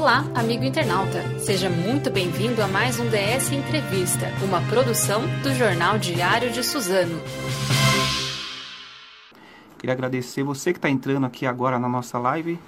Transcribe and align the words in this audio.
Olá, 0.00 0.24
amigo 0.34 0.64
internauta. 0.64 1.20
Seja 1.40 1.68
muito 1.68 2.10
bem-vindo 2.10 2.62
a 2.62 2.66
mais 2.66 2.98
um 2.98 3.04
DS 3.10 3.52
Entrevista, 3.52 4.28
uma 4.42 4.58
produção 4.62 5.20
do 5.42 5.54
Jornal 5.54 5.98
Diário 5.98 6.50
de 6.50 6.64
Suzano. 6.64 7.20
Queria 9.78 9.92
agradecer 9.92 10.42
você 10.42 10.72
que 10.72 10.78
está 10.78 10.88
entrando 10.88 11.26
aqui 11.26 11.44
agora 11.44 11.78
na 11.78 11.86
nossa 11.86 12.18
live, 12.18 12.58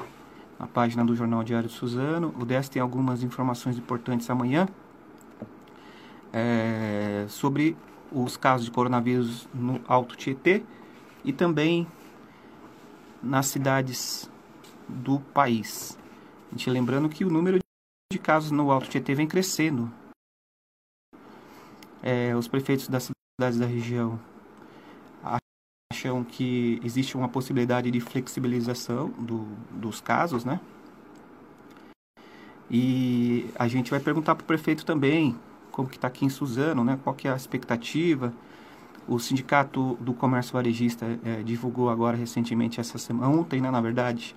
na 0.61 0.66
página 0.66 1.03
do 1.07 1.16
Jornal 1.16 1.43
Diário 1.43 1.71
de 1.71 1.75
Suzano. 1.75 2.34
O 2.39 2.45
DS 2.45 2.68
tem 2.68 2.82
algumas 2.82 3.22
informações 3.22 3.79
importantes 3.79 4.29
amanhã 4.29 4.68
é, 6.35 7.25
sobre 7.29 7.75
os 8.12 8.36
casos 8.36 8.67
de 8.67 8.71
coronavírus 8.71 9.49
no 9.54 9.80
Alto 9.89 10.17
Tietê 10.17 10.62
e 11.25 11.32
também 11.32 11.86
nas 13.22 13.46
cidades 13.46 14.30
do 14.86 15.18
país. 15.18 16.01
Gente 16.52 16.68
lembrando 16.68 17.08
que 17.08 17.24
o 17.24 17.30
número 17.30 17.58
de 18.12 18.18
casos 18.18 18.50
no 18.50 18.70
Alto 18.70 18.86
Tietê 18.86 19.14
vem 19.14 19.26
crescendo. 19.26 19.90
É, 22.02 22.36
os 22.36 22.46
prefeitos 22.46 22.88
das 22.88 23.11
cidades 23.40 23.58
da 23.58 23.64
região 23.64 24.20
acham 25.90 26.22
que 26.22 26.78
existe 26.84 27.16
uma 27.16 27.28
possibilidade 27.28 27.90
de 27.90 28.00
flexibilização 28.00 29.08
do, 29.12 29.46
dos 29.70 30.02
casos, 30.02 30.44
né? 30.44 30.61
E 32.70 33.50
a 33.58 33.66
gente 33.66 33.91
vai 33.91 34.00
perguntar 34.00 34.34
para 34.34 34.44
o 34.44 34.47
prefeito 34.47 34.84
também 34.84 35.39
como 35.70 35.89
que 35.89 35.97
está 35.97 36.08
aqui 36.08 36.27
em 36.27 36.28
Suzano, 36.28 36.84
né? 36.84 36.98
Qual 37.03 37.14
que 37.14 37.28
é 37.28 37.33
a 37.33 37.36
expectativa? 37.36 38.33
O 39.08 39.19
sindicato 39.19 39.97
do 40.00 40.12
comércio 40.12 40.53
varejista 40.53 41.19
é, 41.25 41.42
divulgou 41.42 41.89
agora 41.89 42.16
recentemente 42.16 42.78
essa 42.78 42.98
semana, 42.98 43.34
ontem, 43.34 43.61
né, 43.61 43.70
na 43.70 43.80
verdade, 43.80 44.36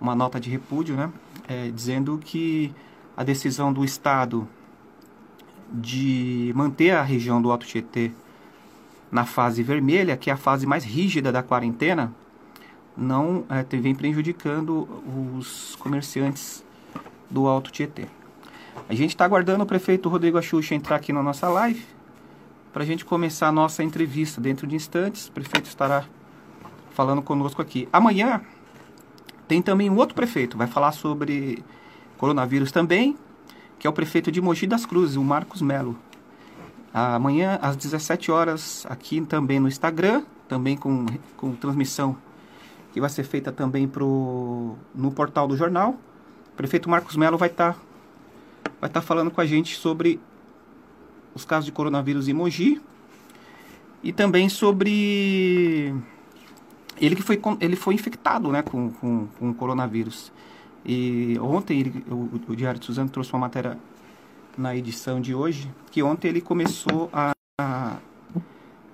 uma 0.00 0.14
nota 0.14 0.38
de 0.38 0.50
repúdio, 0.50 0.96
né, 0.96 1.10
é, 1.48 1.70
dizendo 1.70 2.18
que 2.22 2.72
a 3.16 3.24
decisão 3.24 3.72
do 3.72 3.84
Estado 3.84 4.46
de 5.72 6.52
manter 6.54 6.90
a 6.90 7.02
região 7.02 7.40
do 7.40 7.50
Alto 7.50 7.66
Tietê 7.66 8.12
na 9.10 9.24
fase 9.24 9.62
vermelha, 9.62 10.16
que 10.16 10.30
é 10.30 10.32
a 10.32 10.36
fase 10.36 10.66
mais 10.66 10.84
rígida 10.84 11.32
da 11.32 11.42
quarentena, 11.42 12.12
não 12.96 13.44
é, 13.48 13.62
vem 13.76 13.94
prejudicando 13.94 14.88
os 15.36 15.76
comerciantes 15.76 16.64
do 17.30 17.46
Alto 17.46 17.70
Tietê. 17.70 18.06
A 18.88 18.94
gente 18.94 19.10
está 19.10 19.24
aguardando 19.24 19.64
o 19.64 19.66
prefeito 19.66 20.08
Rodrigo 20.08 20.38
Axuxa 20.38 20.74
entrar 20.74 20.96
aqui 20.96 21.12
na 21.12 21.22
nossa 21.22 21.48
live 21.48 21.84
para 22.72 22.82
a 22.82 22.86
gente 22.86 23.04
começar 23.04 23.48
a 23.48 23.52
nossa 23.52 23.82
entrevista. 23.82 24.40
Dentro 24.40 24.66
de 24.66 24.76
instantes, 24.76 25.28
o 25.28 25.32
prefeito 25.32 25.66
estará 25.66 26.04
falando 26.90 27.22
conosco 27.22 27.60
aqui. 27.60 27.88
Amanhã 27.92 28.42
tem 29.48 29.62
também 29.62 29.88
um 29.88 29.96
outro 29.96 30.14
prefeito, 30.14 30.56
vai 30.56 30.66
falar 30.66 30.92
sobre 30.92 31.64
coronavírus 32.18 32.72
também, 32.72 33.16
que 33.78 33.86
é 33.86 33.90
o 33.90 33.92
prefeito 33.92 34.32
de 34.32 34.40
Mogi 34.40 34.66
das 34.66 34.86
Cruzes, 34.86 35.16
o 35.16 35.24
Marcos 35.24 35.62
Melo. 35.62 35.96
Amanhã, 36.92 37.58
às 37.60 37.76
17 37.76 38.30
horas, 38.30 38.86
aqui 38.88 39.20
também 39.20 39.60
no 39.60 39.68
Instagram, 39.68 40.22
também 40.48 40.76
com, 40.76 41.04
com 41.36 41.54
transmissão 41.54 42.16
que 42.96 43.00
vai 43.00 43.10
ser 43.10 43.24
feita 43.24 43.52
também 43.52 43.86
pro, 43.86 44.74
no 44.94 45.12
portal 45.12 45.46
do 45.46 45.54
jornal. 45.54 45.98
O 46.54 46.56
prefeito 46.56 46.88
Marcos 46.88 47.14
Melo 47.14 47.36
vai 47.36 47.50
estar 47.50 47.74
tá, 47.74 48.70
vai 48.80 48.88
tá 48.88 49.02
falando 49.02 49.30
com 49.30 49.38
a 49.38 49.44
gente 49.44 49.76
sobre 49.76 50.18
os 51.34 51.44
casos 51.44 51.66
de 51.66 51.72
coronavírus 51.72 52.26
em 52.26 52.32
Mogi 52.32 52.80
e 54.02 54.14
também 54.14 54.48
sobre 54.48 55.94
ele 56.98 57.16
que 57.16 57.22
foi, 57.22 57.40
ele 57.60 57.76
foi 57.76 57.94
infectado 57.94 58.50
né, 58.50 58.62
com, 58.62 58.90
com, 58.90 59.26
com 59.38 59.54
coronavírus. 59.54 60.32
E 60.84 61.38
ontem 61.40 61.80
ele, 61.80 62.04
o, 62.10 62.40
o 62.48 62.56
Diário 62.56 62.78
de 62.78 62.86
Suzano 62.86 63.08
trouxe 63.08 63.32
uma 63.32 63.40
matéria 63.40 63.78
na 64.56 64.74
edição 64.74 65.20
de 65.20 65.34
hoje, 65.34 65.70
que 65.90 66.02
ontem 66.02 66.28
ele 66.28 66.40
começou 66.40 67.10
a, 67.12 67.32
a 67.60 67.96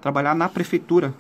trabalhar 0.01 0.35
na 0.35 0.49
prefeitura. 0.49 1.15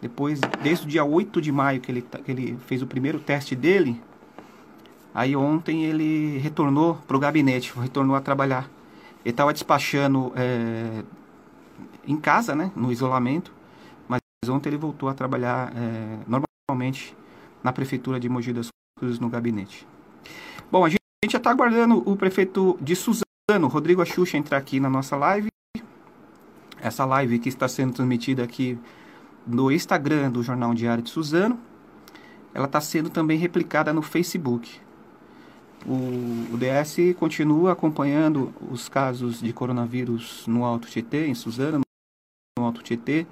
Depois, 0.00 0.40
desde 0.62 0.84
o 0.84 0.88
dia 0.88 1.04
8 1.04 1.40
de 1.40 1.52
maio 1.52 1.80
que 1.80 1.90
ele, 1.90 2.02
que 2.02 2.30
ele 2.30 2.58
fez 2.66 2.82
o 2.82 2.86
primeiro 2.86 3.20
teste 3.20 3.54
dele, 3.54 4.02
aí 5.14 5.36
ontem 5.36 5.84
ele 5.84 6.38
retornou 6.38 6.96
para 7.06 7.16
o 7.16 7.20
gabinete, 7.20 7.72
retornou 7.78 8.16
a 8.16 8.20
trabalhar. 8.20 8.68
Ele 9.24 9.30
estava 9.30 9.52
despachando 9.52 10.32
é, 10.34 11.04
em 12.06 12.16
casa, 12.16 12.54
né, 12.54 12.72
no 12.74 12.90
isolamento, 12.90 13.52
ontem 14.48 14.70
ele 14.70 14.76
voltou 14.76 15.08
a 15.08 15.14
trabalhar 15.14 15.72
é, 15.76 16.18
normalmente 16.26 17.16
na 17.62 17.72
prefeitura 17.72 18.18
de 18.18 18.28
Mogi 18.28 18.52
das 18.52 18.68
Cruzes 18.98 19.18
no 19.18 19.28
gabinete. 19.28 19.86
Bom, 20.70 20.84
a 20.84 20.88
gente 20.88 21.02
a 21.22 21.26
gente 21.26 21.34
já 21.34 21.38
está 21.38 21.52
aguardando 21.52 22.02
o 22.04 22.16
prefeito 22.16 22.76
de 22.80 22.96
Suzano, 22.96 23.68
Rodrigo 23.68 24.02
Axuxa, 24.02 24.36
entrar 24.36 24.58
aqui 24.58 24.80
na 24.80 24.90
nossa 24.90 25.14
live. 25.14 25.46
Essa 26.80 27.04
live 27.04 27.38
que 27.38 27.48
está 27.48 27.68
sendo 27.68 27.92
transmitida 27.92 28.42
aqui 28.42 28.76
no 29.46 29.70
Instagram 29.70 30.32
do 30.32 30.42
Jornal 30.42 30.74
Diário 30.74 31.00
de 31.00 31.10
Suzano. 31.10 31.60
Ela 32.52 32.66
está 32.66 32.80
sendo 32.80 33.08
também 33.08 33.38
replicada 33.38 33.92
no 33.92 34.02
Facebook. 34.02 34.80
O, 35.86 35.92
o, 36.52 36.58
DS 36.58 36.96
continua 37.16 37.70
acompanhando 37.70 38.52
os 38.68 38.88
casos 38.88 39.40
de 39.40 39.52
coronavírus 39.52 40.44
no 40.48 40.64
Alto 40.64 40.88
Tietê, 40.88 41.28
em 41.28 41.36
Suzano, 41.36 41.82
no 42.58 42.64
Alto 42.64 42.82
Tietê. 42.82 43.28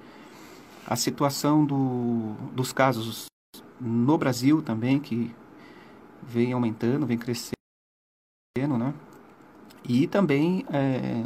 A 0.91 0.97
situação 0.97 1.63
do, 1.63 2.33
dos 2.53 2.73
casos 2.73 3.27
no 3.79 4.17
Brasil 4.17 4.61
também, 4.61 4.99
que 4.99 5.33
vem 6.21 6.51
aumentando, 6.51 7.05
vem 7.05 7.17
crescendo 7.17 7.53
né? 8.77 8.93
E 9.87 10.05
também, 10.05 10.65
é, 10.69 11.23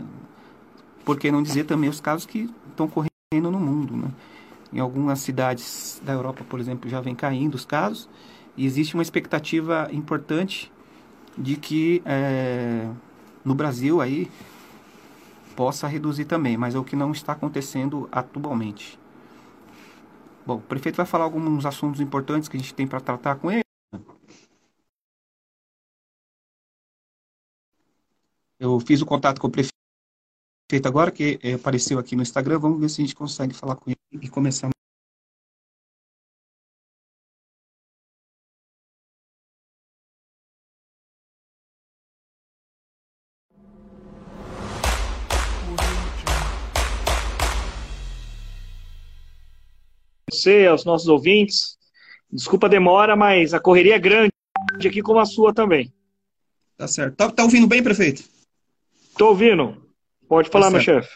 por 1.03 1.17
que 1.17 1.31
não 1.31 1.41
dizer 1.41 1.63
também 1.63 1.89
os 1.89 1.99
casos 1.99 2.27
que 2.27 2.47
estão 2.69 2.87
correndo 2.87 3.49
no 3.49 3.59
mundo, 3.59 3.97
né? 3.97 4.11
Em 4.71 4.77
algumas 4.79 5.21
cidades 5.21 5.99
da 6.05 6.13
Europa, 6.13 6.45
por 6.47 6.59
exemplo, 6.59 6.87
já 6.87 7.01
vem 7.01 7.15
caindo 7.15 7.55
os 7.55 7.65
casos 7.65 8.07
e 8.55 8.67
existe 8.67 8.93
uma 8.93 9.01
expectativa 9.01 9.89
importante 9.91 10.71
de 11.35 11.55
que 11.55 12.03
é, 12.05 12.87
no 13.43 13.55
Brasil 13.55 13.99
aí 13.99 14.29
possa 15.55 15.87
reduzir 15.87 16.25
também, 16.25 16.55
mas 16.55 16.75
é 16.75 16.77
o 16.77 16.83
que 16.83 16.95
não 16.95 17.11
está 17.11 17.33
acontecendo 17.33 18.07
atualmente. 18.11 19.03
Bom, 20.45 20.57
o 20.57 20.61
prefeito 20.61 20.95
vai 20.95 21.05
falar 21.05 21.23
alguns 21.23 21.65
assuntos 21.65 21.99
importantes 21.99 22.47
que 22.47 22.55
a 22.55 22.59
gente 22.59 22.73
tem 22.73 22.87
para 22.87 23.01
tratar 23.01 23.35
com 23.37 23.51
ele. 23.51 23.63
Eu 28.59 28.79
fiz 28.79 29.01
o 29.01 29.05
contato 29.05 29.41
com 29.41 29.47
o 29.47 29.51
prefeito 29.51 29.73
agora, 30.87 31.11
que 31.11 31.39
apareceu 31.53 31.97
aqui 31.97 32.15
no 32.15 32.21
Instagram. 32.21 32.59
Vamos 32.59 32.79
ver 32.79 32.89
se 32.89 33.01
a 33.01 33.05
gente 33.05 33.15
consegue 33.15 33.53
falar 33.53 33.75
com 33.75 33.89
ele 33.89 33.97
e 34.11 34.29
começar. 34.29 34.74
Você, 50.45 50.67
aos 50.67 50.85
nossos 50.85 51.07
ouvintes, 51.07 51.75
desculpa 52.31 52.67
a 52.67 52.69
demora, 52.69 53.15
mas 53.15 53.51
a 53.55 53.59
correria 53.59 53.95
é 53.95 53.99
grande 53.99 54.31
aqui 54.85 55.01
como 55.01 55.19
a 55.19 55.25
sua 55.25 55.51
também. 55.51 55.91
Tá 56.77 56.87
certo. 56.87 57.15
Tá, 57.15 57.31
tá 57.31 57.43
ouvindo 57.43 57.65
bem, 57.65 57.81
prefeito? 57.81 58.23
Estou 59.09 59.29
ouvindo. 59.29 59.89
Pode 60.29 60.51
falar, 60.51 60.65
tá 60.65 60.71
meu 60.73 60.81
chefe. 60.81 61.09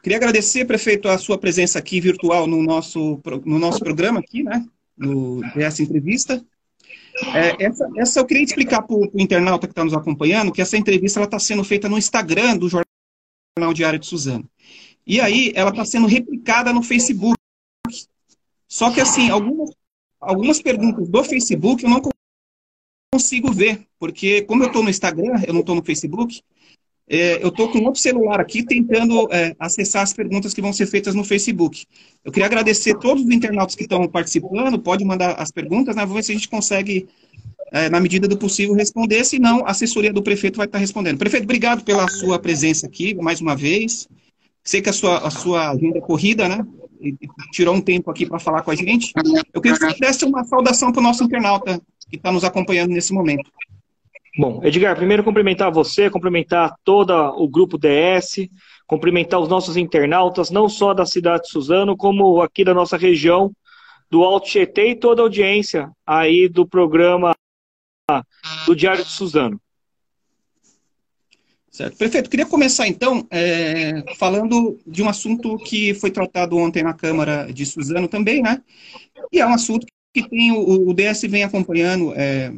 Queria 0.00 0.18
agradecer, 0.18 0.64
prefeito, 0.66 1.08
a 1.08 1.18
sua 1.18 1.36
presença 1.36 1.80
aqui 1.80 2.00
virtual 2.00 2.46
no 2.46 2.62
nosso, 2.62 3.20
no 3.44 3.58
nosso 3.58 3.80
programa 3.80 4.20
aqui, 4.20 4.44
né? 4.44 4.64
No, 4.96 5.44
essa 5.56 5.82
entrevista. 5.82 6.40
É, 7.34 7.64
essa, 7.64 7.90
essa 7.96 8.20
eu 8.20 8.24
queria 8.24 8.44
explicar 8.44 8.82
para 8.82 8.94
o 8.94 9.10
internauta 9.14 9.66
que 9.66 9.72
está 9.72 9.84
nos 9.84 9.94
acompanhando 9.94 10.52
que 10.52 10.62
essa 10.62 10.76
entrevista 10.76 11.20
está 11.20 11.40
sendo 11.40 11.64
feita 11.64 11.88
no 11.88 11.98
Instagram 11.98 12.56
do 12.56 12.68
Jornal 12.68 13.74
Diário 13.74 13.98
de 13.98 14.06
Suzano. 14.06 14.48
E 15.04 15.20
aí 15.20 15.52
ela 15.56 15.70
está 15.70 15.84
sendo 15.84 16.06
replicada 16.06 16.72
no 16.72 16.84
Facebook. 16.84 17.37
Só 18.68 18.92
que 18.92 19.00
assim, 19.00 19.30
algumas, 19.30 19.70
algumas 20.20 20.60
perguntas 20.60 21.08
do 21.08 21.24
Facebook 21.24 21.82
eu 21.82 21.90
não 21.90 22.02
consigo 23.12 23.50
ver, 23.50 23.86
porque 23.98 24.42
como 24.42 24.62
eu 24.62 24.66
estou 24.66 24.82
no 24.82 24.90
Instagram, 24.90 25.42
eu 25.46 25.54
não 25.54 25.60
estou 25.60 25.74
no 25.74 25.82
Facebook, 25.82 26.42
é, 27.08 27.42
eu 27.42 27.48
estou 27.48 27.70
com 27.70 27.78
outro 27.84 28.00
celular 28.00 28.38
aqui 28.38 28.62
tentando 28.62 29.26
é, 29.32 29.56
acessar 29.58 30.02
as 30.02 30.12
perguntas 30.12 30.52
que 30.52 30.60
vão 30.60 30.74
ser 30.74 30.86
feitas 30.86 31.14
no 31.14 31.24
Facebook. 31.24 31.86
Eu 32.22 32.30
queria 32.30 32.44
agradecer 32.44 32.98
todos 32.98 33.24
os 33.24 33.30
internautas 33.30 33.74
que 33.74 33.84
estão 33.84 34.06
participando, 34.06 34.78
pode 34.78 35.04
mandar 35.04 35.32
as 35.40 35.50
perguntas, 35.50 35.96
né? 35.96 36.02
Vamos 36.02 36.16
ver 36.16 36.22
se 36.24 36.32
a 36.32 36.34
gente 36.34 36.48
consegue, 36.50 37.08
é, 37.72 37.88
na 37.88 37.98
medida 37.98 38.28
do 38.28 38.36
possível, 38.36 38.74
responder, 38.74 39.24
senão 39.24 39.64
a 39.64 39.70
assessoria 39.70 40.12
do 40.12 40.22
prefeito 40.22 40.58
vai 40.58 40.66
estar 40.66 40.78
respondendo. 40.78 41.16
Prefeito, 41.16 41.44
obrigado 41.44 41.82
pela 41.82 42.06
sua 42.08 42.38
presença 42.38 42.86
aqui, 42.86 43.14
mais 43.14 43.40
uma 43.40 43.56
vez. 43.56 44.06
Sei 44.62 44.82
que 44.82 44.90
a 44.90 44.92
sua, 44.92 45.26
a 45.26 45.30
sua 45.30 45.70
agenda 45.70 45.96
é 45.96 46.02
corrida, 46.02 46.46
né? 46.46 46.66
Tirou 47.52 47.74
um 47.74 47.80
tempo 47.80 48.10
aqui 48.10 48.26
para 48.26 48.38
falar 48.38 48.62
com 48.62 48.70
a 48.70 48.74
gente. 48.74 49.12
Eu 49.52 49.60
queria 49.60 49.78
que 49.78 49.84
você 49.84 49.98
desse 49.98 50.24
uma 50.24 50.44
saudação 50.44 50.92
para 50.92 51.00
o 51.00 51.02
nosso 51.02 51.24
internauta 51.24 51.80
que 52.08 52.16
está 52.16 52.32
nos 52.32 52.44
acompanhando 52.44 52.90
nesse 52.90 53.12
momento. 53.12 53.50
Bom, 54.38 54.60
Edgar, 54.62 54.96
primeiro 54.96 55.24
cumprimentar 55.24 55.70
você, 55.70 56.08
cumprimentar 56.08 56.74
todo 56.84 57.12
o 57.12 57.48
grupo 57.48 57.76
DS, 57.76 58.48
cumprimentar 58.86 59.40
os 59.40 59.48
nossos 59.48 59.76
internautas, 59.76 60.50
não 60.50 60.68
só 60.68 60.94
da 60.94 61.04
cidade 61.04 61.42
de 61.42 61.50
Suzano, 61.50 61.96
como 61.96 62.40
aqui 62.40 62.64
da 62.64 62.72
nossa 62.72 62.96
região, 62.96 63.52
do 64.10 64.22
Alto 64.22 64.48
Tietê 64.48 64.90
e 64.90 64.94
toda 64.94 65.22
a 65.22 65.24
audiência 65.24 65.90
aí 66.06 66.48
do 66.48 66.66
programa 66.66 67.34
do 68.64 68.74
Diário 68.76 69.04
de 69.04 69.10
Suzano. 69.10 69.60
Certo. 71.70 71.96
Prefeito, 71.96 72.30
queria 72.30 72.46
começar 72.46 72.88
então 72.88 73.26
é, 73.30 74.02
falando 74.16 74.78
de 74.86 75.02
um 75.02 75.08
assunto 75.08 75.56
que 75.58 75.94
foi 75.94 76.10
tratado 76.10 76.56
ontem 76.56 76.82
na 76.82 76.94
Câmara 76.94 77.52
de 77.52 77.66
Suzano 77.66 78.08
também, 78.08 78.42
né? 78.42 78.62
E 79.32 79.40
é 79.40 79.46
um 79.46 79.52
assunto 79.52 79.86
que 80.14 80.28
tem 80.28 80.50
o, 80.52 80.88
o 80.88 80.94
DS 80.94 81.22
vem 81.22 81.44
acompanhando 81.44 82.12
é, 82.14 82.52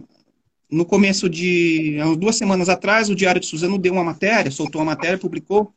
no 0.71 0.85
começo 0.85 1.29
de 1.29 1.99
duas 2.19 2.37
semanas 2.37 2.69
atrás, 2.69 3.11
o 3.11 3.15
Diário 3.15 3.41
de 3.41 3.47
Suzano 3.47 3.79
deu 3.79 3.93
uma 3.93 4.05
matéria, 4.05 4.51
soltou 4.51 4.81
uma 4.81 4.93
matéria, 4.93 5.19
publicou, 5.19 5.73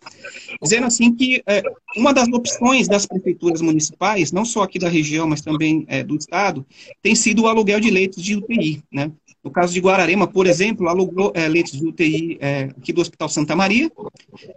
dizendo 0.62 0.86
assim 0.86 1.14
que 1.14 1.42
é, 1.48 1.64
uma 1.98 2.14
das 2.14 2.28
opções 2.28 2.88
das 2.88 3.06
prefeituras 3.06 3.62
municipais, 3.62 4.32
não 4.32 4.46
só 4.46 4.64
aqui 4.64 4.78
da 4.78 4.90
região, 4.90 5.28
mas 5.28 5.42
também 5.42 5.86
é, 5.88 6.04
do 6.04 6.16
estado, 6.16 6.66
tem 7.02 7.16
sido 7.16 7.44
o 7.44 7.48
aluguel 7.48 7.80
de 7.80 7.90
leitos 7.90 8.24
de 8.24 8.36
UTI, 8.36 8.84
né? 8.92 9.12
No 9.44 9.52
caso 9.52 9.74
de 9.74 9.82
Guararema, 9.82 10.26
por 10.26 10.48
exemplo, 10.48 10.88
alugou 10.88 11.34
é, 11.36 11.50
leitos 11.50 11.74
de 11.74 11.86
UTI 11.86 12.38
é, 12.40 12.64
aqui 12.78 12.94
do 12.94 13.02
Hospital 13.02 13.28
Santa 13.28 13.54
Maria 13.54 13.92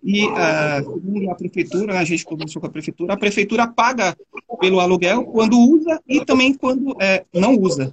e, 0.01 0.25
uh, 0.25 0.95
segundo 0.95 1.29
a 1.29 1.35
prefeitura, 1.35 1.99
a 1.99 2.05
gente 2.05 2.25
conversou 2.25 2.61
com 2.61 2.69
a 2.69 2.71
prefeitura, 2.71 3.15
a 3.15 3.17
prefeitura 3.17 3.67
paga 3.67 4.17
pelo 4.61 4.79
aluguel 4.79 5.25
quando 5.25 5.59
usa 5.59 6.01
e 6.09 6.25
também 6.25 6.55
quando 6.55 6.97
é, 7.01 7.25
não 7.35 7.57
usa. 7.59 7.93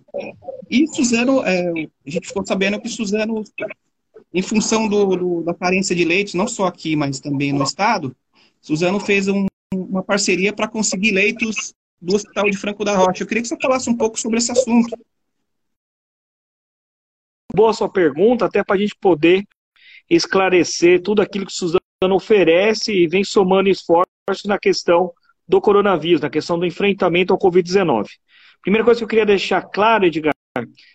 E 0.69 0.87
Suzano, 0.87 1.41
a 2.05 2.09
gente 2.09 2.27
ficou 2.27 2.45
sabendo 2.45 2.79
que 2.81 2.89
Suzano, 2.89 3.43
em 4.33 4.41
função 4.41 4.87
do, 4.87 5.15
do, 5.15 5.43
da 5.43 5.53
carência 5.53 5.95
de 5.95 6.03
leitos, 6.03 6.33
não 6.33 6.47
só 6.47 6.65
aqui, 6.65 6.95
mas 6.95 7.19
também 7.19 7.53
no 7.53 7.63
estado, 7.63 8.15
Suzano 8.61 8.99
fez 8.99 9.27
um, 9.27 9.45
uma 9.73 10.03
parceria 10.03 10.53
para 10.53 10.67
conseguir 10.67 11.11
leitos 11.11 11.73
do 12.01 12.15
Hospital 12.15 12.49
de 12.49 12.57
Franco 12.57 12.83
da 12.83 12.95
Rocha. 12.95 13.23
Eu 13.23 13.27
queria 13.27 13.41
que 13.41 13.47
você 13.47 13.57
falasse 13.61 13.89
um 13.89 13.95
pouco 13.95 14.19
sobre 14.19 14.37
esse 14.37 14.51
assunto 14.51 14.97
boa 17.53 17.71
sua 17.71 17.87
pergunta, 17.87 18.45
até 18.45 18.63
para 18.63 18.75
a 18.75 18.79
gente 18.79 18.95
poder 18.99 19.43
esclarecer 20.09 21.01
tudo 21.01 21.21
aquilo 21.21 21.45
que 21.45 21.53
Suzano 21.53 21.81
oferece 22.11 22.91
e 22.91 23.07
vem 23.07 23.23
somando 23.23 23.69
esforços 23.69 24.45
na 24.45 24.57
questão 24.57 25.13
do 25.47 25.61
coronavírus, 25.61 26.21
na 26.21 26.29
questão 26.29 26.57
do 26.57 26.65
enfrentamento 26.65 27.31
ao 27.31 27.39
Covid-19. 27.39 28.07
Primeira 28.61 28.83
coisa 28.83 28.99
que 28.99 29.03
eu 29.03 29.07
queria 29.07 29.25
deixar 29.25 29.61
claro, 29.61 30.05
Edgar, 30.05 30.32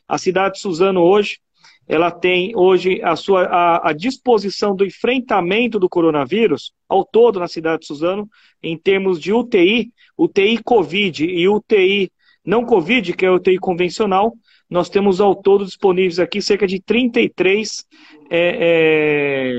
a 0.06 0.18
cidade 0.18 0.54
de 0.54 0.60
Suzano 0.60 1.00
hoje, 1.00 1.38
ela 1.86 2.10
tem 2.10 2.52
hoje 2.54 3.00
a 3.02 3.16
sua 3.16 3.44
a, 3.44 3.90
a, 3.90 3.92
disposição 3.92 4.76
do 4.76 4.84
enfrentamento 4.84 5.78
do 5.78 5.88
coronavírus 5.88 6.72
ao 6.88 7.04
todo 7.04 7.40
na 7.40 7.48
cidade 7.48 7.80
de 7.80 7.86
Suzano, 7.86 8.28
em 8.62 8.78
termos 8.78 9.18
de 9.18 9.32
UTI, 9.32 9.90
UTI 10.16 10.62
Covid 10.62 11.24
e 11.24 11.48
UTI 11.48 12.12
não 12.44 12.64
Covid, 12.64 13.14
que 13.14 13.26
é 13.26 13.30
UTI 13.30 13.58
convencional, 13.58 14.32
nós 14.70 14.88
temos 14.88 15.20
ao 15.20 15.34
todo 15.34 15.64
disponíveis 15.64 16.18
aqui 16.18 16.40
cerca 16.40 16.66
de 16.66 16.80
33 16.80 17.84
é, 18.30 18.58
é, 18.60 19.52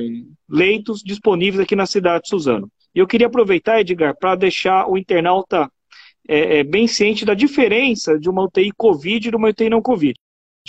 leitos 0.50 1.02
disponíveis 1.04 1.60
aqui 1.60 1.76
na 1.76 1.86
cidade 1.86 2.24
de 2.24 2.30
Suzano. 2.30 2.72
E 2.96 3.00
eu 3.00 3.08
queria 3.08 3.28
aproveitar, 3.28 3.82
Edgar, 3.82 4.16
para 4.18 4.36
deixar 4.36 4.88
o 4.88 4.98
internauta 4.98 5.70
é, 6.28 6.60
é, 6.60 6.64
bem 6.64 6.88
ciente 6.88 7.26
da 7.26 7.34
diferença 7.34 8.18
de 8.20 8.30
uma 8.30 8.44
UTI 8.44 8.72
Covid 8.76 9.28
e 9.28 9.32
de 9.32 9.36
uma 9.36 9.50
UTI 9.50 9.70
não 9.70 9.82
Covid. 9.82 10.14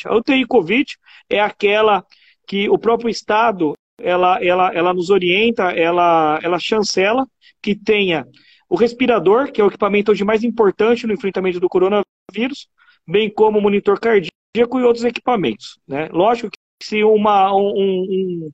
A 0.05 0.17
UTI 0.17 0.47
Covid 0.47 0.97
é 1.29 1.41
aquela 1.41 2.05
que 2.47 2.69
o 2.69 2.79
próprio 2.79 3.11
Estado 3.11 3.75
ela, 3.99 4.43
ela, 4.43 4.75
ela 4.75 4.95
nos 4.95 5.11
orienta, 5.11 5.71
ela, 5.73 6.41
ela 6.43 6.59
chancela 6.59 7.27
que 7.63 7.75
tenha 7.75 8.27
o 8.69 8.77
respirador, 8.77 9.53
que 9.53 9.61
é 9.61 9.65
o 9.65 9.67
equipamento 9.67 10.13
hoje 10.13 10.25
mais 10.25 10.43
importante 10.43 11.07
no 11.07 11.13
enfrentamento 11.13 11.61
do 11.61 11.69
coronavírus, 11.69 12.69
bem 13.07 13.29
como 13.29 13.59
o 13.59 13.63
monitor 13.63 13.99
cardíaco 14.01 14.79
e 14.79 14.83
outros 14.83 15.05
equipamentos. 15.05 15.79
Né? 15.87 16.09
Lógico 16.13 16.51
que 16.51 16.87
se 16.87 17.05
uma, 17.05 17.55
um, 17.55 17.61
um 17.61 18.51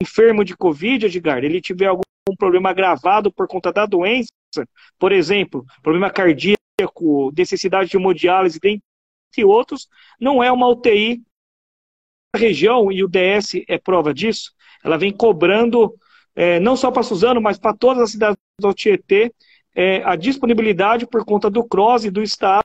enfermo 0.00 0.44
de 0.44 0.56
Covid, 0.56 1.06
Edgar, 1.06 1.42
ele 1.42 1.60
tiver 1.60 1.86
algum 1.86 2.02
problema 2.36 2.70
agravado 2.70 3.32
por 3.32 3.46
conta 3.46 3.72
da 3.72 3.86
doença, 3.86 4.30
por 4.98 5.12
exemplo, 5.12 5.64
problema 5.82 6.10
cardíaco, 6.10 7.32
necessidade 7.36 7.90
de 7.90 7.96
hemodiálise, 7.96 8.58
dentre 8.60 9.44
outros, 9.44 9.88
não 10.20 10.42
é 10.42 10.50
uma 10.50 10.68
UTI. 10.68 11.22
A 12.34 12.38
região, 12.38 12.92
e 12.92 13.02
o 13.02 13.08
DS 13.08 13.62
é 13.68 13.76
prova 13.76 14.14
disso, 14.14 14.52
ela 14.84 14.96
vem 14.96 15.12
cobrando, 15.12 15.94
é, 16.34 16.60
não 16.60 16.76
só 16.76 16.90
para 16.90 17.02
Suzano, 17.02 17.40
mas 17.40 17.58
para 17.58 17.76
todas 17.76 18.02
as 18.04 18.10
cidades 18.12 18.38
do 18.60 18.72
Tietê, 18.72 19.34
é, 19.74 20.02
a 20.04 20.16
disponibilidade 20.16 21.06
por 21.06 21.24
conta 21.24 21.50
do 21.50 21.64
CROSS 21.64 22.04
e 22.04 22.10
do 22.10 22.22
Estado 22.22 22.64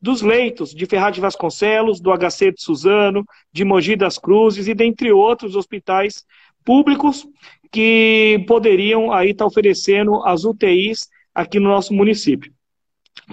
dos 0.00 0.22
leitos 0.22 0.70
de 0.74 0.86
Ferraz 0.86 1.14
de 1.14 1.20
Vasconcelos, 1.20 2.00
do 2.00 2.10
HC 2.16 2.52
de 2.52 2.62
Suzano, 2.62 3.24
de 3.52 3.64
Mogi 3.64 3.96
das 3.96 4.18
Cruzes 4.18 4.66
e 4.68 4.74
dentre 4.74 5.12
outros 5.12 5.56
hospitais 5.56 6.24
públicos 6.64 7.26
que 7.70 8.44
poderiam 8.46 9.12
aí 9.12 9.30
estar 9.30 9.44
tá 9.44 9.48
oferecendo 9.48 10.22
as 10.24 10.44
UTIs 10.44 11.08
aqui 11.34 11.60
no 11.60 11.68
nosso 11.68 11.94
município. 11.94 12.52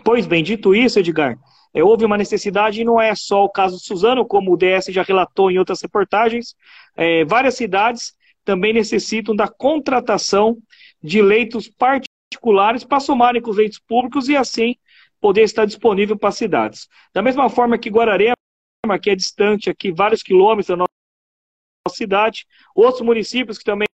Pois 0.03 0.25
bem, 0.25 0.43
dito 0.43 0.75
isso, 0.75 0.99
Edgar, 0.99 1.37
é, 1.73 1.83
houve 1.83 2.05
uma 2.05 2.17
necessidade 2.17 2.81
e 2.81 2.85
não 2.85 2.99
é 2.99 3.13
só 3.15 3.43
o 3.43 3.49
caso 3.49 3.77
de 3.77 3.83
Suzano, 3.83 4.25
como 4.25 4.53
o 4.53 4.57
DS 4.57 4.87
já 4.89 5.03
relatou 5.03 5.51
em 5.51 5.57
outras 5.57 5.81
reportagens, 5.81 6.55
é, 6.95 7.25
várias 7.25 7.55
cidades 7.55 8.13
também 8.43 8.73
necessitam 8.73 9.35
da 9.35 9.47
contratação 9.47 10.57
de 11.03 11.21
leitos 11.21 11.69
particulares 11.69 12.83
para 12.83 12.99
somarem 12.99 13.41
com 13.41 13.51
os 13.51 13.57
leitos 13.57 13.79
públicos 13.79 14.29
e 14.29 14.35
assim 14.35 14.75
poder 15.19 15.43
estar 15.43 15.65
disponível 15.65 16.17
para 16.17 16.29
as 16.29 16.37
cidades. 16.37 16.87
Da 17.13 17.21
mesma 17.21 17.49
forma 17.49 17.77
que 17.77 17.89
Guararema, 17.89 18.35
que 19.01 19.09
é 19.09 19.15
distante 19.15 19.69
aqui 19.69 19.91
vários 19.91 20.21
quilômetros 20.21 20.67
da 20.67 20.77
nossa 20.77 20.96
cidade, 21.89 22.45
outros 22.75 23.01
municípios 23.01 23.57
que 23.57 23.63
também 23.63 23.87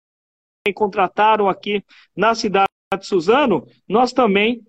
contrataram 0.73 1.49
aqui 1.49 1.83
na 2.15 2.35
cidade 2.35 2.67
de 2.97 3.05
Suzano, 3.05 3.65
nós 3.87 4.13
também 4.13 4.61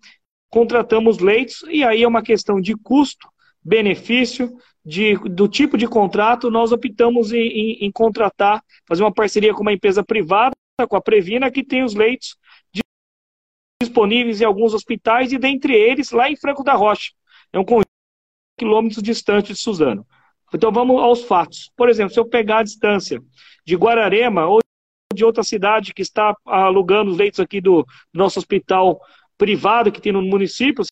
contratamos 0.48 1.18
leitos 1.18 1.64
e 1.68 1.84
aí 1.84 2.02
é 2.02 2.08
uma 2.08 2.22
questão 2.22 2.60
de 2.60 2.74
custo, 2.76 3.28
benefício, 3.62 4.52
de, 4.84 5.16
do 5.16 5.48
tipo 5.48 5.78
de 5.78 5.86
contrato, 5.86 6.50
nós 6.50 6.72
optamos 6.72 7.32
em, 7.32 7.46
em, 7.46 7.86
em 7.86 7.92
contratar, 7.92 8.62
fazer 8.86 9.02
uma 9.02 9.12
parceria 9.12 9.54
com 9.54 9.62
uma 9.62 9.72
empresa 9.72 10.04
privada, 10.04 10.52
com 10.88 10.96
a 10.96 11.00
Previna, 11.00 11.50
que 11.50 11.64
tem 11.64 11.84
os 11.84 11.94
leitos 11.94 12.36
disponíveis 13.80 14.40
em 14.40 14.44
alguns 14.44 14.74
hospitais 14.74 15.32
e 15.32 15.38
dentre 15.38 15.74
eles 15.74 16.10
lá 16.10 16.30
em 16.30 16.36
Franco 16.36 16.62
da 16.62 16.74
Rocha. 16.74 17.12
É 17.52 17.58
um 17.58 17.64
conjunto 17.64 17.86
de 17.86 18.64
quilômetros 18.64 19.02
distante 19.02 19.52
de 19.52 19.58
Suzano. 19.58 20.06
Então 20.54 20.70
vamos 20.72 21.00
aos 21.00 21.22
fatos. 21.24 21.70
Por 21.76 21.88
exemplo, 21.88 22.12
se 22.12 22.20
eu 22.20 22.24
pegar 22.24 22.58
a 22.58 22.62
distância 22.62 23.22
de 23.64 23.76
Guararema 23.76 24.46
ou 24.46 24.60
de 25.14 25.24
outra 25.24 25.42
cidade 25.42 25.94
que 25.94 26.02
está 26.02 26.34
alugando 26.46 27.10
os 27.10 27.18
leitos 27.18 27.40
aqui 27.40 27.60
do 27.60 27.86
nosso 28.12 28.38
hospital 28.38 29.00
privado 29.36 29.90
que 29.92 30.00
tem 30.00 30.12
no 30.12 30.22
município, 30.22 30.84
você 30.84 30.90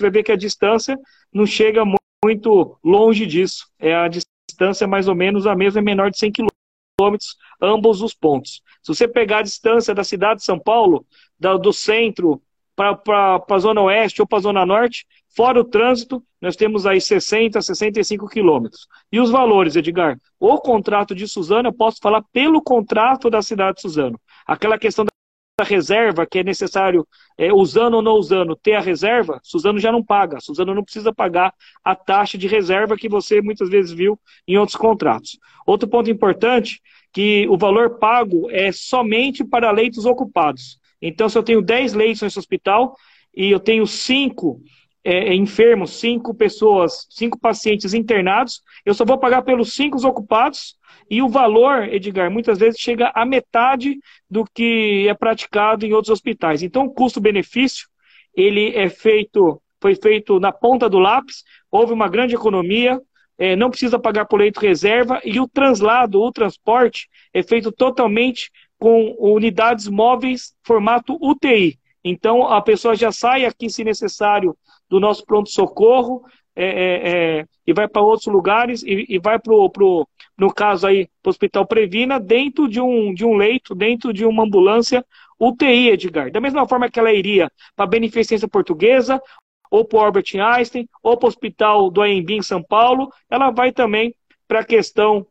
vai 0.00 0.10
ver 0.10 0.22
que 0.22 0.32
a 0.32 0.36
distância 0.36 0.98
não 1.32 1.46
chega 1.46 1.84
muito 2.24 2.78
longe 2.84 3.26
disso. 3.26 3.66
É 3.78 3.94
a 3.94 4.08
distância 4.08 4.86
mais 4.86 5.08
ou 5.08 5.14
menos 5.14 5.46
a 5.46 5.54
mesma, 5.54 5.80
é 5.80 5.82
menor 5.82 6.10
de 6.10 6.18
100 6.18 6.32
quilômetros, 6.32 7.36
ambos 7.60 8.02
os 8.02 8.14
pontos. 8.14 8.62
Se 8.82 8.94
você 8.94 9.08
pegar 9.08 9.38
a 9.38 9.42
distância 9.42 9.94
da 9.94 10.04
cidade 10.04 10.40
de 10.40 10.46
São 10.46 10.58
Paulo, 10.58 11.06
da, 11.38 11.56
do 11.56 11.72
centro 11.72 12.42
para 12.74 13.44
a 13.48 13.58
zona 13.58 13.80
oeste 13.82 14.20
ou 14.20 14.26
para 14.26 14.38
a 14.38 14.42
zona 14.42 14.64
norte, 14.64 15.06
fora 15.34 15.60
o 15.60 15.64
trânsito, 15.64 16.22
nós 16.40 16.56
temos 16.56 16.86
aí 16.86 17.00
60, 17.00 17.60
65 17.60 18.28
quilômetros. 18.28 18.86
E 19.12 19.20
os 19.20 19.30
valores, 19.30 19.76
Edgar? 19.76 20.18
O 20.38 20.58
contrato 20.58 21.14
de 21.14 21.28
Suzano, 21.28 21.68
eu 21.68 21.72
posso 21.72 21.98
falar 22.00 22.22
pelo 22.32 22.62
contrato 22.62 23.28
da 23.28 23.42
cidade 23.42 23.76
de 23.76 23.82
Suzano. 23.82 24.18
Aquela 24.46 24.78
questão 24.78 25.04
da 25.04 25.64
reserva, 25.64 26.26
que 26.26 26.38
é 26.38 26.42
necessário, 26.42 27.06
é, 27.36 27.52
usando 27.52 27.94
ou 27.94 28.02
não 28.02 28.14
usando, 28.14 28.56
ter 28.56 28.74
a 28.74 28.80
reserva, 28.80 29.38
Suzano 29.42 29.78
já 29.78 29.92
não 29.92 30.02
paga. 30.02 30.40
Suzano 30.40 30.74
não 30.74 30.82
precisa 30.82 31.12
pagar 31.12 31.52
a 31.84 31.94
taxa 31.94 32.38
de 32.38 32.48
reserva 32.48 32.96
que 32.96 33.08
você 33.08 33.42
muitas 33.42 33.68
vezes 33.68 33.92
viu 33.92 34.18
em 34.48 34.56
outros 34.56 34.76
contratos. 34.76 35.38
Outro 35.66 35.88
ponto 35.88 36.10
importante, 36.10 36.80
que 37.12 37.46
o 37.48 37.58
valor 37.58 37.98
pago 37.98 38.50
é 38.50 38.72
somente 38.72 39.44
para 39.44 39.70
leitos 39.70 40.06
ocupados. 40.06 40.78
Então, 41.02 41.28
se 41.28 41.36
eu 41.36 41.42
tenho 41.42 41.62
10 41.62 41.94
leitos 41.94 42.22
nesse 42.22 42.38
hospital 42.38 42.94
e 43.34 43.50
eu 43.50 43.60
tenho 43.60 43.86
5 43.86 44.60
é, 44.60 44.79
é, 45.02 45.34
enfermos, 45.34 45.98
5 45.98 46.34
pessoas, 46.34 47.06
5 47.10 47.38
pacientes 47.38 47.94
internados, 47.94 48.62
eu 48.84 48.94
só 48.94 49.04
vou 49.04 49.18
pagar 49.18 49.42
pelos 49.42 49.72
5 49.72 50.06
ocupados 50.06 50.76
e 51.10 51.22
o 51.22 51.28
valor, 51.28 51.88
Edgar, 51.92 52.30
muitas 52.30 52.58
vezes 52.58 52.80
chega 52.80 53.10
a 53.14 53.24
metade 53.24 53.98
do 54.28 54.44
que 54.44 55.06
é 55.08 55.14
praticado 55.14 55.84
em 55.84 55.92
outros 55.92 56.12
hospitais. 56.12 56.62
Então, 56.62 56.84
o 56.84 56.90
custo-benefício, 56.90 57.88
ele 58.34 58.76
é 58.76 58.88
feito, 58.88 59.60
foi 59.80 59.94
feito 59.96 60.38
na 60.38 60.52
ponta 60.52 60.88
do 60.88 60.98
lápis, 60.98 61.42
houve 61.70 61.92
uma 61.92 62.08
grande 62.08 62.34
economia, 62.34 63.00
é, 63.36 63.56
não 63.56 63.70
precisa 63.70 63.98
pagar 63.98 64.26
por 64.26 64.38
leito 64.38 64.60
reserva 64.60 65.20
e 65.24 65.40
o 65.40 65.48
translado, 65.48 66.20
o 66.20 66.30
transporte, 66.30 67.08
é 67.32 67.42
feito 67.42 67.72
totalmente 67.72 68.50
com 68.78 69.16
unidades 69.18 69.88
móveis 69.88 70.54
formato 70.62 71.18
UTI. 71.20 71.78
Então, 72.04 72.46
a 72.46 72.62
pessoa 72.62 72.94
já 72.94 73.10
sai 73.10 73.44
aqui, 73.44 73.68
se 73.68 73.82
necessário, 73.82 74.56
do 74.90 75.00
nosso 75.00 75.24
pronto-socorro 75.24 76.24
é, 76.54 76.64
é, 76.64 77.38
é, 77.38 77.44
e 77.66 77.72
vai 77.72 77.88
para 77.88 78.02
outros 78.02 78.26
lugares 78.26 78.82
e, 78.82 79.06
e 79.08 79.18
vai 79.18 79.38
para 79.38 79.54
o, 79.54 80.06
no 80.36 80.52
caso 80.52 80.86
aí, 80.86 81.08
para 81.22 81.28
o 81.28 81.30
Hospital 81.30 81.64
Previna, 81.66 82.18
dentro 82.18 82.68
de 82.68 82.80
um, 82.80 83.14
de 83.14 83.24
um 83.24 83.36
leito, 83.36 83.74
dentro 83.74 84.12
de 84.12 84.26
uma 84.26 84.42
ambulância 84.42 85.04
UTI, 85.38 85.90
Edgar. 85.90 86.30
Da 86.30 86.40
mesma 86.40 86.68
forma 86.68 86.90
que 86.90 86.98
ela 86.98 87.12
iria 87.12 87.50
para 87.74 87.84
a 87.84 87.88
Beneficência 87.88 88.48
Portuguesa, 88.48 89.22
ou 89.70 89.84
para 89.84 89.98
o 89.98 90.02
Albert 90.02 90.34
Einstein, 90.34 90.88
ou 91.02 91.16
para 91.16 91.26
o 91.26 91.28
Hospital 91.28 91.90
do 91.90 92.02
AMB 92.02 92.30
em 92.30 92.42
São 92.42 92.62
Paulo, 92.62 93.08
ela 93.30 93.50
vai 93.50 93.70
também 93.70 94.14
para 94.48 94.60
a 94.60 94.64
questão 94.64 95.24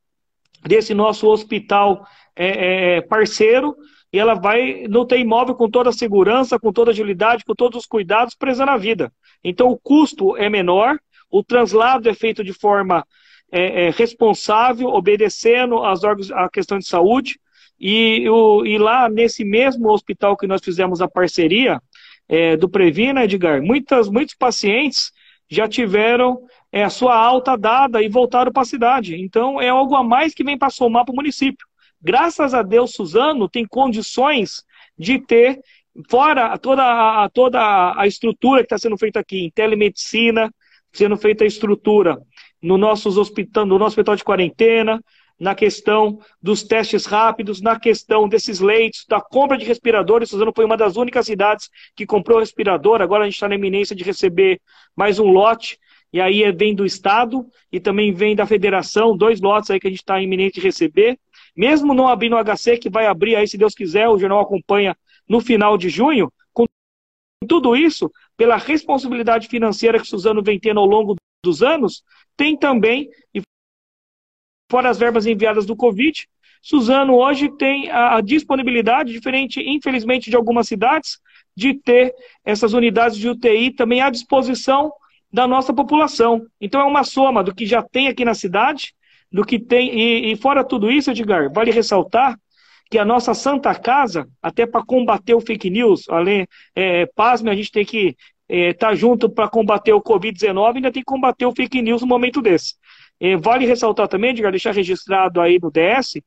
desse 0.66 0.94
nosso 0.94 1.28
hospital 1.28 2.08
é, 2.36 2.98
é, 2.98 3.02
parceiro, 3.02 3.76
e 4.12 4.18
ela 4.20 4.34
vai 4.34 4.86
no 4.88 5.06
ter 5.06 5.20
imóvel 5.20 5.56
com 5.56 5.70
toda 5.70 5.90
a 5.90 5.94
segurança, 5.94 6.60
com 6.60 6.74
toda 6.74 6.92
a 6.92 6.94
agilidade, 6.94 7.46
com 7.46 7.54
todos 7.54 7.80
os 7.80 7.86
cuidados, 7.86 8.36
prezando 8.36 8.72
a 8.72 8.78
vida. 8.78 9.12
Então 9.44 9.70
o 9.70 9.78
custo 9.78 10.36
é 10.36 10.50
menor, 10.50 11.00
o 11.30 11.44
translado 11.44 12.10
é 12.10 12.14
feito 12.14 12.44
de 12.44 12.54
forma 12.54 13.06
é, 13.52 13.86
é, 13.86 13.90
responsável, 13.92 14.90
obedecendo 14.90 15.84
às 15.84 16.04
órgãos, 16.04 16.32
à 16.32 16.50
questão 16.50 16.80
de 16.80 16.88
saúde. 16.88 17.40
E, 17.80 18.28
o, 18.30 18.66
e 18.66 18.78
lá 18.78 19.08
nesse 19.08 19.46
mesmo 19.46 19.90
hospital 19.90 20.36
que 20.36 20.48
nós 20.48 20.62
fizemos 20.62 21.02
a 21.02 21.08
parceria 21.08 21.82
é, 22.28 22.58
do 22.58 22.68
Previna, 22.68 23.24
Edgar, 23.24 23.62
muitas, 23.62 24.10
muitos 24.10 24.36
pacientes 24.36 25.12
já 25.50 25.68
tiveram 25.68 26.42
é, 26.72 26.84
a 26.84 26.90
sua 26.90 27.16
alta 27.16 27.58
dada 27.58 28.02
e 28.04 28.10
voltaram 28.10 28.52
para 28.52 28.64
a 28.64 28.66
cidade. 28.66 29.16
Então 29.16 29.62
é 29.62 29.70
algo 29.70 29.96
a 29.96 30.04
mais 30.04 30.34
que 30.34 30.44
vem 30.44 30.58
para 30.58 30.70
somar 30.70 31.06
para 31.06 31.14
o 31.14 31.16
município. 31.16 31.69
Graças 32.02 32.54
a 32.54 32.62
Deus, 32.62 32.94
Suzano 32.94 33.50
tem 33.50 33.66
condições 33.66 34.64
de 34.98 35.20
ter, 35.20 35.60
fora 36.10 36.58
toda 36.58 36.84
a, 36.84 37.30
toda 37.30 37.94
a 37.96 38.08
estrutura 38.08 38.62
que 38.62 38.66
está 38.66 38.78
sendo 38.78 38.98
feita 38.98 39.20
aqui, 39.20 39.40
em 39.40 39.52
telemedicina, 39.52 40.54
sendo 40.94 41.18
feita 41.18 41.44
a 41.44 41.48
estrutura 41.48 42.18
no, 42.62 42.78
nossos 42.78 43.18
hospital, 43.18 43.66
no 43.66 43.78
nosso 43.78 43.94
hospital 43.94 44.16
de 44.16 44.24
quarentena, 44.24 45.04
na 45.40 45.56
questão 45.56 46.20
dos 46.42 46.64
testes 46.64 47.06
rápidos, 47.06 47.62
na 47.62 47.80
questão 47.80 48.28
desses 48.28 48.60
leitos, 48.60 49.06
da 49.08 49.22
compra 49.22 49.58
de 49.58 49.66
respiradores. 49.66 50.30
Suzano 50.30 50.52
foi 50.54 50.66
uma 50.66 50.76
das 50.76 50.98
únicas 50.98 51.26
cidades 51.26 51.70
que 51.96 52.06
comprou 52.06 52.40
respirador. 52.40 53.02
Agora 53.02 53.24
a 53.24 53.26
gente 53.26 53.36
está 53.36 53.48
na 53.48 53.56
iminência 53.56 53.96
de 53.96 54.04
receber 54.04 54.60
mais 54.96 55.18
um 55.18 55.28
lote. 55.28 55.78
E 56.12 56.20
aí 56.20 56.52
vem 56.52 56.74
do 56.74 56.86
Estado 56.86 57.46
e 57.72 57.80
também 57.80 58.12
vem 58.12 58.36
da 58.36 58.46
Federação, 58.46 59.16
dois 59.16 59.40
lotes 59.40 59.70
aí 59.70 59.80
que 59.80 59.88
a 59.88 59.90
gente 59.90 60.00
está 60.00 60.20
iminente 60.20 60.56
de 60.56 60.66
receber. 60.66 61.18
Mesmo 61.60 61.94
não 61.94 62.08
abrindo 62.08 62.38
o 62.38 62.40
HC, 62.42 62.78
que 62.78 62.90
vai 62.90 63.06
abrir 63.06 63.36
aí, 63.36 63.46
se 63.46 63.58
Deus 63.58 63.76
quiser, 63.76 64.08
o 64.08 64.18
jornal 64.18 64.40
acompanha 64.40 64.96
no 65.28 65.42
final 65.42 65.78
de 65.78 65.90
junho, 65.90 66.32
com 66.54 66.64
tudo 67.46 67.76
isso, 67.76 68.10
pela 68.38 68.56
responsabilidade 68.56 69.50
financeira 69.50 70.00
que 70.00 70.08
Suzano 70.08 70.42
vem 70.42 70.58
tendo 70.58 70.80
ao 70.80 70.86
longo 70.86 71.18
dos 71.44 71.62
anos, 71.62 72.02
tem 72.38 72.56
também, 72.56 73.10
e 73.36 73.42
fora 74.72 74.90
as 74.90 74.98
verbas 74.98 75.26
enviadas 75.26 75.66
do 75.66 75.76
Covid, 75.76 76.30
Suzano 76.62 77.16
hoje 77.16 77.50
tem 77.58 77.92
a, 77.92 78.22
disponibilidade, 78.22 79.12
diferente, 79.12 79.60
infelizmente, 79.60 80.30
de 80.30 80.38
algumas 80.38 80.66
cidades, 80.66 81.20
de 81.58 81.74
ter 81.74 82.16
essas 82.46 82.72
unidades 82.72 83.18
de 83.18 83.28
UTI 83.28 83.72
também 83.72 84.00
à 84.00 84.10
disposição 84.10 84.94
da 85.30 85.46
nossa 85.46 85.74
população. 85.74 86.48
Então 86.62 86.80
é 86.80 86.86
uma 86.86 87.04
soma 87.04 87.44
do 87.44 87.54
que 87.54 87.66
já 87.66 87.84
tem 87.84 88.08
aqui 88.08 88.24
na 88.24 88.34
cidade 88.34 88.94
do 89.32 89.46
que 89.46 89.60
tem. 89.60 89.98
E, 89.98 90.32
e 90.32 90.36
fora 90.36 90.64
tudo 90.64 90.92
isso, 90.92 91.12
Edgar, 91.12 91.52
vale 91.52 91.72
ressaltar 91.72 92.38
que 92.90 92.98
a 92.98 93.06
nossa 93.06 93.34
Santa 93.34 93.74
Casa, 93.76 94.28
até 94.42 94.66
para 94.66 94.84
combater 94.84 95.36
o 95.36 95.42
fake 95.42 95.70
news, 95.70 96.10
além, 96.10 96.48
é, 96.76 97.06
pasme, 97.06 97.50
a 97.50 97.56
gente 97.56 97.72
tem 97.72 97.86
que 97.86 98.08
estar 98.08 98.18
é, 98.50 98.74
tá 98.74 98.96
junto 98.96 99.30
para 99.30 99.48
combater 99.48 99.94
o 99.94 100.02
Covid-19, 100.02 100.78
ainda 100.78 100.92
tem 100.92 101.04
que 101.04 101.06
combater 101.06 101.46
o 101.46 101.54
fake 101.54 101.82
news 101.82 102.02
no 102.02 102.08
momento 102.08 102.42
desse. 102.42 102.74
É, 103.20 103.38
vale 103.38 103.66
ressaltar 103.66 104.08
também, 104.08 104.32
Edgar, 104.32 104.50
deixar 104.50 104.74
registrado 104.74 105.40
aí 105.40 105.60
no 105.62 105.70
DS, 105.70 106.20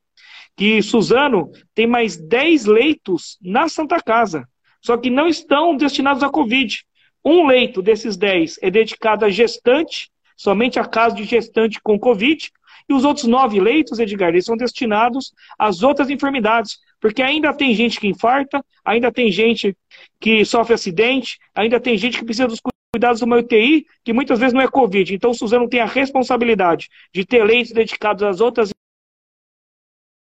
que 0.55 0.81
Suzano 0.81 1.51
tem 1.75 1.85
mais 1.85 2.15
10 2.15 2.65
leitos 2.65 3.37
na 3.41 3.67
Santa 3.67 3.99
Casa, 4.01 4.47
só 4.81 4.95
que 4.95 5.09
não 5.09 5.27
estão 5.27 5.75
destinados 5.75 6.23
à 6.23 6.29
Covid. 6.29 6.85
Um 7.25 7.47
leito 7.47 7.81
desses 7.81 8.15
10 8.15 8.59
é 8.61 8.69
dedicado 8.69 9.25
a 9.25 9.29
gestante, 9.29 10.09
somente 10.37 10.79
a 10.79 10.85
caso 10.85 11.15
de 11.15 11.23
gestante 11.23 11.79
com 11.81 11.99
Covid, 11.99 12.51
e 12.89 12.93
os 12.93 13.03
outros 13.03 13.25
nove 13.25 13.59
leitos, 13.59 13.99
Edgar, 13.99 14.29
eles 14.29 14.45
são 14.45 14.57
destinados 14.57 15.33
às 15.57 15.83
outras 15.83 16.09
enfermidades, 16.09 16.77
porque 16.99 17.21
ainda 17.21 17.53
tem 17.53 17.73
gente 17.73 17.99
que 17.99 18.07
infarta, 18.07 18.63
ainda 18.83 19.11
tem 19.11 19.31
gente 19.31 19.75
que 20.19 20.45
sofre 20.45 20.73
acidente, 20.73 21.37
ainda 21.53 21.79
tem 21.79 21.97
gente 21.97 22.17
que 22.17 22.25
precisa 22.25 22.47
dos 22.47 22.59
cuidados 22.93 23.19
de 23.19 23.25
uma 23.25 23.37
UTI, 23.37 23.85
que 24.03 24.13
muitas 24.13 24.39
vezes 24.39 24.53
não 24.53 24.61
é 24.61 24.67
Covid. 24.67 25.13
Então 25.13 25.31
o 25.31 25.33
Suzano 25.33 25.67
tem 25.67 25.79
a 25.79 25.85
responsabilidade 25.85 26.89
de 27.13 27.25
ter 27.25 27.43
leitos 27.43 27.71
dedicados 27.71 28.23
às 28.23 28.39
outras 28.39 28.69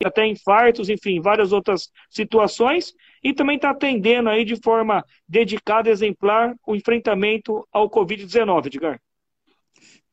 até 0.04 0.26
infartos, 0.26 0.88
enfim, 0.88 1.20
várias 1.20 1.52
outras 1.52 1.90
situações, 2.10 2.92
e 3.22 3.32
também 3.32 3.56
está 3.56 3.70
atendendo 3.70 4.28
aí 4.28 4.44
de 4.44 4.56
forma 4.56 5.04
dedicada, 5.28 5.90
exemplar, 5.90 6.56
o 6.66 6.74
enfrentamento 6.74 7.66
ao 7.72 7.88
Covid-19, 7.88 8.66
Edgar. 8.66 9.00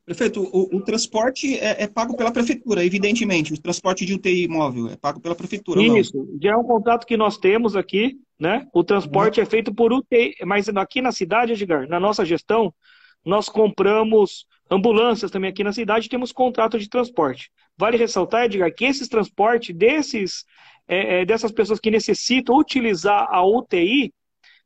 Prefeito, 0.09 0.41
o, 0.41 0.77
o 0.77 0.81
transporte 0.81 1.55
é, 1.59 1.83
é, 1.83 1.87
pago 1.87 2.17
pela 2.17 2.31
prefeitura, 2.31 2.83
evidentemente. 2.83 3.53
O 3.53 3.61
transporte 3.61 4.07
de 4.07 4.15
UTI 4.15 4.47
móvel 4.47 4.87
é 4.87 4.95
pago 4.95 5.19
pela 5.19 5.35
prefeitura. 5.35 5.79
Isso, 5.83 6.27
já 6.41 6.53
é 6.53 6.57
um 6.57 6.63
contrato 6.63 7.05
que 7.05 7.15
nós 7.15 7.37
temos 7.37 7.75
aqui, 7.75 8.17
né? 8.39 8.67
O 8.73 8.83
transporte 8.83 9.39
uhum. 9.39 9.43
é 9.43 9.45
feito 9.45 9.71
por 9.71 9.93
UTI, 9.93 10.33
mas 10.47 10.67
aqui 10.67 10.99
na 10.99 11.11
cidade, 11.11 11.53
Edgar, 11.53 11.87
na 11.87 11.99
nossa 11.99 12.25
gestão, 12.25 12.73
nós 13.23 13.49
compramos 13.49 14.47
ambulâncias 14.71 15.29
também 15.29 15.51
aqui 15.51 15.63
na 15.63 15.73
cidade, 15.73 16.09
temos 16.09 16.31
contrato 16.31 16.79
de 16.79 16.89
transporte. 16.89 17.51
Vale 17.77 17.95
ressaltar, 17.95 18.45
Edgar, 18.45 18.73
que 18.73 18.85
esses 18.85 19.07
transportes 19.07 19.75
desses, 19.75 20.43
é, 20.87 21.21
é, 21.21 21.25
dessas 21.25 21.51
pessoas 21.51 21.79
que 21.79 21.91
necessitam 21.91 22.57
utilizar 22.57 23.27
a 23.29 23.45
UTI 23.45 24.11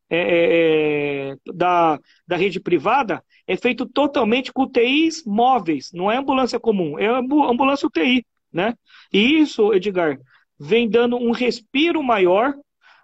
é, 0.09 0.17
é, 0.17 1.31
é, 1.31 1.35
da, 1.53 1.99
da 2.25 2.37
rede 2.37 2.61
privada, 2.61 3.21
é 3.47 3.57
feito 3.57 3.85
totalmente 3.85 4.51
com 4.51 4.63
UTIs 4.63 5.23
móveis, 5.25 5.91
não 5.93 6.11
é 6.11 6.17
ambulância 6.17 6.59
comum, 6.59 6.97
é 6.97 7.07
ambulância 7.07 7.87
UTI, 7.87 8.25
né? 8.51 8.73
E 9.11 9.39
isso, 9.39 9.73
Edgar, 9.73 10.17
vem 10.59 10.89
dando 10.89 11.17
um 11.17 11.31
respiro 11.31 12.01
maior 12.01 12.53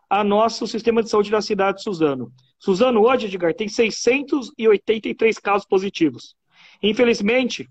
a 0.09 0.23
nosso 0.23 0.65
sistema 0.65 1.03
de 1.03 1.09
saúde 1.09 1.29
da 1.29 1.41
cidade 1.41 1.77
de 1.77 1.83
Suzano. 1.83 2.31
Suzano 2.57 3.01
hoje, 3.01 3.27
Edgar, 3.27 3.53
tem 3.53 3.67
683 3.67 5.37
casos 5.37 5.67
positivos. 5.67 6.35
Infelizmente, 6.81 7.69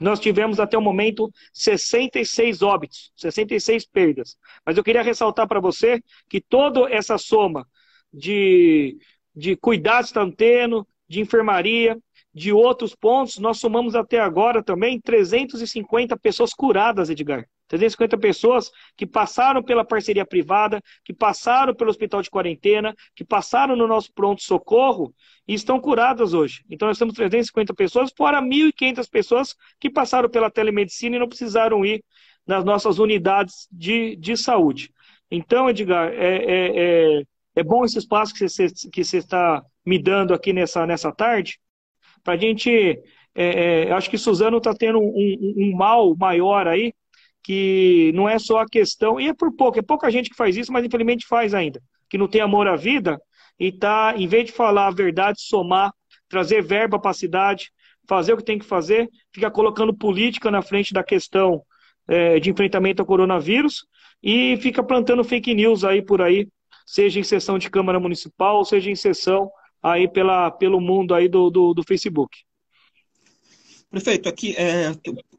nós 0.00 0.18
tivemos 0.20 0.58
até 0.58 0.76
o 0.76 0.82
momento 0.82 1.30
66 1.52 2.62
óbitos, 2.62 3.12
66 3.16 3.86
perdas. 3.86 4.36
Mas 4.66 4.76
eu 4.76 4.84
queria 4.84 5.02
ressaltar 5.02 5.46
para 5.46 5.60
você 5.60 6.02
que 6.28 6.40
toda 6.40 6.92
essa 6.92 7.16
soma 7.16 7.66
de, 8.12 8.98
de 9.34 9.56
cuidados 9.56 10.10
que 10.10 10.18
estão 10.18 10.30
tendo, 10.30 10.86
de 11.14 11.20
enfermaria, 11.20 11.96
de 12.34 12.52
outros 12.52 12.94
pontos, 12.94 13.38
nós 13.38 13.58
somamos 13.58 13.94
até 13.94 14.18
agora 14.18 14.62
também 14.62 15.00
350 15.00 16.16
pessoas 16.16 16.52
curadas, 16.52 17.08
Edgar. 17.08 17.46
350 17.68 18.18
pessoas 18.18 18.70
que 18.96 19.06
passaram 19.06 19.62
pela 19.62 19.84
parceria 19.84 20.26
privada, 20.26 20.82
que 21.04 21.14
passaram 21.14 21.74
pelo 21.74 21.88
hospital 21.88 22.20
de 22.20 22.28
quarentena, 22.28 22.94
que 23.14 23.24
passaram 23.24 23.74
no 23.74 23.86
nosso 23.86 24.12
pronto-socorro 24.12 25.14
e 25.48 25.54
estão 25.54 25.80
curadas 25.80 26.34
hoje. 26.34 26.62
Então 26.68 26.88
nós 26.88 26.98
temos 26.98 27.14
350 27.14 27.72
pessoas, 27.72 28.12
fora 28.14 28.42
1.500 28.42 29.08
pessoas 29.08 29.54
que 29.80 29.88
passaram 29.88 30.28
pela 30.28 30.50
telemedicina 30.50 31.16
e 31.16 31.18
não 31.18 31.28
precisaram 31.28 31.86
ir 31.86 32.04
nas 32.46 32.64
nossas 32.64 32.98
unidades 32.98 33.66
de, 33.72 34.16
de 34.16 34.36
saúde. 34.36 34.92
Então, 35.30 35.70
Edgar, 35.70 36.12
é, 36.12 36.36
é, 36.36 37.18
é, 37.18 37.22
é 37.54 37.62
bom 37.62 37.84
esse 37.84 37.98
espaço 37.98 38.34
que 38.34 38.48
você, 38.48 38.66
que 38.92 39.04
você 39.04 39.18
está 39.18 39.62
me 39.84 39.98
dando 39.98 40.34
aqui 40.34 40.52
nessa, 40.52 40.86
nessa 40.86 41.12
tarde, 41.12 41.58
para 42.22 42.34
a 42.34 42.36
gente. 42.36 42.70
É, 43.36 43.88
é, 43.88 43.92
acho 43.92 44.08
que 44.08 44.16
Suzano 44.16 44.58
está 44.58 44.72
tendo 44.72 45.00
um, 45.00 45.08
um, 45.08 45.54
um, 45.58 45.76
mal 45.76 46.16
maior 46.16 46.68
aí, 46.68 46.94
que 47.42 48.12
não 48.14 48.28
é 48.28 48.38
só 48.38 48.60
a 48.60 48.66
questão, 48.66 49.20
e 49.20 49.28
é 49.28 49.34
por 49.34 49.52
pouco, 49.56 49.78
é 49.78 49.82
pouca 49.82 50.10
gente 50.10 50.30
que 50.30 50.36
faz 50.36 50.56
isso, 50.56 50.72
mas 50.72 50.84
infelizmente 50.84 51.26
faz 51.26 51.52
ainda, 51.52 51.82
que 52.08 52.16
não 52.16 52.28
tem 52.28 52.40
amor 52.40 52.68
à 52.68 52.76
vida 52.76 53.20
e 53.58 53.72
tá, 53.72 54.14
em 54.16 54.26
vez 54.28 54.46
de 54.46 54.52
falar 54.52 54.86
a 54.86 54.92
verdade, 54.92 55.40
somar, 55.40 55.92
trazer 56.28 56.62
verba 56.62 56.98
para 56.98 57.10
a 57.10 57.14
cidade, 57.14 57.72
fazer 58.08 58.34
o 58.34 58.36
que 58.36 58.44
tem 58.44 58.58
que 58.58 58.64
fazer, 58.64 59.08
fica 59.32 59.50
colocando 59.50 59.92
política 59.92 60.50
na 60.50 60.62
frente 60.62 60.92
da 60.92 61.02
questão 61.02 61.62
é, 62.06 62.38
de 62.38 62.50
enfrentamento 62.50 63.02
ao 63.02 63.06
coronavírus 63.06 63.86
e 64.22 64.56
fica 64.58 64.82
plantando 64.82 65.24
fake 65.24 65.54
news 65.54 65.84
aí 65.84 66.02
por 66.02 66.20
aí, 66.22 66.48
seja 66.84 67.20
em 67.20 67.24
sessão 67.24 67.58
de 67.58 67.70
Câmara 67.70 68.00
Municipal, 68.00 68.64
seja 68.64 68.90
em 68.90 68.96
sessão 68.96 69.50
aí 69.82 70.08
pela, 70.08 70.50
pelo 70.50 70.80
mundo 70.80 71.14
aí 71.14 71.28
do, 71.28 71.50
do, 71.50 71.74
do 71.74 71.82
Facebook. 71.82 72.38
Prefeito, 73.90 74.28
aqui 74.28 74.56
é, 74.56 74.92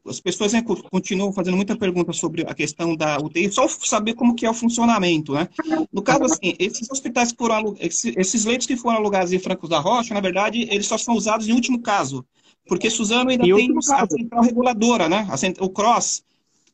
as 0.06 0.18
pessoas 0.18 0.54
né, 0.54 0.62
continuam 0.90 1.30
fazendo 1.30 1.56
muita 1.56 1.76
pergunta 1.76 2.12
sobre 2.14 2.42
a 2.42 2.54
questão 2.54 2.96
da 2.96 3.18
UTI, 3.18 3.52
só 3.52 3.68
saber 3.68 4.14
como 4.14 4.34
que 4.34 4.46
é 4.46 4.50
o 4.50 4.54
funcionamento, 4.54 5.34
né? 5.34 5.46
No 5.92 6.00
caso, 6.00 6.24
assim, 6.24 6.54
esses 6.58 6.90
hospitais 6.90 7.32
que 7.32 7.38
foram 7.38 7.76
esses, 7.78 8.16
esses 8.16 8.44
leitos 8.46 8.66
que 8.66 8.76
foram 8.76 8.96
alugados 8.96 9.32
em 9.32 9.38
Francos 9.38 9.68
da 9.68 9.78
Rocha, 9.78 10.14
na 10.14 10.20
verdade, 10.20 10.66
eles 10.70 10.86
só 10.86 10.96
são 10.96 11.14
usados 11.14 11.46
em 11.46 11.52
último 11.52 11.82
caso, 11.82 12.24
porque 12.66 12.88
Suzano 12.88 13.30
ainda 13.30 13.44
tem 13.44 13.74
a 13.76 14.06
central 14.08 14.42
reguladora, 14.42 15.08
né? 15.08 15.28
O 15.60 15.68
CROSS. 15.68 16.24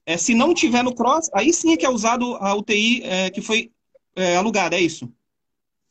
É, 0.06 0.16
se 0.16 0.34
não 0.34 0.54
tiver 0.54 0.84
no 0.84 0.94
CROSS, 0.94 1.30
aí 1.34 1.52
sim 1.52 1.72
é 1.72 1.76
que 1.76 1.86
é 1.86 1.90
usado 1.90 2.36
a 2.36 2.54
UTI 2.54 3.02
é, 3.02 3.30
que 3.30 3.40
foi 3.40 3.72
é, 4.16 4.36
alugada, 4.36 4.76
é 4.76 4.80
isso? 4.80 5.12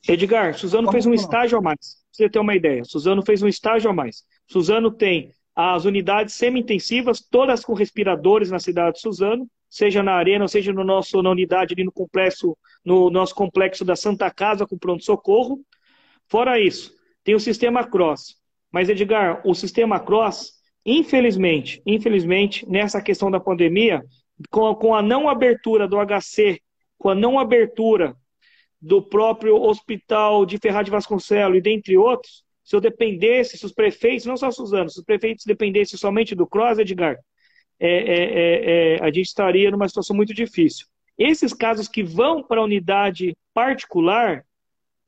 Edgar, 0.07 0.57
Suzano 0.57 0.87
como 0.87 0.93
fez 0.93 1.05
um 1.05 1.13
estágio 1.13 1.57
a 1.57 1.61
mais, 1.61 1.77
pra 1.77 2.11
você 2.11 2.29
ter 2.29 2.39
uma 2.39 2.55
ideia. 2.55 2.83
Suzano 2.83 3.23
fez 3.23 3.41
um 3.41 3.47
estágio 3.47 3.89
a 3.89 3.93
mais. 3.93 4.23
Suzano 4.47 4.91
tem 4.91 5.31
as 5.55 5.85
unidades 5.85 6.33
semi-intensivas, 6.35 7.19
todas 7.19 7.63
com 7.63 7.73
respiradores 7.73 8.49
na 8.49 8.59
cidade 8.59 8.95
de 8.95 9.01
Suzano, 9.01 9.47
seja 9.69 10.01
na 10.01 10.13
arena, 10.13 10.47
seja 10.47 10.73
no 10.73 10.83
nosso, 10.83 11.21
na 11.21 11.29
unidade 11.29 11.73
ali 11.73 11.83
no 11.83 11.91
complexo, 11.91 12.57
no 12.83 13.09
nosso 13.09 13.35
complexo 13.35 13.85
da 13.85 13.95
Santa 13.95 14.29
Casa 14.31 14.65
com 14.65 14.77
pronto-socorro. 14.77 15.61
Fora 16.27 16.59
isso, 16.59 16.93
tem 17.23 17.35
o 17.35 17.39
sistema 17.39 17.85
Cross. 17.85 18.37
Mas, 18.71 18.89
Edgar, 18.89 19.41
o 19.45 19.53
sistema 19.53 19.99
Cross, 19.99 20.53
infelizmente, 20.85 21.81
infelizmente, 21.85 22.67
nessa 22.69 23.01
questão 23.01 23.29
da 23.29 23.39
pandemia, 23.39 24.01
com 24.49 24.67
a, 24.67 24.75
com 24.75 24.95
a 24.95 25.01
não 25.01 25.29
abertura 25.29 25.87
do 25.87 25.97
HC, 25.97 26.61
com 27.01 27.10
a 27.10 27.15
não 27.15 27.39
abertura 27.39 28.15
do 28.79 29.01
próprio 29.01 29.60
hospital 29.60 30.46
de 30.46 30.60
Ferraz 30.60 30.86
de 30.86 30.91
Vasconcelos 30.91 31.58
e 31.58 31.62
dentre 31.62 31.98
outros, 31.98 32.43
se 32.63 32.75
eu 32.75 32.79
dependesse, 32.79 33.58
se 33.58 33.65
os 33.65 33.74
prefeitos, 33.74 34.27
não 34.27 34.38
só 34.38 34.51
Suzano, 34.51 34.88
se 34.88 35.00
os 35.00 35.03
prefeitos 35.03 35.43
dependessem 35.43 35.98
somente 35.98 36.36
do 36.36 36.46
Cross, 36.46 36.77
Edgar, 36.77 37.17
é, 37.79 37.89
é, 37.89 38.24
é, 38.24 38.96
é, 38.98 39.03
a 39.03 39.08
gente 39.08 39.22
estaria 39.22 39.72
numa 39.72 39.88
situação 39.88 40.15
muito 40.15 40.31
difícil. 40.31 40.86
Esses 41.17 41.53
casos 41.53 41.88
que 41.88 42.03
vão 42.03 42.43
para 42.43 42.62
a 42.62 42.63
unidade 42.63 43.36
particular, 43.51 44.46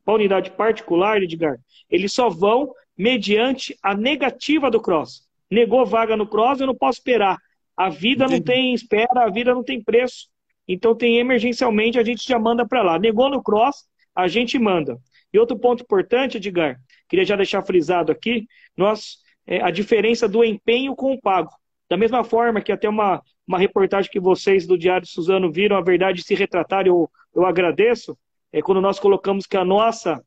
para 0.03 0.15
a 0.15 0.17
unidade 0.17 0.49
particular, 0.49 1.21
Edgar, 1.21 1.59
eles 1.91 2.11
só 2.11 2.27
vão 2.27 2.73
mediante 2.97 3.77
a 3.83 3.95
negativa 3.95 4.71
do 4.71 4.81
Cross. 4.81 5.27
Negou 5.49 5.85
vaga 5.85 6.17
no 6.17 6.25
Cross, 6.25 6.59
eu 6.59 6.67
não 6.67 6.75
posso 6.75 6.97
esperar. 6.97 7.37
A 7.77 7.89
vida 7.89 8.25
Entendi. 8.25 8.39
não 8.39 8.43
tem 8.43 8.73
espera, 8.73 9.25
a 9.25 9.29
vida 9.29 9.53
não 9.53 9.63
tem 9.63 9.79
preço. 9.79 10.32
Então 10.67 10.95
tem 10.95 11.17
emergencialmente, 11.17 11.99
a 11.99 12.03
gente 12.03 12.27
já 12.27 12.39
manda 12.39 12.67
para 12.67 12.81
lá. 12.81 12.99
Negou 12.99 13.29
no 13.29 13.43
Cross, 13.43 13.85
a 14.15 14.27
gente 14.27 14.57
manda. 14.57 14.97
E 15.33 15.39
outro 15.39 15.57
ponto 15.57 15.83
importante, 15.83 16.37
Edgar, 16.37 16.79
queria 17.09 17.25
já 17.25 17.35
deixar 17.35 17.63
frisado 17.63 18.11
aqui, 18.11 18.47
nós, 18.77 19.17
é, 19.47 19.61
a 19.61 19.71
diferença 19.71 20.27
do 20.27 20.43
empenho 20.43 20.95
com 20.95 21.13
o 21.13 21.21
pago. 21.21 21.49
Da 21.89 21.97
mesma 21.97 22.23
forma 22.23 22.61
que 22.61 22.71
até 22.71 22.87
uma, 22.87 23.21
uma 23.47 23.57
reportagem 23.57 24.11
que 24.11 24.19
vocês 24.19 24.65
do 24.65 24.77
Diário 24.77 25.07
Suzano 25.07 25.51
viram 25.51 25.75
a 25.75 25.81
verdade 25.81 26.23
se 26.23 26.35
retratar, 26.35 26.87
eu, 26.87 27.09
eu 27.35 27.45
agradeço, 27.45 28.17
é 28.51 28.61
quando 28.61 28.79
nós 28.79 28.99
colocamos 28.99 29.47
que 29.47 29.57
a 29.57 29.65
nossa, 29.65 30.23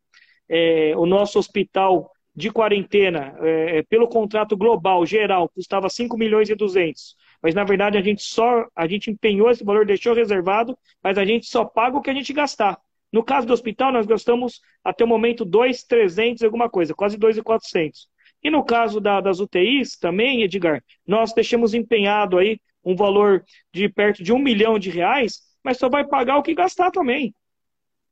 é, 0.49 0.93
o 0.97 1.07
nosso 1.07 1.39
hospital 1.39 2.11
de 2.35 2.51
quarentena, 2.51 3.35
é, 3.41 3.79
é 3.79 3.83
pelo 3.83 4.09
contrato 4.09 4.57
global, 4.57 5.07
geral, 5.07 5.49
custava 5.49 5.89
5 5.89 6.19
milhões 6.19 6.51
e 6.51 6.55
200. 6.55 7.17
Mas 7.47 7.55
na 7.55 7.63
verdade 7.63 7.97
a 7.97 8.03
gente 8.03 8.25
só 8.25 8.67
a 8.75 8.89
gente 8.89 9.09
empenhou 9.09 9.49
esse 9.49 9.63
valor, 9.63 9.87
deixou 9.87 10.13
reservado, 10.13 10.77
mas 11.01 11.17
a 11.17 11.25
gente 11.25 11.47
só 11.47 11.65
paga 11.65 11.97
o 11.97 12.03
que 12.03 12.11
a 12.11 12.13
gente 12.13 12.33
gastar. 12.33 12.77
No 13.13 13.23
caso 13.23 13.47
do 13.47 13.53
hospital, 13.53 13.93
nós 13.93 14.05
gastamos 14.05 14.61
até 14.83 15.05
o 15.05 15.07
momento 15.07 15.45
2,300 15.45 16.43
alguma 16.43 16.69
coisa, 16.69 16.93
quase 16.93 17.17
2,400. 17.17 18.09
E 18.43 18.51
no 18.51 18.65
caso 18.65 19.01
da, 19.01 19.21
das 19.21 19.39
UTIs 19.39 19.97
também, 19.97 20.43
Edgar, 20.43 20.83
nós 21.07 21.33
deixamos 21.33 21.73
empenhado 21.73 22.37
aí 22.37 22.59
um 22.85 22.97
valor 22.97 23.45
de 23.73 23.89
perto 23.89 24.25
de 24.25 24.33
um 24.33 24.41
milhão 24.41 24.77
de 24.77 24.91
reais, 24.91 25.43
mas 25.63 25.79
só 25.79 25.89
vai 25.89 26.05
pagar 26.05 26.39
o 26.39 26.43
que 26.43 26.53
gastar 26.53 26.91
também. 26.91 27.33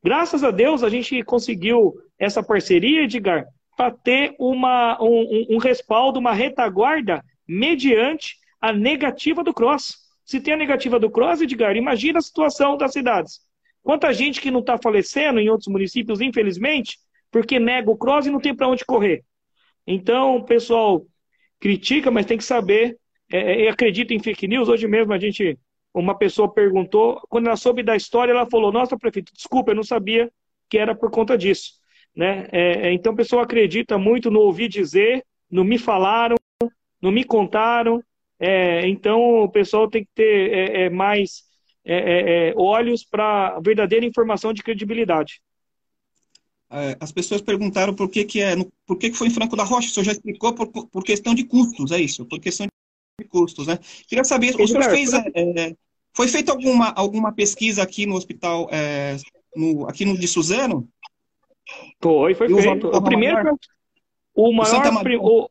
Graças 0.00 0.44
a 0.44 0.52
Deus 0.52 0.84
a 0.84 0.88
gente 0.88 1.24
conseguiu 1.24 1.92
essa 2.16 2.40
parceria, 2.40 3.02
Edgar, 3.02 3.46
para 3.76 3.90
ter 3.90 4.36
uma, 4.38 4.96
um, 5.02 5.56
um 5.56 5.58
respaldo, 5.58 6.20
uma 6.20 6.32
retaguarda 6.32 7.20
mediante 7.48 8.43
a 8.64 8.72
negativa 8.72 9.44
do 9.44 9.52
cross. 9.52 9.98
Se 10.24 10.40
tem 10.40 10.54
a 10.54 10.56
negativa 10.56 10.98
do 10.98 11.10
cross, 11.10 11.42
Edgar, 11.42 11.76
imagina 11.76 12.18
a 12.18 12.22
situação 12.22 12.78
das 12.78 12.92
cidades. 12.92 13.40
Quanta 13.82 14.10
gente 14.10 14.40
que 14.40 14.50
não 14.50 14.60
está 14.60 14.78
falecendo 14.78 15.38
em 15.38 15.50
outros 15.50 15.68
municípios, 15.68 16.22
infelizmente, 16.22 16.96
porque 17.30 17.58
nega 17.58 17.90
o 17.90 17.96
cross 17.96 18.24
e 18.24 18.30
não 18.30 18.40
tem 18.40 18.54
para 18.54 18.66
onde 18.66 18.82
correr. 18.82 19.22
Então, 19.86 20.36
o 20.36 20.44
pessoal 20.44 21.04
critica, 21.60 22.10
mas 22.10 22.24
tem 22.24 22.38
que 22.38 22.44
saber 22.44 22.98
é, 23.30 23.66
é, 23.66 23.68
acredita 23.68 24.14
em 24.14 24.18
fake 24.18 24.48
news. 24.48 24.70
Hoje 24.70 24.88
mesmo 24.88 25.12
a 25.12 25.18
gente, 25.18 25.58
uma 25.92 26.16
pessoa 26.16 26.50
perguntou, 26.50 27.20
quando 27.28 27.48
ela 27.48 27.56
soube 27.56 27.82
da 27.82 27.94
história, 27.94 28.32
ela 28.32 28.48
falou: 28.48 28.72
Nossa, 28.72 28.96
prefeito, 28.96 29.30
desculpa, 29.34 29.72
eu 29.72 29.76
não 29.76 29.84
sabia 29.84 30.32
que 30.70 30.78
era 30.78 30.94
por 30.94 31.10
conta 31.10 31.36
disso. 31.36 31.72
Né? 32.16 32.48
É, 32.50 32.88
é 32.88 32.92
então, 32.94 33.12
a 33.12 33.16
pessoa 33.16 33.42
acredita 33.42 33.98
muito 33.98 34.30
no 34.30 34.40
ouvir 34.40 34.68
dizer, 34.68 35.22
no 35.50 35.64
me 35.64 35.76
falaram, 35.76 36.36
no 37.02 37.12
me 37.12 37.24
contaram. 37.24 38.02
É, 38.46 38.86
então, 38.86 39.42
o 39.42 39.48
pessoal 39.48 39.88
tem 39.88 40.04
que 40.04 40.10
ter 40.14 40.52
é, 40.52 40.82
é 40.82 40.90
mais 40.90 41.44
é, 41.82 41.96
é, 41.96 42.48
é, 42.50 42.54
olhos 42.58 43.02
para 43.02 43.58
verdadeira 43.60 44.04
informação 44.04 44.52
de 44.52 44.62
credibilidade. 44.62 45.40
As 47.00 47.10
pessoas 47.10 47.40
perguntaram 47.40 47.94
por 47.94 48.10
que, 48.10 48.22
que, 48.24 48.42
é, 48.42 48.54
por 48.84 48.98
que, 48.98 49.08
que 49.08 49.16
foi 49.16 49.28
em 49.28 49.30
Franco 49.30 49.56
da 49.56 49.62
Rocha. 49.62 49.88
O 49.88 49.90
senhor 49.92 50.04
já 50.04 50.12
explicou 50.12 50.52
por, 50.52 50.66
por 50.66 51.02
questão 51.02 51.34
de 51.34 51.44
custos, 51.44 51.90
é 51.90 51.98
isso? 51.98 52.26
Por 52.26 52.38
questão 52.38 52.66
de 53.18 53.28
custos, 53.28 53.66
né? 53.66 53.78
Queria 54.06 54.24
saber, 54.24 54.60
o 54.60 54.68
senhor 54.68 54.84
fez. 54.90 55.14
É, 55.14 55.74
foi 56.12 56.28
feita 56.28 56.52
alguma, 56.52 56.90
alguma 56.90 57.32
pesquisa 57.32 57.82
aqui 57.82 58.04
no 58.04 58.14
hospital, 58.14 58.68
no, 59.56 59.88
aqui 59.88 60.04
no 60.04 60.18
de 60.18 60.28
Suzano? 60.28 60.86
Foi, 62.02 62.34
foi 62.34 62.48
feito. 62.48 62.88
O, 62.88 63.02
primeiro. 63.02 63.58
O 64.34 64.52
maior. 64.52 64.92
O, 65.20 65.48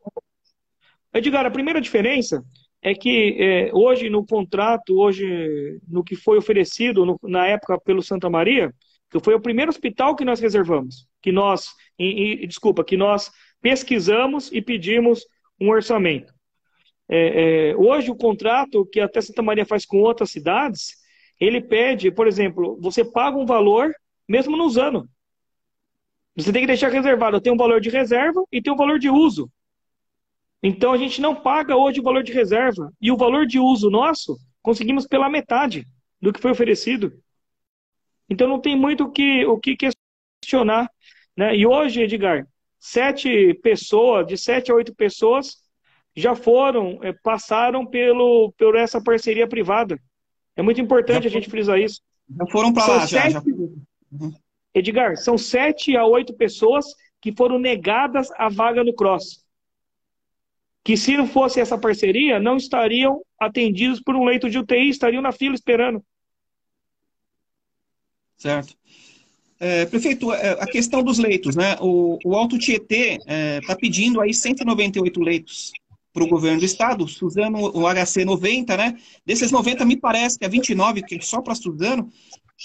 Edgar, 1.12 1.46
a 1.46 1.50
primeira 1.50 1.80
diferença 1.80 2.44
é 2.84 2.94
que 2.94 3.34
é, 3.40 3.70
hoje 3.72 4.10
no 4.10 4.26
contrato, 4.26 4.94
hoje 4.94 5.80
no 5.88 6.04
que 6.04 6.14
foi 6.14 6.36
oferecido 6.36 7.06
no, 7.06 7.18
na 7.22 7.46
época 7.46 7.80
pelo 7.80 8.02
Santa 8.02 8.28
Maria, 8.28 8.70
que 9.10 9.18
foi 9.18 9.34
o 9.34 9.40
primeiro 9.40 9.70
hospital 9.70 10.14
que 10.14 10.24
nós 10.24 10.38
reservamos, 10.38 11.08
que 11.22 11.32
nós, 11.32 11.70
e, 11.98 12.42
e, 12.42 12.46
desculpa, 12.46 12.84
que 12.84 12.94
nós 12.94 13.32
pesquisamos 13.62 14.52
e 14.52 14.60
pedimos 14.60 15.24
um 15.58 15.70
orçamento. 15.70 16.34
É, 17.08 17.70
é, 17.70 17.76
hoje 17.76 18.10
o 18.10 18.16
contrato 18.16 18.84
que 18.84 19.00
até 19.00 19.18
Santa 19.22 19.42
Maria 19.42 19.64
faz 19.64 19.86
com 19.86 19.98
outras 20.02 20.30
cidades, 20.30 20.96
ele 21.40 21.62
pede, 21.62 22.10
por 22.10 22.28
exemplo, 22.28 22.78
você 22.82 23.02
paga 23.02 23.38
um 23.38 23.46
valor 23.46 23.94
mesmo 24.28 24.58
não 24.58 24.66
usando. 24.66 25.08
Você 26.36 26.52
tem 26.52 26.62
que 26.62 26.66
deixar 26.66 26.90
reservado. 26.90 27.40
Tem 27.40 27.52
um 27.52 27.56
valor 27.56 27.80
de 27.80 27.88
reserva 27.88 28.42
e 28.52 28.60
tem 28.60 28.72
um 28.72 28.76
valor 28.76 28.98
de 28.98 29.08
uso. 29.08 29.50
Então 30.66 30.94
a 30.94 30.96
gente 30.96 31.20
não 31.20 31.34
paga 31.34 31.76
hoje 31.76 32.00
o 32.00 32.02
valor 32.02 32.22
de 32.22 32.32
reserva. 32.32 32.90
E 32.98 33.12
o 33.12 33.18
valor 33.18 33.46
de 33.46 33.58
uso 33.58 33.90
nosso, 33.90 34.38
conseguimos 34.62 35.06
pela 35.06 35.28
metade 35.28 35.86
do 36.18 36.32
que 36.32 36.40
foi 36.40 36.52
oferecido. 36.52 37.12
Então 38.30 38.48
não 38.48 38.58
tem 38.58 38.74
muito 38.74 39.04
o 39.04 39.12
que, 39.12 39.44
o 39.44 39.58
que 39.58 39.76
questionar. 39.76 40.90
Né? 41.36 41.54
E 41.54 41.66
hoje, 41.66 42.00
Edgar, 42.00 42.48
sete 42.80 43.52
pessoas, 43.62 44.26
de 44.26 44.38
sete 44.38 44.72
a 44.72 44.74
oito 44.74 44.94
pessoas, 44.94 45.58
já 46.16 46.34
foram, 46.34 46.98
é, 47.02 47.12
passaram 47.12 47.84
pelo, 47.84 48.54
por 48.56 48.74
essa 48.74 49.02
parceria 49.02 49.46
privada. 49.46 50.00
É 50.56 50.62
muito 50.62 50.80
importante 50.80 51.24
já 51.24 51.28
a 51.28 51.32
gente 51.32 51.50
frisar 51.50 51.78
isso. 51.78 52.00
Já 52.38 52.46
foram 52.46 52.72
para 52.72 52.86
lá, 52.86 53.04
já, 53.04 53.28
já. 53.28 53.42
Uhum. 53.42 54.32
Edgar, 54.72 55.18
são 55.18 55.36
sete 55.36 55.94
a 55.94 56.06
oito 56.06 56.32
pessoas 56.32 56.86
que 57.20 57.34
foram 57.36 57.58
negadas 57.58 58.30
a 58.38 58.48
vaga 58.48 58.82
no 58.82 58.94
Cross 58.94 59.43
que 60.84 60.98
se 60.98 61.16
não 61.16 61.26
fosse 61.26 61.60
essa 61.60 61.78
parceria, 61.78 62.38
não 62.38 62.58
estariam 62.58 63.22
atendidos 63.40 64.00
por 64.00 64.14
um 64.14 64.24
leito 64.24 64.50
de 64.50 64.58
UTI, 64.58 64.90
estariam 64.90 65.22
na 65.22 65.32
fila 65.32 65.54
esperando. 65.54 66.04
Certo. 68.36 68.76
É, 69.58 69.86
prefeito, 69.86 70.30
é, 70.30 70.50
a 70.60 70.66
questão 70.66 71.02
dos 71.02 71.18
leitos, 71.18 71.56
né? 71.56 71.76
O, 71.80 72.18
o 72.22 72.34
Alto 72.34 72.58
Tietê 72.58 73.14
está 73.14 73.32
é, 73.32 73.60
tá 73.62 73.74
pedindo 73.74 74.20
aí 74.20 74.34
198 74.34 75.20
leitos 75.20 75.72
para 76.12 76.22
o 76.22 76.28
governo 76.28 76.58
do 76.58 76.64
estado, 76.66 77.08
Suzano, 77.08 77.58
o 77.74 77.88
HC 77.88 78.24
90, 78.24 78.76
né? 78.76 78.96
Desses 79.24 79.50
90, 79.50 79.84
me 79.86 79.96
parece 79.96 80.38
que 80.38 80.44
é 80.44 80.48
29, 80.48 81.02
que 81.02 81.14
é 81.14 81.20
só 81.22 81.40
para 81.40 81.54
Suzano. 81.54 82.10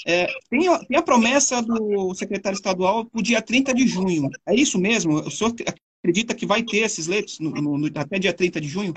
É, 0.06 0.28
tem, 0.50 0.68
a, 0.68 0.80
tem, 0.80 0.98
a 0.98 1.02
promessa 1.02 1.62
do 1.62 2.14
secretário 2.14 2.56
estadual 2.56 3.06
para 3.06 3.20
o 3.20 3.24
dia 3.24 3.42
30 3.42 3.74
de 3.74 3.88
junho. 3.88 4.30
É 4.46 4.54
isso 4.54 4.78
mesmo? 4.78 5.16
O 5.16 5.32
senhor 5.32 5.54
acredita 6.00 6.34
que 6.34 6.46
vai 6.46 6.64
ter 6.64 6.80
esses 6.80 7.08
leitos 7.08 7.40
no, 7.40 7.52
no, 7.52 7.88
até 7.96 8.20
dia 8.20 8.34
30 8.34 8.60
de 8.60 8.68
junho? 8.68 8.94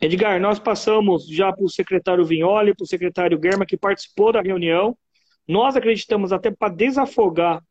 Edgar, 0.00 0.40
nós 0.40 0.58
passamos 0.58 1.26
já 1.26 1.52
para 1.52 1.64
o 1.64 1.70
secretário 1.70 2.24
Vignoli, 2.24 2.74
para 2.74 2.84
o 2.84 2.86
secretário 2.86 3.40
Germa, 3.42 3.64
que 3.64 3.76
participou 3.76 4.32
da 4.32 4.42
reunião. 4.42 4.96
Nós 5.48 5.76
acreditamos 5.76 6.32
até 6.32 6.50
para 6.50 6.72
desafogar 6.72 7.62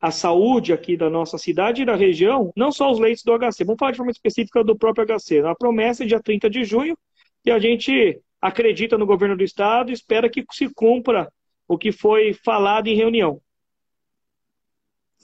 a 0.00 0.10
saúde 0.10 0.72
aqui 0.72 0.96
da 0.96 1.10
nossa 1.10 1.38
cidade 1.38 1.82
e 1.82 1.84
da 1.84 1.96
região, 1.96 2.52
não 2.56 2.70
só 2.70 2.90
os 2.90 2.98
leitos 2.98 3.22
do 3.24 3.32
HC. 3.32 3.64
Vamos 3.64 3.78
falar 3.78 3.90
de 3.90 3.96
forma 3.96 4.12
específica 4.12 4.62
do 4.62 4.76
próprio 4.76 5.06
HC. 5.06 5.40
A 5.40 5.54
promessa 5.54 6.04
é 6.04 6.06
dia 6.06 6.20
30 6.20 6.48
de 6.48 6.64
junho 6.64 6.96
e 7.44 7.50
a 7.50 7.58
gente 7.58 8.20
acredita 8.40 8.96
no 8.96 9.06
governo 9.06 9.36
do 9.36 9.44
estado 9.44 9.90
e 9.90 9.94
espera 9.94 10.30
que 10.30 10.44
se 10.52 10.72
cumpra 10.72 11.30
o 11.66 11.76
que 11.76 11.90
foi 11.92 12.32
falado 12.32 12.86
em 12.86 12.96
reunião. 12.96 13.40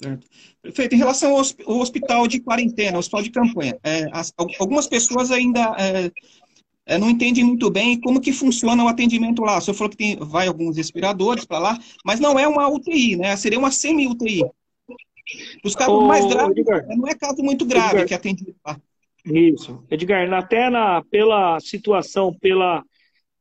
Certo. 0.03 0.27
Perfeito. 0.61 0.95
Em 0.95 0.99
relação 0.99 1.33
ao 1.33 1.81
hospital 1.81 2.27
de 2.27 2.41
quarentena, 2.41 2.99
hospital 2.99 3.23
de 3.23 3.31
campanha, 3.31 3.79
é, 3.85 4.09
as, 4.13 4.33
algumas 4.59 4.87
pessoas 4.87 5.31
ainda 5.31 5.77
é, 5.79 6.11
é, 6.87 6.99
não 6.99 7.09
entendem 7.09 7.45
muito 7.45 7.71
bem 7.71 8.01
como 8.01 8.21
que 8.21 8.33
funciona 8.33 8.83
o 8.83 8.89
atendimento 8.89 9.43
lá. 9.43 9.59
O 9.59 9.61
senhor 9.61 9.77
falou 9.77 9.91
que 9.91 9.97
tem, 9.97 10.17
vai 10.17 10.49
alguns 10.49 10.77
respiradores 10.77 11.45
para 11.45 11.59
lá, 11.59 11.79
mas 12.05 12.19
não 12.19 12.39
é 12.39 12.49
uma 12.49 12.69
UTI, 12.69 13.17
né? 13.17 13.37
Seria 13.37 13.59
uma 13.59 13.71
semi-UTI. 13.71 14.43
Os 15.65 15.77
casos 15.77 16.05
mais 16.05 16.27
graves, 16.27 16.57
Edgar, 16.57 16.85
não 16.89 17.07
é 17.07 17.15
caso 17.15 17.43
muito 17.43 17.65
grave 17.65 18.01
Edgar, 18.01 18.09
que 18.09 18.15
atende 18.15 18.55
lá. 18.67 18.77
Isso. 19.25 19.85
Edgar, 19.89 20.33
até 20.35 20.69
na, 20.69 21.03
pela 21.05 21.61
situação, 21.61 22.35
pela, 22.35 22.83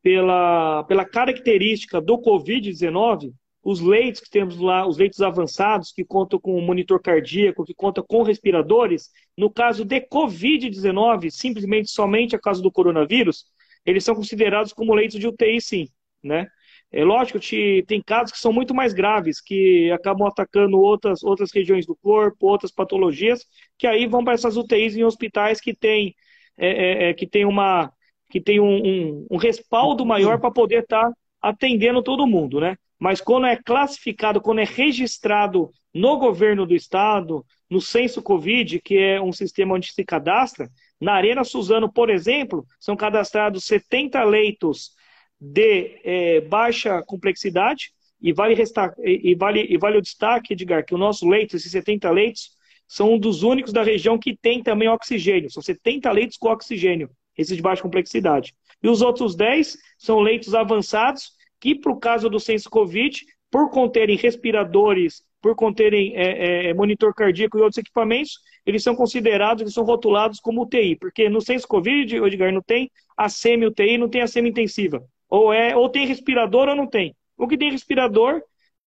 pela, 0.04 0.84
pela 0.84 1.06
característica 1.06 2.00
do 2.00 2.20
Covid-19, 2.20 3.34
os 3.64 3.80
leitos 3.80 4.22
que 4.22 4.30
temos 4.30 4.58
lá, 4.58 4.88
os 4.88 4.98
leitos 4.98 5.22
avançados, 5.22 5.92
que 5.92 6.04
contam 6.04 6.40
com 6.40 6.60
monitor 6.62 7.02
cardíaco, 7.02 7.64
que 7.64 7.74
contam 7.74 8.04
com 8.08 8.24
respiradores, 8.24 9.10
no 9.38 9.52
caso 9.52 9.86
de 9.86 10.02
Covid-19, 10.02 11.30
simplesmente 11.30 11.92
somente 11.92 12.36
a 12.36 12.40
causa 12.40 12.62
do 12.62 12.72
coronavírus, 12.72 13.46
eles 13.86 14.04
são 14.04 14.16
considerados 14.16 14.74
como 14.74 14.94
leitos 14.94 15.20
de 15.20 15.28
UTI, 15.28 15.62
sim, 15.62 15.88
né? 16.24 16.48
É 16.92 17.06
lógico 17.06 17.40
que 17.40 17.84
tem 17.88 18.02
casos 18.02 18.34
que 18.34 18.40
são 18.40 18.52
muito 18.52 18.74
mais 18.74 18.94
graves, 18.94 19.40
que 19.40 19.90
acabam 19.92 20.28
atacando 20.28 20.78
outras, 20.78 21.24
outras 21.24 21.50
regiões 21.54 21.86
do 21.86 21.96
corpo, 21.96 22.48
outras 22.48 22.72
patologias, 22.72 23.46
que 23.78 23.88
aí 23.88 24.08
vão 24.08 24.24
para 24.26 24.34
essas 24.34 24.58
UTIs 24.58 24.96
em 24.98 25.04
hospitais 25.04 25.62
que 25.62 25.74
têm 25.74 26.14
é, 26.58 26.68
é, 26.68 27.10
é, 27.10 27.14
que 27.14 27.26
tem 27.26 27.46
uma 27.46 27.92
que 28.30 28.42
tem 28.42 28.60
um, 28.60 28.76
um, 28.86 29.28
um 29.32 29.38
respaldo 29.38 30.06
maior 30.06 30.40
para 30.40 30.52
poder 30.52 30.84
estar 30.84 31.10
tá 31.10 31.14
atendendo 31.42 32.04
todo 32.04 32.28
mundo, 32.28 32.60
né? 32.60 32.78
Mas 33.02 33.20
quando 33.20 33.48
é 33.48 33.56
classificado, 33.56 34.40
quando 34.40 34.60
é 34.60 34.64
registrado 34.64 35.72
no 35.92 36.18
governo 36.18 36.68
do 36.68 36.76
estado, 36.76 37.44
no 37.68 37.82
censo 37.82 38.22
Covid, 38.22 38.80
que 38.80 38.96
é 38.96 39.20
um 39.20 39.34
sistema 39.34 39.74
onde 39.74 39.92
se 39.92 40.06
cadastra, 40.06 40.70
na 41.00 41.14
Arena 41.14 41.44
Suzano, 41.44 41.92
por 41.92 42.12
exemplo, 42.12 42.64
são 42.80 42.96
cadastrados 42.96 43.64
70 43.64 44.24
leitos 44.24 44.92
de 45.40 46.00
é, 46.04 46.42
baixa 46.42 47.02
complexidade, 47.02 47.92
e 48.22 48.32
vale, 48.32 48.54
restar, 48.54 48.94
e, 49.00 49.34
vale, 49.34 49.66
e 49.68 49.80
vale 49.80 49.98
o 49.98 50.02
destaque, 50.02 50.54
Edgar, 50.54 50.86
que 50.86 50.94
o 50.94 50.98
nosso 50.98 51.28
leito, 51.28 51.56
esses 51.56 51.72
70 51.72 52.08
leitos, 52.12 52.52
são 52.88 53.14
um 53.14 53.18
dos 53.18 53.42
únicos 53.42 53.74
da 53.74 53.82
região 53.82 54.20
que 54.20 54.38
tem 54.38 54.62
também 54.62 54.88
oxigênio. 54.88 55.50
São 55.50 55.64
70 55.64 56.12
leitos 56.12 56.38
com 56.38 56.50
oxigênio, 56.50 57.10
esses 57.36 57.56
de 57.56 57.64
baixa 57.64 57.82
complexidade. 57.82 58.54
E 58.84 58.88
os 58.88 59.02
outros 59.02 59.36
10 59.36 59.76
são 59.98 60.20
leitos 60.20 60.54
avançados, 60.54 61.32
que, 61.62 61.76
para 61.76 61.92
o 61.92 62.00
caso 62.00 62.28
do 62.28 62.40
censo 62.40 62.70
Covid, 62.70 63.24
por 63.52 63.70
conterem 63.70 64.18
respiradores, 64.18 65.24
por 65.40 65.56
conterem 65.56 66.14
é, 66.16 66.70
é, 66.70 66.74
monitor 66.74 67.14
cardíaco 67.14 67.58
e 67.58 67.62
outros 67.62 67.78
equipamentos, 67.78 68.40
eles 68.66 68.84
são 68.84 68.96
considerados, 68.96 69.62
eles 69.62 69.74
são 69.74 69.84
rotulados 69.84 70.40
como 70.40 70.64
UTI, 70.64 70.96
porque 70.96 71.30
no 71.30 71.40
censo 71.40 71.68
Covid, 71.68 72.16
Edgar, 72.18 72.52
não 72.52 72.62
tem 72.62 72.92
a 73.16 73.30
semi-UTI, 73.30 73.98
não 73.98 74.10
tem 74.10 74.22
a 74.22 74.28
semi-intensiva. 74.28 75.04
Ou, 75.30 75.54
é, 75.54 75.76
ou 75.76 75.88
tem 75.88 76.06
respirador 76.06 76.68
ou 76.68 76.76
não 76.76 76.88
tem. 76.88 77.16
O 77.38 77.48
que 77.48 77.58
tem 77.58 77.72
respirador 77.72 78.42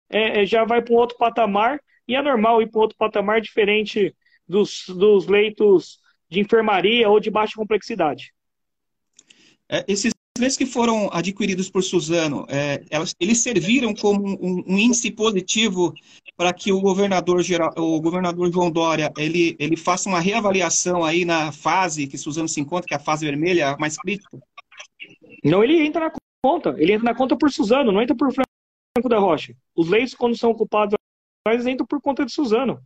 é, 0.10 0.41
é 0.41 0.45
já 0.45 0.63
vai 0.63 0.82
para 0.82 0.93
um 0.93 0.97
outro 0.97 1.17
patamar, 1.17 1.80
e 2.08 2.15
é 2.15 2.21
normal 2.21 2.62
ir 2.62 2.69
para 2.69 2.80
um 2.80 2.82
outro 2.82 2.97
patamar 2.97 3.41
diferente 3.41 4.15
dos, 4.47 4.86
dos 4.88 5.28
leitos 5.28 5.99
de 6.30 6.39
enfermaria 6.39 7.10
ou 7.10 7.19
de 7.19 7.30
baixa 7.30 7.54
complexidade. 7.56 8.34
É, 9.69 9.84
esses 9.88 10.13
leitos 10.43 10.58
que 10.58 10.65
foram 10.65 11.10
adquiridos 11.12 11.69
por 11.69 11.82
Suzano, 11.82 12.45
é, 12.49 12.84
elas, 12.89 13.15
eles 13.19 13.39
serviram 13.39 13.93
como 13.95 14.27
um, 14.27 14.63
um 14.67 14.77
índice 14.77 15.10
positivo 15.10 15.93
para 16.36 16.53
que 16.53 16.71
o 16.71 16.82
governador, 16.82 17.41
geral, 17.41 17.73
o 17.77 18.01
governador 18.01 18.51
João 18.51 18.69
Dória 18.69 19.12
ele, 19.17 19.56
ele 19.58 19.77
faça 19.77 20.10
uma 20.10 20.19
reavaliação 20.19 21.03
aí 21.03 21.23
na 21.23 21.51
fase 21.51 22.08
que 22.08 22.17
Suzano 22.17 22.49
se 22.49 22.60
encontra, 22.60 22.88
que 22.88 22.93
é 22.93 22.97
a 22.97 22.99
fase 22.99 23.25
vermelha, 23.25 23.69
a 23.69 23.77
mais 23.77 23.97
crítica? 23.97 24.38
Não, 25.43 25.63
ele 25.63 25.82
entra 25.82 26.06
na 26.06 26.12
conta. 26.43 26.75
Ele 26.77 26.91
entra 26.91 27.06
na 27.06 27.15
conta 27.15 27.38
por 27.38 27.49
Suzano, 27.49 27.91
não 27.91 28.01
entra 28.01 28.15
por 28.15 28.34
Franco 28.34 29.10
da 29.10 29.19
Rocha. 29.19 29.56
Os 29.75 29.89
leitos, 29.89 30.13
quando 30.13 30.38
são 30.38 30.51
ocupados, 30.51 30.95
eles 31.47 31.65
entram 31.65 31.88
por 31.88 32.01
conta 32.01 32.25
de 32.25 32.34
Suzano. 32.34 32.79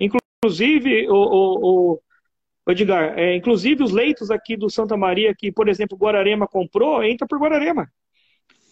Inclusive, 0.00 1.08
o, 1.08 1.14
o, 1.14 1.92
o 1.92 2.00
Edgar, 2.72 3.18
é, 3.18 3.36
inclusive 3.36 3.82
os 3.82 3.92
leitos 3.92 4.30
aqui 4.30 4.56
do 4.56 4.70
Santa 4.70 4.96
Maria, 4.96 5.34
que, 5.36 5.52
por 5.52 5.68
exemplo, 5.68 5.98
Guararema 5.98 6.46
comprou, 6.46 7.02
entra 7.02 7.26
por 7.26 7.38
Guararema. 7.38 7.86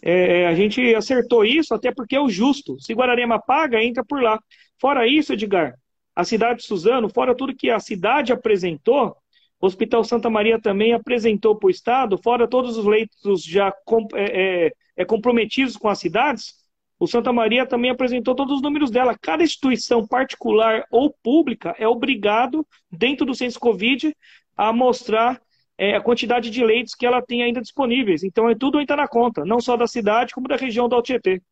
É, 0.01 0.47
a 0.47 0.55
gente 0.55 0.95
acertou 0.95 1.45
isso 1.45 1.75
até 1.75 1.93
porque 1.93 2.17
é 2.17 2.21
o 2.21 2.29
justo. 2.29 2.81
Se 2.81 2.93
Guararema 2.93 3.41
paga, 3.41 3.83
entra 3.83 4.05
por 4.05 4.23
lá. 4.23 4.41
Fora 4.81 5.07
isso, 5.07 5.33
Edgar, 5.33 5.75
a 6.15 6.25
cidade 6.25 6.61
de 6.61 6.67
Suzano, 6.67 7.09
fora 7.09 7.35
tudo 7.35 7.55
que 7.55 7.71
a 7.71 7.81
cidade 7.81 8.33
apresentou, 8.33 9.17
o 9.61 9.67
Hospital 9.67 10.03
Santa 10.03 10.29
Maria 10.29 10.61
também 10.61 10.93
apresentou 10.93 11.57
para 11.57 11.69
o 11.69 11.71
Estado, 11.71 12.19
fora 12.19 12.49
todos 12.49 12.77
os 12.77 12.85
leitos 12.85 13.45
já 13.45 13.73
é, 14.15 14.67
é, 14.67 14.73
é, 14.97 15.05
comprometidos 15.05 15.77
com 15.77 15.89
as 15.89 16.01
cidades, 16.01 16.55
o 17.03 17.07
Santa 17.09 17.33
Maria 17.33 17.67
também 17.67 17.91
apresentou 17.91 18.33
todos 18.33 18.55
os 18.55 18.63
números 18.63 18.89
dela. 18.89 19.19
Cada 19.21 19.43
instituição 19.43 20.07
particular 20.07 20.87
ou 20.89 21.13
pública 21.13 21.75
é 21.77 21.89
obrigado, 21.89 22.65
dentro 22.93 23.27
do 23.27 23.35
censo 23.35 23.59
Covid, 23.59 24.17
a 24.57 24.73
mostrar 24.73 25.43
é, 25.77 25.97
a 25.97 26.01
quantidade 26.01 26.49
de 26.49 26.65
leitos 26.65 26.95
que 26.95 27.05
ela 27.05 27.21
tem 27.21 27.43
ainda 27.43 27.61
disponíveis. 27.61 28.23
Então, 28.23 28.49
é 28.49 28.55
tudo 28.55 28.81
entra 28.81 28.95
na 28.95 29.09
conta, 29.09 29.45
não 29.45 29.61
só 29.61 29.77
da 29.77 29.89
cidade, 29.89 30.33
como 30.33 30.47
da 30.47 30.55
região 30.55 30.89
do 30.89 30.95
Altietê. 30.95 31.43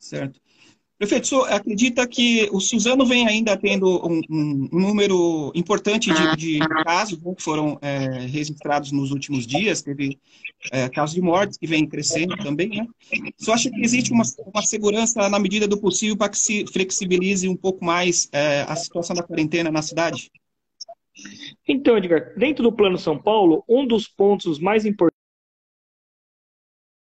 Certo. 0.00 0.40
Prefeito, 0.96 1.26
senhor 1.26 1.52
acredita 1.52 2.06
que 2.06 2.48
o 2.52 2.60
Suzano 2.60 3.04
vem 3.04 3.26
ainda 3.26 3.56
tendo 3.56 4.00
um, 4.06 4.20
um, 4.30 4.68
número 4.70 5.50
importante 5.52 6.12
de, 6.12 6.36
de 6.36 6.58
casos 6.84 7.20
né, 7.20 7.34
que 7.36 7.42
foram 7.42 7.76
é, 7.82 8.20
registrados 8.26 8.92
nos 8.92 9.10
últimos 9.10 9.44
dias, 9.44 9.82
teve 9.82 10.16
é, 10.70 10.88
casos 10.88 11.16
de 11.16 11.20
mortes 11.20 11.58
que 11.58 11.66
vem 11.66 11.84
crescendo 11.84 12.36
também, 12.36 12.68
né? 12.68 12.86
Você 13.36 13.50
acha 13.50 13.70
que 13.70 13.80
existe 13.80 14.12
uma, 14.12 14.22
uma 14.46 14.62
segurança 14.62 15.28
na 15.28 15.38
medida 15.40 15.66
do 15.66 15.80
possível 15.80 16.16
para 16.16 16.28
que 16.28 16.38
se 16.38 16.64
flexibilize 16.66 17.48
um 17.48 17.56
pouco 17.56 17.84
mais 17.84 18.28
é, 18.32 18.62
a 18.62 18.76
situação 18.76 19.16
da 19.16 19.22
quarentena 19.24 19.72
na 19.72 19.82
cidade? 19.82 20.30
Então, 21.66 21.98
Edgar, 21.98 22.38
dentro 22.38 22.62
do 22.62 22.72
Plano 22.72 22.98
São 22.98 23.20
Paulo, 23.20 23.64
um 23.68 23.84
dos 23.84 24.06
pontos 24.06 24.60
mais 24.60 24.84
importantes. 24.84 25.18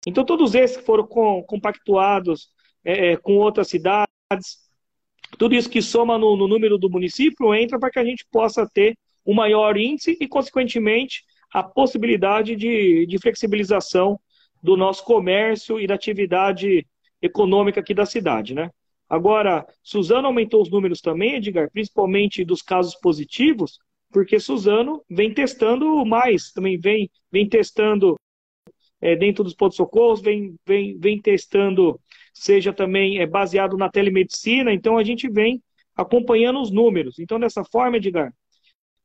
Então, 0.04 0.24
todos 0.24 0.56
esses 0.56 0.76
que 0.76 0.84
foram 0.84 1.06
compactuados 1.46 2.50
é, 2.86 3.08
é, 3.12 3.16
com 3.16 3.36
outras 3.38 3.66
cidades. 3.66 4.06
Tudo 5.36 5.56
isso 5.56 5.68
que 5.68 5.82
soma 5.82 6.16
no, 6.16 6.36
no 6.36 6.46
número 6.46 6.78
do 6.78 6.88
município 6.88 7.52
entra 7.52 7.80
para 7.80 7.90
que 7.90 7.98
a 7.98 8.04
gente 8.04 8.24
possa 8.30 8.64
ter 8.72 8.96
um 9.26 9.34
maior 9.34 9.76
índice 9.76 10.16
e, 10.20 10.28
consequentemente, 10.28 11.24
a 11.52 11.64
possibilidade 11.64 12.54
de, 12.54 13.04
de 13.06 13.18
flexibilização 13.18 14.20
do 14.62 14.76
nosso 14.76 15.04
comércio 15.04 15.80
e 15.80 15.86
da 15.86 15.94
atividade 15.94 16.86
econômica 17.20 17.80
aqui 17.80 17.92
da 17.92 18.06
cidade, 18.06 18.54
né? 18.54 18.70
Agora, 19.08 19.66
Suzano 19.82 20.28
aumentou 20.28 20.62
os 20.62 20.70
números 20.70 21.00
também, 21.00 21.34
Edgar, 21.34 21.68
principalmente 21.72 22.44
dos 22.44 22.62
casos 22.62 22.94
positivos, 22.94 23.78
porque 24.12 24.38
Suzano 24.38 25.02
vem 25.10 25.34
testando 25.34 26.04
mais, 26.04 26.52
também 26.52 26.78
vem, 26.78 27.10
vem 27.32 27.48
testando 27.48 28.16
é, 29.00 29.16
dentro 29.16 29.42
dos 29.42 29.54
pontos 29.54 29.76
socorros, 29.76 30.20
vem, 30.20 30.56
vem, 30.64 30.98
vem 30.98 31.20
testando 31.20 32.00
seja 32.36 32.70
também 32.70 33.18
é, 33.18 33.26
baseado 33.26 33.78
na 33.78 33.88
telemedicina, 33.88 34.72
então 34.72 34.98
a 34.98 35.02
gente 35.02 35.26
vem 35.26 35.62
acompanhando 35.96 36.60
os 36.60 36.70
números. 36.70 37.18
Então, 37.18 37.40
dessa 37.40 37.64
forma, 37.64 37.96
Edgar, 37.96 38.30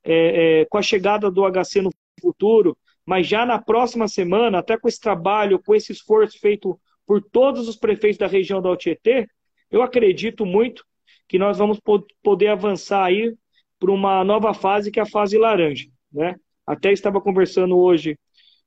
é, 0.04 0.62
é, 0.62 0.66
com 0.66 0.78
a 0.78 0.82
chegada 0.82 1.32
do 1.32 1.50
HC 1.50 1.82
no 1.82 1.92
futuro, 2.20 2.78
mas 3.06 3.26
já 3.26 3.46
na 3.46 3.58
próxima 3.58 4.08
semana, 4.10 4.60
até 4.60 4.78
com 4.78 4.88
esse 4.88 5.00
trabalho, 5.00 5.62
com 5.64 5.74
esse 5.74 5.94
esforço 5.94 6.38
feito 6.40 6.78
por 7.08 7.22
todos 7.22 7.70
os 7.70 7.78
prefeitos 7.78 8.18
da 8.18 8.28
região 8.28 8.62
da 8.62 8.68
Altietê, 8.68 9.26
eu 9.70 9.82
acredito 9.82 10.46
muito 10.46 10.86
que 11.28 11.40
nós 11.40 11.58
vamos 11.58 11.80
poder 12.22 12.48
avançar 12.48 13.06
aí 13.06 13.34
para 13.80 13.92
uma 13.92 14.26
nova 14.26 14.54
fase, 14.54 14.92
que 14.92 15.00
é 15.00 15.04
a 15.04 15.10
fase 15.10 15.38
laranja. 15.38 15.88
Né? 16.12 16.36
Até 16.68 16.92
estava 16.92 17.22
conversando 17.22 17.78
hoje 17.78 18.18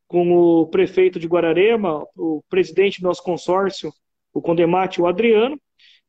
com 0.09 0.33
o 0.33 0.67
prefeito 0.69 1.21
de 1.21 1.29
Guararema, 1.29 2.07
o 2.17 2.43
presidente 2.49 3.03
do 3.03 3.05
nosso 3.05 3.23
consórcio, 3.23 3.93
o 4.35 4.43
Condemate 4.43 5.01
e 5.01 5.03
o 5.03 5.07
Adriano, 5.07 5.59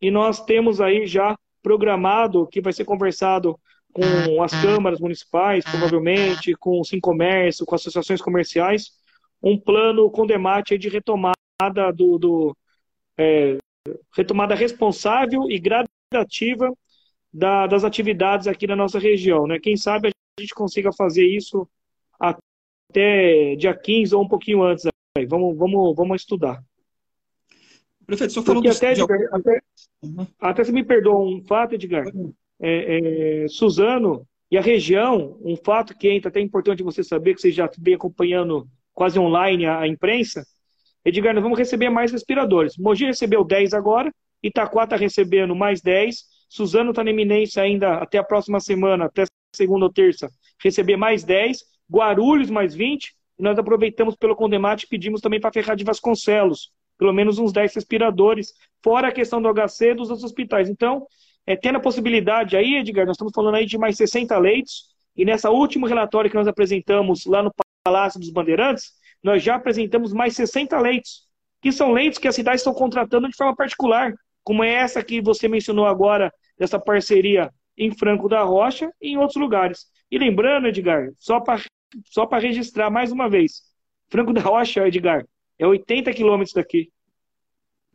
e 0.01 0.11
nós 0.11 0.43
temos 0.43 0.81
aí 0.81 1.05
já 1.05 1.37
programado 1.61 2.47
que 2.47 2.59
vai 2.59 2.73
ser 2.73 2.83
conversado 2.83 3.57
com 3.93 4.43
as 4.43 4.51
câmaras 4.51 4.99
municipais, 4.99 5.63
provavelmente, 5.63 6.53
com 6.55 6.81
o 6.81 6.83
Sim 6.83 6.99
Comércio, 6.99 7.65
com 7.65 7.75
associações 7.75 8.21
comerciais, 8.21 8.91
um 9.41 9.57
plano 9.57 10.11
Condemate 10.11 10.77
de 10.77 10.89
retomada 10.89 11.33
do, 11.95 12.17
do 12.17 12.57
é, 13.17 13.57
retomada 14.13 14.53
responsável 14.53 15.49
e 15.49 15.61
ativa 16.13 16.71
da, 17.31 17.67
das 17.67 17.83
atividades 17.83 18.47
aqui 18.47 18.67
na 18.67 18.75
nossa 18.75 18.99
região. 18.99 19.47
Né? 19.47 19.59
Quem 19.59 19.77
sabe 19.77 20.09
a 20.09 20.41
gente 20.41 20.53
consiga 20.53 20.91
fazer 20.91 21.25
isso 21.25 21.67
até 22.19 23.55
dia 23.55 23.73
15 23.73 24.15
ou 24.15 24.23
um 24.23 24.27
pouquinho 24.27 24.63
antes. 24.63 24.85
Aí. 25.17 25.25
Vamos, 25.25 25.57
vamos, 25.57 25.95
vamos 25.95 26.21
estudar. 26.21 26.61
Prefeito, 28.05 28.29
o 28.29 28.33
senhor 28.33 28.45
falou 28.45 28.63
até, 28.69 28.93
de... 28.93 29.01
Edgar, 29.01 29.19
até, 29.31 29.61
uhum. 30.03 30.27
até 30.39 30.63
se 30.63 30.71
me 30.71 30.83
perdoa 30.83 31.19
um 31.19 31.41
fato, 31.41 31.75
Edgar. 31.75 32.05
É, 32.61 33.43
é, 33.43 33.47
Suzano 33.47 34.25
e 34.49 34.57
a 34.57 34.61
região, 34.61 35.37
um 35.43 35.55
fato 35.55 35.97
que 35.97 36.07
entra 36.07 36.29
até 36.29 36.39
importante 36.39 36.83
você 36.83 37.03
saber, 37.03 37.33
que 37.33 37.41
você 37.41 37.51
já 37.51 37.69
vem 37.77 37.95
acompanhando 37.95 38.67
quase 38.93 39.19
online 39.19 39.65
a, 39.65 39.79
a 39.79 39.87
imprensa. 39.87 40.45
Edgar, 41.03 41.33
nós 41.33 41.43
vamos 41.43 41.57
receber 41.57 41.89
mais 41.89 42.11
respiradores. 42.11 42.77
Mogi 42.77 43.05
recebeu 43.05 43.43
10 43.43 43.73
agora, 43.73 44.11
Itaquá 44.41 44.83
está 44.83 44.95
recebendo 44.95 45.55
mais 45.55 45.81
10, 45.81 46.23
Suzano 46.47 46.91
está 46.91 47.03
na 47.03 47.11
iminência 47.11 47.61
ainda 47.61 47.95
até 47.95 48.17
a 48.17 48.23
próxima 48.23 48.59
semana, 48.59 49.05
até 49.05 49.25
segunda 49.55 49.85
ou 49.85 49.91
terça, 49.91 50.29
receber 50.63 50.97
mais 50.97 51.23
10, 51.23 51.59
Guarulhos 51.91 52.49
mais 52.49 52.73
20, 52.73 53.13
e 53.39 53.43
nós 53.43 53.57
aproveitamos 53.57 54.15
pelo 54.15 54.35
Condemate 54.35 54.85
e 54.85 54.87
pedimos 54.87 55.21
também 55.21 55.39
para 55.39 55.51
Ferrar 55.51 55.75
de 55.75 55.83
Vasconcelos, 55.83 56.71
pelo 56.97 57.13
menos 57.13 57.39
uns 57.39 57.51
10 57.51 57.75
respiradores, 57.75 58.53
fora 58.83 59.09
a 59.09 59.11
questão 59.11 59.41
do 59.41 59.49
HC 59.53 59.93
dos 59.93 60.09
outros 60.09 60.23
hospitais. 60.23 60.69
Então, 60.69 61.05
é, 61.45 61.55
tendo 61.55 61.77
a 61.77 61.81
possibilidade 61.81 62.57
aí, 62.57 62.75
Edgar, 62.75 63.05
nós 63.05 63.15
estamos 63.15 63.33
falando 63.33 63.55
aí 63.55 63.65
de 63.65 63.77
mais 63.77 63.97
60 63.97 64.37
leitos, 64.37 64.85
e 65.15 65.23
nessa 65.23 65.49
último 65.49 65.85
relatório 65.87 66.29
que 66.29 66.35
nós 66.35 66.47
apresentamos 66.47 67.25
lá 67.25 67.41
no 67.41 67.51
Palácio 67.83 68.19
dos 68.19 68.29
Bandeirantes, 68.29 68.91
nós 69.23 69.41
já 69.41 69.55
apresentamos 69.55 70.11
mais 70.11 70.35
60 70.35 70.77
leitos, 70.79 71.23
que 71.61 71.71
são 71.71 71.91
leitos 71.91 72.19
que 72.19 72.27
as 72.27 72.35
cidades 72.35 72.61
estão 72.61 72.73
contratando 72.73 73.29
de 73.29 73.35
forma 73.35 73.55
particular, 73.55 74.13
como 74.43 74.63
é 74.63 74.71
essa 74.71 75.03
que 75.03 75.21
você 75.21 75.47
mencionou 75.47 75.85
agora, 75.85 76.31
dessa 76.57 76.79
parceria 76.79 77.51
em 77.77 77.91
Franco 77.91 78.29
da 78.29 78.43
Rocha 78.43 78.91
e 79.01 79.09
em 79.09 79.17
outros 79.17 79.37
lugares. 79.37 79.85
E 80.09 80.17
lembrando, 80.17 80.67
Edgar, 80.67 81.09
só 81.17 81.39
para 81.39 81.61
só 82.05 82.25
registrar 82.25 82.89
mais 82.89 83.11
uma 83.11 83.29
vez, 83.29 83.61
Franco 84.09 84.33
da 84.33 84.41
Rocha, 84.41 84.87
Edgar, 84.87 85.25
é 85.57 85.65
80 85.65 86.13
quilômetros 86.13 86.53
daqui. 86.53 86.91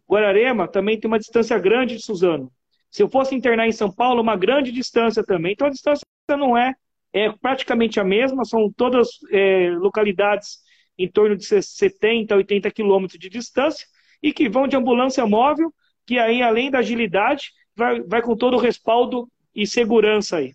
Guararema 0.08 0.66
também 0.66 0.98
tem 0.98 1.08
uma 1.08 1.18
distância 1.18 1.58
grande 1.58 1.96
de 1.96 2.04
Suzano. 2.04 2.50
Se 2.90 3.02
eu 3.02 3.08
fosse 3.08 3.34
internar 3.34 3.68
em 3.68 3.72
São 3.72 3.92
Paulo, 3.92 4.20
uma 4.20 4.36
grande 4.36 4.72
distância 4.72 5.22
também. 5.22 5.52
Então 5.52 5.68
a 5.68 5.70
distância 5.70 6.04
não 6.30 6.56
é, 6.56 6.74
é 7.12 7.30
praticamente 7.30 8.00
a 8.00 8.04
mesma, 8.04 8.44
são 8.44 8.70
todas 8.72 9.08
é, 9.30 9.70
localidades 9.70 10.58
em 10.98 11.08
torno 11.08 11.36
de 11.36 11.44
70, 11.44 12.34
80 12.34 12.70
quilômetros 12.70 13.18
de 13.18 13.28
distância 13.28 13.86
e 14.22 14.32
que 14.32 14.48
vão 14.48 14.66
de 14.66 14.76
ambulância 14.76 15.24
móvel, 15.26 15.72
que 16.06 16.18
aí, 16.18 16.42
além 16.42 16.70
da 16.70 16.78
agilidade, 16.78 17.52
vai, 17.74 18.00
vai 18.02 18.20
com 18.20 18.36
todo 18.36 18.54
o 18.54 18.60
respaldo 18.60 19.30
e 19.54 19.66
segurança 19.66 20.36
aí. 20.36 20.54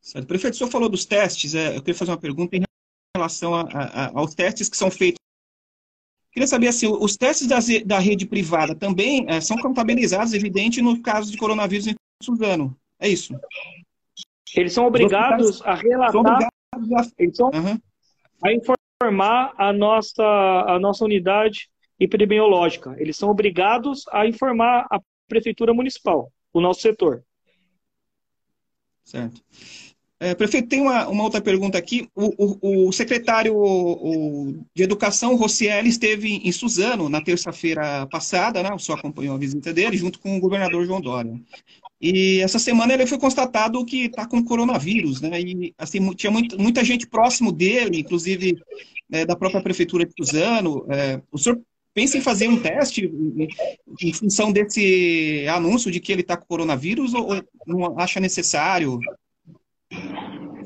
Certo. 0.00 0.26
Prefeito, 0.26 0.54
o 0.54 0.56
senhor 0.56 0.70
falou 0.70 0.88
dos 0.88 1.04
testes, 1.04 1.54
é, 1.54 1.76
eu 1.76 1.80
queria 1.80 1.94
fazer 1.94 2.12
uma 2.12 2.20
pergunta 2.20 2.56
em 2.56 2.62
relação 3.14 3.54
a, 3.54 3.62
a, 3.62 4.18
aos 4.18 4.34
testes 4.34 4.68
que 4.68 4.76
são 4.76 4.90
feitos. 4.90 5.18
Queria 6.38 6.46
saber 6.46 6.68
assim, 6.68 6.86
os 6.86 7.16
testes 7.16 7.48
da, 7.48 7.58
da 7.84 7.98
rede 7.98 8.24
privada 8.24 8.72
também 8.72 9.24
é, 9.28 9.40
são 9.40 9.56
contabilizados, 9.56 10.32
evidente, 10.32 10.80
no 10.80 11.02
caso 11.02 11.32
de 11.32 11.36
coronavírus 11.36 11.88
em 11.88 11.96
Suzano. 12.22 12.78
É 12.96 13.08
isso? 13.08 13.34
Eles 14.54 14.72
são 14.72 14.86
obrigados 14.86 15.60
a 15.62 15.74
relatar, 15.74 16.12
são 16.12 16.20
obrigados 16.20 16.92
a... 16.92 17.12
Eles 17.18 17.36
são 17.36 17.50
uhum. 17.52 17.76
a 18.44 18.52
informar 18.52 19.52
a 19.58 19.72
nossa, 19.72 20.22
a 20.22 20.78
nossa 20.78 21.04
unidade 21.04 21.68
epidemiológica. 21.98 22.94
Eles 22.98 23.16
são 23.16 23.30
obrigados 23.30 24.04
a 24.12 24.24
informar 24.24 24.86
a 24.92 25.00
prefeitura 25.26 25.74
municipal, 25.74 26.32
o 26.52 26.60
nosso 26.60 26.82
setor. 26.82 27.24
Certo. 29.02 29.42
É, 30.20 30.34
prefeito, 30.34 30.68
tem 30.68 30.80
uma, 30.80 31.06
uma, 31.06 31.22
outra 31.22 31.40
pergunta 31.40 31.78
aqui. 31.78 32.08
O, 32.14 32.32
o, 32.60 32.88
o 32.88 32.92
secretário 32.92 33.54
o, 33.54 34.64
de 34.74 34.82
Educação, 34.82 35.36
Rossielli, 35.36 35.88
esteve 35.88 36.40
em 36.44 36.50
Suzano 36.50 37.08
na 37.08 37.20
terça-feira 37.20 38.04
passada, 38.06 38.62
né? 38.62 38.70
O 38.74 38.78
senhor 38.80 38.98
acompanhou 38.98 39.36
a 39.36 39.38
visita 39.38 39.72
dele, 39.72 39.96
junto 39.96 40.18
com 40.18 40.36
o 40.36 40.40
governador 40.40 40.84
João 40.84 41.00
Dória. 41.00 41.40
E 42.00 42.40
essa 42.40 42.58
semana 42.58 42.94
ele 42.94 43.06
foi 43.06 43.18
constatado 43.18 43.84
que 43.84 44.06
está 44.06 44.26
com 44.26 44.44
coronavírus, 44.44 45.20
né? 45.20 45.40
E 45.40 45.72
assim, 45.78 46.12
tinha 46.14 46.32
muito, 46.32 46.60
muita 46.60 46.84
gente 46.84 47.06
próximo 47.06 47.52
dele, 47.52 48.00
inclusive 48.00 48.58
é, 49.12 49.24
da 49.24 49.36
própria 49.36 49.62
prefeitura 49.62 50.04
de 50.04 50.12
Suzano. 50.16 50.84
É, 50.90 51.20
o 51.30 51.38
senhor 51.38 51.60
pensa 51.94 52.18
em 52.18 52.20
fazer 52.20 52.48
um 52.48 52.60
teste 52.60 53.04
em, 53.06 53.48
em 54.00 54.12
função 54.12 54.50
desse 54.52 55.46
anúncio 55.48 55.92
de 55.92 56.00
que 56.00 56.12
ele 56.12 56.22
está 56.22 56.36
com 56.36 56.46
coronavírus 56.46 57.14
ou, 57.14 57.34
ou 57.34 57.42
não 57.66 57.98
acha 57.98 58.18
necessário? 58.18 58.98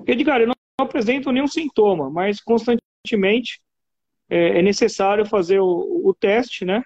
Edgar, 0.07 0.41
eu 0.41 0.49
não 0.49 0.55
apresento 0.81 1.31
nenhum 1.31 1.47
sintoma, 1.47 2.11
mas 2.11 2.41
constantemente 2.41 3.61
é, 4.29 4.59
é 4.59 4.63
necessário 4.63 5.27
fazer 5.27 5.61
o, 5.61 6.03
o, 6.05 6.15
teste, 6.15 6.65
né? 6.65 6.83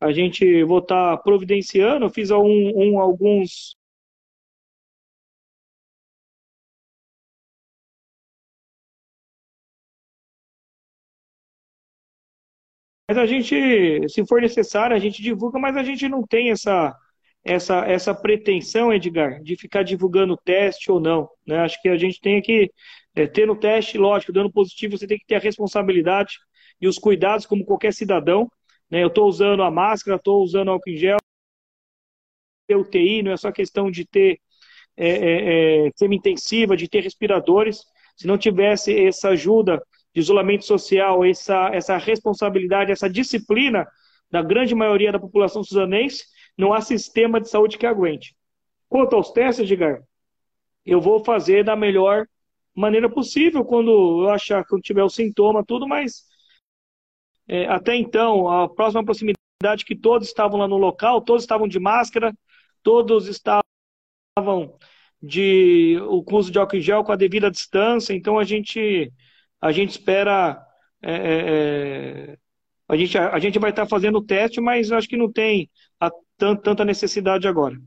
A 0.00 0.12
gente 0.12 0.64
vou 0.64 0.78
estar 0.78 1.16
tá 1.16 1.22
providenciando, 1.22 2.06
eu 2.06 2.10
fiz 2.10 2.30
um, 2.30 2.42
um, 2.42 3.00
alguns 3.00 3.76
Mas 13.08 13.18
a 13.18 13.26
gente, 13.26 14.08
se 14.08 14.26
for 14.26 14.40
necessário, 14.40 14.96
a 14.96 14.98
gente 14.98 15.22
divulga, 15.22 15.58
mas 15.60 15.76
a 15.76 15.82
gente 15.84 16.08
não 16.08 16.26
tem 16.26 16.50
essa, 16.50 16.92
essa, 17.46 17.86
essa 17.86 18.12
pretensão, 18.12 18.92
Edgar, 18.92 19.40
de 19.40 19.56
ficar 19.56 19.84
divulgando 19.84 20.36
teste 20.36 20.90
ou 20.90 20.98
não. 20.98 21.28
Né? 21.46 21.58
Acho 21.58 21.80
que 21.80 21.88
a 21.88 21.96
gente 21.96 22.20
tem 22.20 22.42
que 22.42 22.70
é, 23.14 23.26
ter 23.26 23.46
no 23.46 23.54
teste, 23.54 23.96
lógico, 23.96 24.32
dando 24.32 24.50
positivo, 24.50 24.98
você 24.98 25.06
tem 25.06 25.16
que 25.16 25.26
ter 25.26 25.36
a 25.36 25.40
responsabilidade 25.40 26.38
e 26.80 26.88
os 26.88 26.98
cuidados 26.98 27.46
como 27.46 27.64
qualquer 27.64 27.94
cidadão. 27.94 28.50
Né? 28.90 29.02
Eu 29.02 29.08
estou 29.08 29.28
usando 29.28 29.62
a 29.62 29.70
máscara, 29.70 30.16
estou 30.16 30.42
usando 30.42 30.72
álcool 30.72 30.90
em 30.90 30.96
gel, 30.96 31.16
UTI, 32.68 33.22
não 33.22 33.30
é 33.30 33.36
só 33.36 33.52
questão 33.52 33.92
de 33.92 34.04
ter 34.04 34.40
é, 34.96 35.08
é, 35.08 35.86
é, 35.86 35.90
semi-intensiva, 35.94 36.76
de 36.76 36.88
ter 36.88 37.00
respiradores. 37.00 37.84
Se 38.16 38.26
não 38.26 38.36
tivesse 38.36 38.92
essa 39.06 39.28
ajuda 39.28 39.80
de 40.12 40.20
isolamento 40.20 40.64
social, 40.64 41.24
essa, 41.24 41.70
essa 41.72 41.96
responsabilidade, 41.96 42.90
essa 42.90 43.08
disciplina 43.08 43.86
da 44.28 44.42
grande 44.42 44.74
maioria 44.74 45.12
da 45.12 45.20
população 45.20 45.62
suzanense, 45.62 46.24
não 46.56 46.72
há 46.72 46.80
sistema 46.80 47.40
de 47.40 47.48
saúde 47.48 47.78
que 47.78 47.86
aguente. 47.86 48.36
Quanto 48.88 49.16
aos 49.16 49.30
testes, 49.30 49.64
Edgar, 49.64 50.02
eu 50.84 51.00
vou 51.00 51.24
fazer 51.24 51.64
da 51.64 51.76
melhor 51.76 52.26
maneira 52.74 53.08
possível 53.10 53.64
quando 53.64 54.24
eu 54.24 54.30
achar 54.30 54.64
que 54.64 54.74
eu 54.74 54.80
tiver 54.80 55.02
o 55.02 55.08
sintoma, 55.08 55.64
tudo, 55.64 55.86
mas 55.86 56.24
é, 57.48 57.66
até 57.66 57.94
então, 57.96 58.48
a 58.48 58.68
próxima 58.68 59.04
proximidade 59.04 59.84
que 59.84 59.96
todos 59.96 60.28
estavam 60.28 60.58
lá 60.58 60.68
no 60.68 60.76
local, 60.76 61.20
todos 61.20 61.42
estavam 61.42 61.66
de 61.66 61.78
máscara, 61.78 62.32
todos 62.82 63.26
estavam 63.28 63.64
de 65.22 65.98
o 66.02 66.24
uso 66.36 66.50
de 66.50 66.58
álcool 66.58 66.76
em 66.76 66.80
gel 66.80 67.02
com 67.02 67.12
a 67.12 67.16
devida 67.16 67.50
distância, 67.50 68.14
então 68.14 68.38
a 68.38 68.44
gente 68.44 69.12
a 69.60 69.72
gente 69.72 69.90
espera 69.90 70.62
é, 71.02 71.12
é, 71.12 72.32
é 72.32 72.38
a 72.88 72.96
gente, 72.96 73.18
a, 73.18 73.38
gente 73.38 73.58
vai 73.58 73.70
estar 73.70 73.86
fazendo 73.86 74.18
o 74.18 74.24
teste, 74.24 74.60
mas 74.60 74.92
acho 74.92 75.08
que 75.08 75.16
não 75.16 75.30
tem 75.30 75.68
a, 76.00 76.08
tanta 76.36 76.84
necessidade 76.84 77.48
agora. 77.48 77.80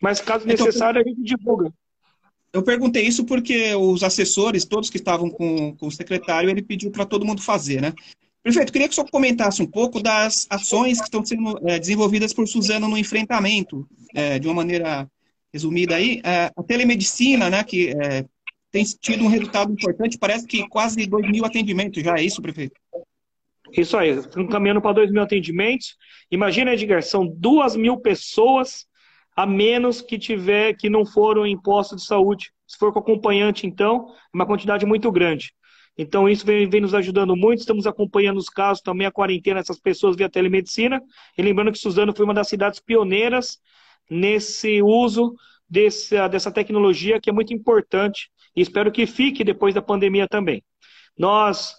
Mas 0.00 0.20
caso 0.20 0.44
então, 0.48 0.66
necessário, 0.66 1.00
a 1.00 1.04
gente 1.04 1.22
divulga. 1.22 1.72
Eu 2.52 2.62
perguntei 2.62 3.04
isso 3.04 3.24
porque 3.24 3.74
os 3.74 4.02
assessores, 4.02 4.64
todos 4.64 4.90
que 4.90 4.98
estavam 4.98 5.28
com, 5.28 5.74
com 5.76 5.86
o 5.86 5.90
secretário, 5.90 6.48
ele 6.48 6.62
pediu 6.62 6.90
para 6.90 7.04
todo 7.04 7.26
mundo 7.26 7.42
fazer, 7.42 7.80
né? 7.80 7.92
Prefeito, 8.42 8.72
queria 8.72 8.86
que 8.86 8.92
o 8.92 8.94
senhor 8.94 9.10
comentasse 9.10 9.62
um 9.62 9.66
pouco 9.66 10.02
das 10.02 10.46
ações 10.50 10.98
que 10.98 11.06
estão 11.06 11.24
sendo 11.24 11.58
é, 11.66 11.78
desenvolvidas 11.78 12.32
por 12.34 12.46
Suzano 12.46 12.86
no 12.86 12.98
enfrentamento, 12.98 13.88
é, 14.14 14.38
de 14.38 14.46
uma 14.46 14.54
maneira 14.54 15.10
resumida 15.52 15.96
aí. 15.96 16.20
É, 16.22 16.52
a 16.54 16.62
telemedicina, 16.62 17.48
né, 17.48 17.64
que 17.64 17.88
é, 17.90 18.26
tem 18.70 18.84
tido 18.84 19.24
um 19.24 19.28
resultado 19.28 19.72
importante, 19.72 20.18
parece 20.18 20.46
que 20.46 20.68
quase 20.68 21.06
2 21.06 21.30
mil 21.30 21.44
atendimentos 21.44 22.02
já, 22.02 22.16
é 22.18 22.22
isso, 22.22 22.42
prefeito? 22.42 22.78
Isso 23.76 23.96
aí, 23.96 24.10
estamos 24.10 24.52
caminhando 24.52 24.80
para 24.80 24.92
2 24.92 25.10
mil 25.10 25.22
atendimentos. 25.22 25.96
Imagina, 26.30 26.72
Edgar, 26.72 27.02
são 27.02 27.26
2 27.26 27.74
mil 27.74 27.98
pessoas 27.98 28.86
a 29.36 29.44
menos 29.44 30.00
que 30.00 30.16
tiver 30.16 30.74
que 30.74 30.88
não 30.88 31.04
foram 31.04 31.44
em 31.44 31.60
posto 31.60 31.96
de 31.96 32.04
saúde. 32.04 32.52
Se 32.66 32.78
for 32.78 32.92
com 32.92 33.00
acompanhante, 33.00 33.66
então, 33.66 34.06
é 34.08 34.36
uma 34.36 34.46
quantidade 34.46 34.86
muito 34.86 35.10
grande. 35.10 35.52
Então, 35.98 36.28
isso 36.28 36.46
vem, 36.46 36.68
vem, 36.68 36.80
nos 36.80 36.94
ajudando 36.94 37.36
muito. 37.36 37.60
Estamos 37.60 37.86
acompanhando 37.86 38.38
os 38.38 38.48
casos, 38.48 38.80
também 38.80 39.06
a 39.06 39.12
quarentena 39.12 39.60
dessas 39.60 39.80
pessoas 39.80 40.16
via 40.16 40.28
telemedicina. 40.28 41.02
E 41.36 41.42
lembrando 41.42 41.72
que 41.72 41.78
Suzano 41.78 42.14
foi 42.14 42.24
uma 42.24 42.34
das 42.34 42.48
cidades 42.48 42.78
pioneiras 42.78 43.58
nesse 44.08 44.82
uso 44.82 45.34
desse, 45.68 46.16
dessa 46.28 46.50
tecnologia, 46.50 47.20
que 47.20 47.28
é 47.28 47.32
muito 47.32 47.52
importante. 47.52 48.30
E 48.54 48.60
espero 48.60 48.92
que 48.92 49.04
fique 49.04 49.42
depois 49.42 49.74
da 49.74 49.82
pandemia 49.82 50.28
também. 50.28 50.62
Nós 51.18 51.74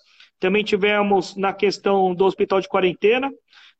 também 0.46 0.64
tivemos 0.64 1.36
na 1.36 1.52
questão 1.52 2.14
do 2.14 2.24
hospital 2.24 2.62
de 2.62 2.68
quarentena, 2.68 3.32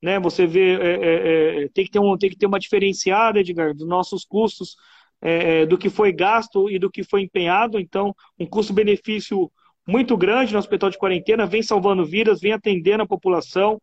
né? 0.02 0.20
Você 0.20 0.48
vê, 0.48 0.74
é, 0.74 0.88
é, 0.88 1.64
é, 1.64 1.70
tem, 1.72 1.86
que 1.86 1.92
ter 1.92 2.00
um, 2.00 2.18
tem 2.18 2.28
que 2.28 2.36
ter 2.36 2.48
uma 2.48 2.58
diferenciada, 2.58 3.40
Edgar, 3.40 3.72
dos 3.76 3.88
nossos 3.88 4.26
custos, 4.26 4.76
é, 5.22 5.62
é, 5.62 5.66
do 5.68 5.78
que 5.78 5.92
foi 5.92 6.12
gasto 6.12 6.68
e 6.68 6.80
do 6.80 6.90
que 6.90 7.04
foi 7.04 7.22
empenhado. 7.22 7.80
Então, 7.80 8.16
um 8.40 8.48
custo-benefício 8.48 9.52
muito 9.88 10.18
grande 10.18 10.54
no 10.54 10.58
hospital 10.58 10.90
de 10.90 10.98
quarentena, 10.98 11.46
vem 11.46 11.62
salvando 11.62 12.04
vidas, 12.04 12.42
vem 12.42 12.54
atendendo 12.54 13.04
a 13.04 13.08
população. 13.08 13.80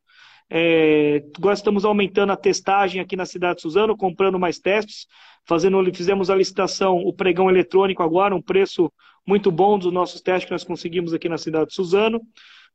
É, 0.50 1.22
agora 1.38 1.54
estamos 1.54 1.84
aumentando 1.84 2.32
a 2.32 2.36
testagem 2.36 3.00
aqui 3.00 3.14
na 3.14 3.26
cidade 3.26 3.58
de 3.58 3.62
Suzano, 3.62 3.96
comprando 3.96 4.40
mais 4.40 4.58
testes, 4.58 5.06
fazendo, 5.46 5.80
fizemos 5.94 6.30
a 6.30 6.34
licitação, 6.34 6.96
o 6.96 7.12
pregão 7.12 7.48
eletrônico 7.48 8.02
agora, 8.02 8.34
um 8.34 8.42
preço 8.42 8.92
muito 9.24 9.52
bom 9.52 9.78
dos 9.78 9.92
nossos 9.92 10.20
testes 10.20 10.46
que 10.46 10.50
nós 10.50 10.64
conseguimos 10.64 11.14
aqui 11.14 11.28
na 11.28 11.38
cidade 11.38 11.68
de 11.68 11.74
Suzano. 11.74 12.20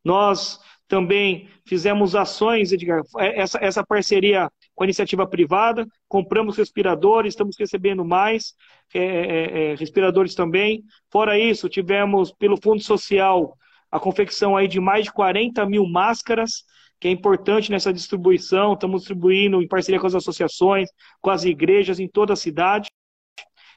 Nós 0.03 0.59
também 0.87 1.49
fizemos 1.65 2.15
ações, 2.15 2.71
Edgar, 2.71 3.01
é, 3.17 3.41
essa, 3.41 3.59
essa 3.61 3.85
parceria 3.85 4.49
com 4.73 4.83
a 4.83 4.87
iniciativa 4.87 5.27
privada, 5.27 5.85
compramos 6.07 6.55
respiradores, 6.55 7.33
estamos 7.33 7.57
recebendo 7.59 8.05
mais 8.05 8.53
é, 8.93 8.99
é, 8.99 9.71
é, 9.71 9.75
respiradores 9.75 10.33
também. 10.33 10.83
Fora 11.11 11.37
isso, 11.37 11.67
tivemos 11.67 12.31
pelo 12.31 12.57
Fundo 12.61 12.81
Social 12.81 13.57
a 13.91 13.99
confecção 13.99 14.55
aí 14.55 14.67
de 14.67 14.79
mais 14.79 15.05
de 15.05 15.11
40 15.11 15.65
mil 15.65 15.85
máscaras, 15.85 16.63
que 16.99 17.07
é 17.07 17.11
importante 17.11 17.71
nessa 17.71 17.91
distribuição. 17.91 18.73
Estamos 18.73 19.01
distribuindo 19.01 19.61
em 19.61 19.67
parceria 19.67 19.99
com 19.99 20.07
as 20.07 20.15
associações, 20.15 20.89
com 21.21 21.29
as 21.29 21.43
igrejas 21.43 21.99
em 21.99 22.07
toda 22.07 22.33
a 22.33 22.37
cidade. 22.37 22.89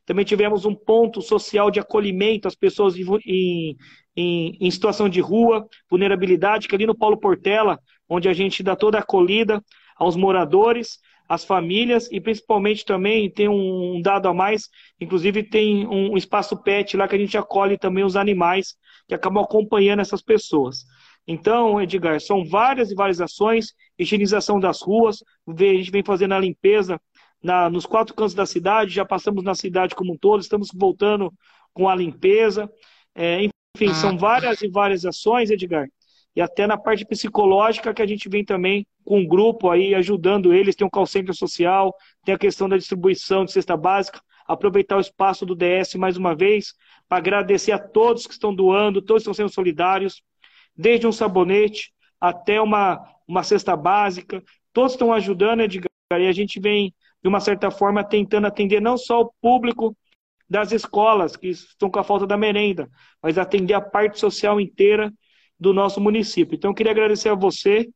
Também 0.07 0.25
tivemos 0.25 0.65
um 0.65 0.75
ponto 0.75 1.21
social 1.23 1.71
de 1.71 1.79
acolhimento 1.79 2.49
às 2.49 2.55
pessoas 2.55 2.97
em, 2.97 3.77
em, 4.17 4.57
em 4.61 4.71
situação 4.71 5.09
de 5.09 5.21
rua, 5.21 5.67
vulnerabilidade, 5.89 6.69
que 6.69 6.75
é 6.75 6.77
ali 6.77 6.87
no 6.87 6.97
Paulo 6.97 7.19
Portela, 7.19 7.79
onde 8.09 8.29
a 8.29 8.33
gente 8.33 8.63
dá 8.63 8.75
toda 8.75 8.99
a 8.99 9.01
acolhida 9.01 9.63
aos 9.97 10.17
moradores, 10.17 10.99
às 11.29 11.45
famílias 11.45 12.11
e 12.11 12.21
principalmente 12.21 12.85
também 12.85 13.31
tem 13.31 13.49
um 13.49 14.03
dado 14.03 14.27
a 14.27 14.35
mais, 14.35 14.69
inclusive 15.01 15.45
tem 15.45 15.87
um 15.87 16.17
espaço 16.17 16.61
pet 16.61 16.97
lá 16.97 17.07
que 17.07 17.15
a 17.15 17.19
gente 17.19 17.39
acolhe 17.39 17.79
também 17.79 18.03
os 18.03 18.17
animais 18.17 18.75
que 19.07 19.15
acabam 19.15 19.45
acompanhando 19.45 20.01
essas 20.01 20.23
pessoas. 20.23 20.85
Então, 21.27 21.81
Edgar, 21.81 22.21
são 22.21 22.45
várias 22.45 22.91
e 22.91 22.97
várias 22.97 23.21
ações, 23.21 23.75
higienização 23.97 24.59
das 24.59 24.83
ruas, 24.83 25.23
a 25.47 25.53
gente 25.53 25.93
vem 25.93 26.03
fazendo 26.03 26.35
a 26.35 26.41
limpeza 26.41 27.01
na, 27.41 27.71
nos 27.71 27.87
quatro 27.87 28.15
cantos 28.15 28.35
da 28.35 28.45
cidade, 28.45 28.93
já 28.93 29.05
passamos 29.05 29.45
na 29.45 29.55
cidade 29.55 29.95
como 29.95 30.15
um 30.15 30.19
todo, 30.19 30.41
estamos 30.41 30.71
voltando 30.75 31.33
com 31.73 31.89
a 31.89 31.95
limpeza. 31.95 32.69
É, 33.15 33.49
enfim, 33.81 33.95
são 33.95 34.11
ah. 34.11 34.17
várias 34.17 34.61
e 34.61 34.69
várias 34.69 35.05
ações, 35.07 35.51
Edgar. 35.51 35.89
E 36.37 36.41
até 36.41 36.67
na 36.67 36.77
parte 36.77 37.05
psicológica 37.05 37.93
que 37.93 38.03
a 38.03 38.07
gente 38.07 38.29
vem 38.29 38.45
também 38.45 38.87
com 39.05 39.19
um 39.19 39.27
grupo 39.27 39.71
aí 39.71 39.95
ajudando 39.95 40.53
eles. 40.53 40.77
Tem 40.77 40.87
um 40.87 40.91
call 40.91 41.07
center 41.07 41.35
social, 41.35 41.95
tem 42.25 42.35
a 42.35 42.39
questão 42.39 42.69
da 42.69 42.77
distribuição 42.77 43.45
de 43.45 43.53
cesta 43.53 43.77
básica. 43.77 44.21
Aproveitar 44.47 44.97
o 44.97 45.01
espaço 45.01 45.47
do 45.47 45.57
DS 45.57 45.95
mais 45.95 46.17
uma 46.17 46.35
vez 46.35 46.75
para 47.09 47.19
agradecer 47.19 47.73
a 47.73 47.79
todos 47.79 48.27
que 48.27 48.33
estão 48.33 48.55
doando, 48.55 49.03
todos 49.03 49.23
estão 49.23 49.35
sendo 49.35 49.49
solidários, 49.49 50.23
desde 50.77 51.07
um 51.07 51.13
sabonete 51.13 51.93
até 52.21 52.61
uma, 52.61 53.03
uma 53.27 53.43
cesta 53.43 53.77
básica. 53.77 54.43
Todos 54.73 54.93
estão 54.93 55.13
ajudando, 55.13 55.63
Edgar, 55.63 55.91
e 56.13 56.27
a 56.27 56.33
gente 56.33 56.61
vem, 56.61 56.95
de 57.23 57.29
uma 57.29 57.41
certa 57.41 57.71
forma, 57.71 58.05
tentando 58.05 58.47
atender 58.47 58.81
não 58.81 58.97
só 58.97 59.23
o 59.23 59.33
público 59.41 59.97
das 60.51 60.73
escolas 60.73 61.37
que 61.37 61.49
estão 61.49 61.89
com 61.89 62.01
a 62.01 62.05
falta 62.05 62.27
da 62.27 62.37
merenda, 62.37 62.91
mas 63.23 63.39
atender 63.39 63.75
a 63.75 63.81
parte 63.81 64.19
social 64.19 64.61
inteira 64.61 65.13
do 65.59 65.73
nosso 65.73 66.01
município. 66.01 66.57
Então, 66.57 66.73
eu 66.73 66.75
queria 66.75 66.91
agradecer 66.91 67.29
a 67.29 67.37
você 67.37 67.89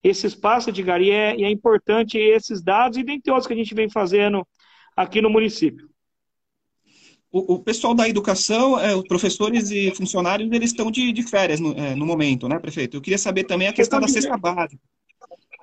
esse 0.00 0.26
espaço, 0.26 0.70
Edgar, 0.70 1.00
e 1.00 1.10
é, 1.10 1.42
é 1.42 1.50
importante 1.50 2.16
esses 2.18 2.62
dados 2.62 2.98
e 2.98 3.02
dentre 3.02 3.32
outros 3.32 3.48
que 3.48 3.52
a 3.52 3.56
gente 3.56 3.74
vem 3.74 3.90
fazendo 3.90 4.46
aqui 4.96 5.20
no 5.20 5.28
município. 5.28 5.90
O, 7.30 7.54
o 7.54 7.58
pessoal 7.58 7.94
da 7.94 8.08
educação, 8.08 8.78
é, 8.78 8.94
os 8.94 9.04
professores 9.04 9.70
e 9.70 9.90
funcionários, 9.94 10.50
eles 10.52 10.70
estão 10.70 10.90
de, 10.90 11.12
de 11.12 11.22
férias 11.22 11.58
no, 11.58 11.72
é, 11.72 11.94
no, 11.94 12.04
momento, 12.04 12.48
né, 12.48 12.58
prefeito? 12.58 12.96
Eu 12.96 13.00
queria 13.00 13.18
saber 13.18 13.44
também 13.44 13.68
a 13.68 13.72
questão 13.72 14.00
da 14.00 14.06
cesta 14.06 14.36
básica. 14.36 14.80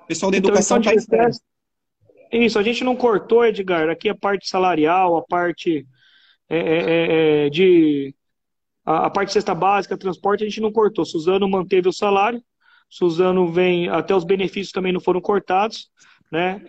O 0.02 0.06
pessoal 0.06 0.32
da 0.32 0.38
então, 0.38 0.50
educação 0.50 0.78
está 0.78 0.90
então, 0.90 1.02
de 1.02 1.06
férias. 1.06 1.40
Isso, 2.32 2.58
a 2.58 2.62
gente 2.62 2.82
não 2.82 2.96
cortou, 2.96 3.44
Edgar, 3.44 3.88
aqui 3.88 4.08
a 4.08 4.14
parte 4.14 4.48
salarial, 4.48 5.16
a 5.16 5.22
parte 5.22 5.86
é, 6.50 6.58
é, 6.58 6.78
é, 6.78 7.46
é, 7.46 7.50
de 7.50 8.12
a, 8.84 9.06
a, 9.06 9.10
parte 9.10 9.28
de 9.28 9.34
cesta 9.34 9.54
básica, 9.54 9.96
transporte, 9.96 10.42
a 10.42 10.48
gente 10.48 10.60
não 10.60 10.72
cortou. 10.72 11.04
Suzano 11.04 11.48
manteve 11.48 11.88
o 11.88 11.92
salário, 11.92 12.42
Suzano 12.88 13.46
vem, 13.52 13.88
até 13.88 14.14
os 14.14 14.24
benefícios 14.24 14.72
também 14.72 14.92
não 14.92 15.00
foram 15.00 15.20
cortados, 15.20 15.88
né? 16.30 16.60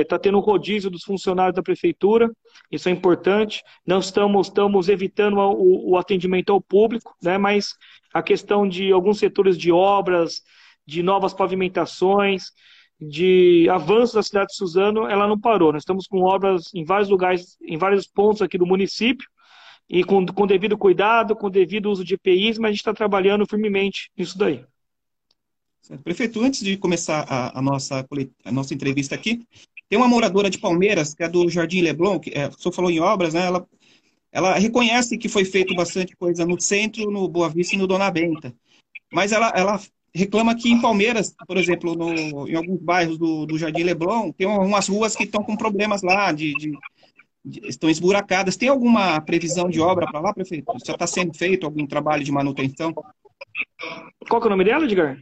Está 0.00 0.16
é, 0.16 0.16
é, 0.16 0.18
tendo 0.18 0.38
um 0.38 0.40
rodízio 0.40 0.88
dos 0.88 1.02
funcionários 1.02 1.56
da 1.56 1.62
prefeitura, 1.62 2.30
isso 2.70 2.88
é 2.88 2.92
importante. 2.92 3.62
Não 3.84 3.98
estamos, 3.98 4.46
estamos 4.46 4.88
evitando 4.88 5.38
o, 5.38 5.90
o 5.90 5.98
atendimento 5.98 6.52
ao 6.52 6.60
público, 6.60 7.14
né? 7.20 7.36
Mas 7.36 7.74
a 8.14 8.22
questão 8.22 8.68
de 8.68 8.92
alguns 8.92 9.18
setores 9.18 9.58
de 9.58 9.72
obras, 9.72 10.40
de 10.86 11.02
novas 11.02 11.34
pavimentações, 11.34 12.44
de 13.00 13.68
avanço 13.68 14.14
da 14.14 14.22
cidade 14.22 14.48
de 14.48 14.56
Suzano, 14.56 15.06
ela 15.06 15.28
não 15.28 15.38
parou. 15.38 15.72
Nós 15.72 15.82
estamos 15.82 16.06
com 16.06 16.20
obras 16.22 16.70
em 16.74 16.84
vários 16.84 17.08
lugares, 17.08 17.56
em 17.62 17.76
vários 17.76 18.06
pontos 18.06 18.42
aqui 18.42 18.56
do 18.56 18.66
município, 18.66 19.28
e 19.88 20.02
com, 20.02 20.24
com 20.26 20.46
devido 20.46 20.76
cuidado, 20.76 21.36
com 21.36 21.50
devido 21.50 21.90
uso 21.90 22.04
de 22.04 22.14
EPIs, 22.14 22.58
mas 22.58 22.68
a 22.68 22.72
gente 22.72 22.80
está 22.80 22.94
trabalhando 22.94 23.46
firmemente 23.46 24.10
nisso 24.16 24.36
daí. 24.36 24.64
Prefeito, 26.02 26.40
antes 26.40 26.60
de 26.60 26.76
começar 26.76 27.24
a, 27.28 27.58
a, 27.58 27.62
nossa, 27.62 28.04
a 28.44 28.52
nossa 28.52 28.74
entrevista 28.74 29.14
aqui, 29.14 29.46
tem 29.88 29.96
uma 29.96 30.08
moradora 30.08 30.50
de 30.50 30.58
Palmeiras, 30.58 31.14
que 31.14 31.22
é 31.22 31.28
do 31.28 31.48
Jardim 31.48 31.80
Leblon, 31.80 32.18
que 32.18 32.30
é, 32.30 32.48
o 32.48 32.58
senhor 32.58 32.72
falou 32.72 32.90
em 32.90 32.98
obras, 32.98 33.34
né? 33.34 33.46
Ela, 33.46 33.64
ela 34.32 34.58
reconhece 34.58 35.16
que 35.16 35.28
foi 35.28 35.44
feito 35.44 35.74
bastante 35.76 36.16
coisa 36.16 36.44
no 36.44 36.60
centro, 36.60 37.08
no 37.10 37.28
Boa 37.28 37.48
Vista 37.48 37.76
e 37.76 37.78
no 37.78 37.86
Dona 37.86 38.10
Benta. 38.10 38.52
Mas 39.12 39.30
ela, 39.30 39.52
ela 39.54 39.80
reclama 40.14 40.54
que 40.54 40.70
em 40.70 40.80
Palmeiras, 40.80 41.34
por 41.46 41.56
exemplo, 41.56 41.94
no, 41.94 42.48
em 42.48 42.54
alguns 42.54 42.80
bairros 42.80 43.18
do, 43.18 43.46
do 43.46 43.58
Jardim 43.58 43.82
Leblon, 43.82 44.32
tem 44.32 44.46
umas 44.46 44.88
ruas 44.88 45.14
que 45.14 45.24
estão 45.24 45.42
com 45.42 45.56
problemas 45.56 46.02
lá, 46.02 46.32
de, 46.32 46.52
de, 46.54 46.72
de 47.44 47.68
estão 47.68 47.90
esburacadas. 47.90 48.56
Tem 48.56 48.68
alguma 48.68 49.20
previsão 49.20 49.68
de 49.68 49.80
obra 49.80 50.06
para 50.06 50.20
lá, 50.20 50.32
prefeito? 50.32 50.72
Já 50.84 50.94
está 50.94 51.06
sendo 51.06 51.34
feito 51.34 51.66
algum 51.66 51.86
trabalho 51.86 52.24
de 52.24 52.32
manutenção? 52.32 52.92
Qual 54.28 54.40
que 54.40 54.46
é 54.46 54.48
o 54.48 54.50
nome 54.50 54.64
dela, 54.64 54.84
Edgar? 54.84 55.18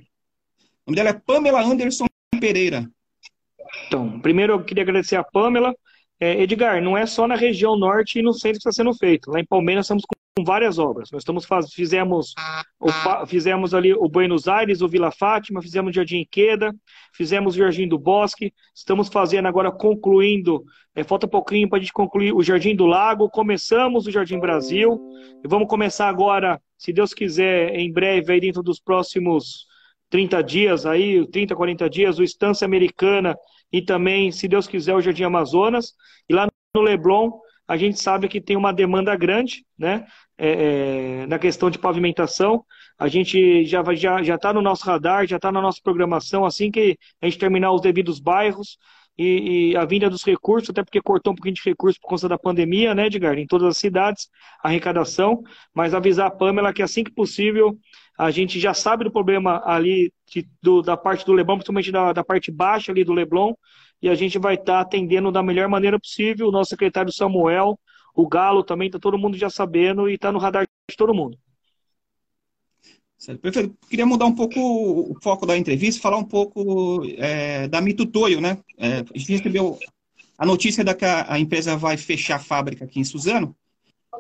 O 0.87 0.91
nome 0.91 0.97
dela 0.97 1.11
é 1.11 1.13
Pamela 1.13 1.63
Anderson 1.63 2.07
Pereira. 2.41 2.89
Então, 3.87 4.21
primeiro 4.21 4.55
eu 4.55 4.65
queria 4.65 4.83
agradecer 4.83 5.17
a 5.17 5.25
Pamela. 5.25 5.75
É, 6.21 6.41
Edgar, 6.43 6.81
não 6.81 6.97
é 6.97 7.07
só 7.07 7.27
na 7.27 7.35
região 7.35 7.77
norte 7.77 8.19
e 8.19 8.23
no 8.23 8.33
centro 8.33 8.61
que 8.61 8.69
está 8.69 8.73
sendo 8.73 8.95
feito. 8.95 9.31
Lá 9.31 9.41
em 9.41 9.47
Palmeiras 9.47 9.87
estamos 9.87 10.05
com 10.05 10.15
com 10.37 10.45
várias 10.45 10.81
obras. 10.81 11.13
Nós 11.13 11.23
estamos 11.23 11.45
faz, 11.45 11.73
fizemos 11.73 12.35
o, 12.81 13.27
fizemos 13.27 13.73
ali 13.73 13.95
o 13.95 14.09
Buenos 14.09 14.49
Aires, 14.49 14.83
o 14.83 14.89
Vila 14.89 15.13
Fátima, 15.13 15.63
fizemos 15.63 15.91
o 15.91 15.95
Jardim 15.95 16.27
Queda, 16.29 16.75
fizemos 17.13 17.55
o 17.55 17.59
Jardim 17.59 17.87
do 17.87 17.97
Bosque, 17.97 18.53
estamos 18.75 19.09
fazendo 19.09 19.47
agora 19.47 19.71
concluindo, 19.71 20.65
é, 20.93 21.05
falta 21.05 21.27
um 21.27 21.31
pouquinho 21.31 21.69
para 21.69 21.79
a 21.79 21.81
gente 21.81 21.93
concluir 21.93 22.33
o 22.33 22.43
Jardim 22.43 22.75
do 22.75 22.85
Lago, 22.85 23.31
começamos 23.31 24.09
o 24.09 24.11
Jardim 24.11 24.41
Brasil 24.41 25.01
e 25.45 25.47
vamos 25.47 25.69
começar 25.69 26.09
agora, 26.09 26.61
se 26.77 26.93
Deus 26.93 27.15
quiser, 27.15 27.73
em 27.77 27.93
breve 27.93 28.33
aí 28.33 28.41
dentro 28.41 28.63
dos 28.63 28.81
próximos 28.81 29.67
30 30.11 30.43
dias 30.43 30.85
aí, 30.85 31.25
30, 31.29 31.55
40 31.55 31.89
dias, 31.89 32.19
o 32.19 32.25
Estância 32.25 32.65
Americana 32.65 33.37
e 33.73 33.81
também, 33.81 34.33
se 34.33 34.49
Deus 34.49 34.67
quiser, 34.67 34.97
o 34.97 35.01
Jardim 35.01 35.25
Amazonas. 35.25 35.95
E 36.29 36.35
lá 36.35 36.49
no 36.77 36.83
Leblon, 36.83 37.31
a 37.67 37.77
gente 37.77 38.01
sabe 38.01 38.29
que 38.29 38.41
tem 38.41 38.57
uma 38.57 38.73
demanda 38.73 39.17
grande, 39.17 39.65
né? 39.79 40.07
É, 40.37 41.23
é, 41.23 41.27
na 41.27 41.39
questão 41.39 41.71
de 41.71 41.79
pavimentação. 41.79 42.65
A 42.99 43.07
gente 43.07 43.65
já 43.65 43.81
está 43.81 43.95
já, 43.95 44.23
já 44.23 44.39
tá 44.39 44.53
no 44.53 44.61
nosso 44.61 44.85
radar, 44.85 45.27
já 45.27 45.37
está 45.37 45.53
na 45.53 45.61
nossa 45.61 45.79
programação, 45.83 46.45
assim 46.45 46.71
que 46.71 46.99
a 47.23 47.27
gente 47.27 47.39
terminar 47.39 47.73
os 47.73 47.81
devidos 47.81 48.19
bairros 48.19 48.77
e, 49.17 49.71
e, 49.71 49.77
a 49.77 49.85
vinda 49.85 50.11
dos 50.11 50.25
recursos, 50.25 50.71
até 50.71 50.83
porque 50.83 51.01
cortou 51.01 51.33
um 51.33 51.37
pouquinho 51.37 51.55
de 51.55 51.63
recursos 51.65 51.99
por 52.01 52.09
conta 52.09 52.29
da 52.29 52.39
pandemia, 52.39 52.95
né, 52.95 53.07
Edgar? 53.07 53.39
Em 53.39 53.47
todas 53.47 53.69
as 53.69 53.77
cidades, 53.77 54.29
arrecadação, 54.63 55.43
mas 55.73 55.95
avisar 55.95 56.27
a 56.27 56.31
Pamela 56.31 56.73
que 56.73 56.83
assim 56.83 57.05
que 57.05 57.13
possível 57.13 57.79
a 58.19 58.31
gente 58.31 58.59
já 58.61 58.75
sabe 58.75 59.05
do 59.05 59.13
problema 59.13 59.63
ali 59.65 60.13
de, 60.33 60.49
do, 60.63 60.83
da 60.83 60.97
parte 60.97 61.25
do 61.25 61.33
Leblon, 61.33 61.57
principalmente 61.57 61.93
da, 61.93 62.13
da 62.13 62.25
parte 62.25 62.51
baixa 62.51 62.91
ali 62.91 63.05
do 63.05 63.13
Leblon, 63.13 63.53
e 64.03 64.09
a 64.09 64.15
gente 64.15 64.39
vai 64.39 64.55
estar 64.55 64.75
tá 64.75 64.81
atendendo 64.81 65.31
da 65.33 65.43
melhor 65.43 65.69
maneira 65.69 65.99
possível. 65.99 66.49
O 66.49 66.53
nosso 66.53 66.71
secretário 66.71 67.13
Samuel, 67.13 67.79
o 68.15 68.29
Galo 68.29 68.63
também, 68.63 68.87
está 68.87 68.99
todo 68.99 69.19
mundo 69.19 69.37
já 69.37 69.51
sabendo 69.51 70.09
e 70.09 70.15
está 70.15 70.31
no 70.31 70.39
radar 70.39 70.67
de 70.89 70.97
todo 70.97 71.15
mundo. 71.15 71.37
Certo, 73.19 73.41
perfeito. 73.41 73.77
Queria 73.89 74.07
mudar 74.07 74.27
um 74.27 74.35
pouco 74.35 74.61
o 74.61 75.17
foco 75.23 75.47
da 75.47 75.57
entrevista, 75.57 76.01
falar 76.01 76.19
um 76.19 76.25
pouco 76.25 77.03
é, 77.17 77.67
da 77.69 77.81
Mito 77.81 78.05
Toyo, 78.07 78.41
né? 78.41 78.59
É, 78.77 78.99
a 78.99 79.19
gente 79.19 79.33
recebeu 79.33 79.79
a 80.37 80.45
notícia 80.45 80.85
da 80.85 80.95
que 80.95 81.05
a, 81.05 81.39
empresa 81.39 81.77
vai 81.77 81.97
fechar 81.97 82.37
a 82.37 82.41
fábrica 82.41 82.85
aqui 82.85 83.01
em 83.01 83.05
Suzano. 83.05 83.57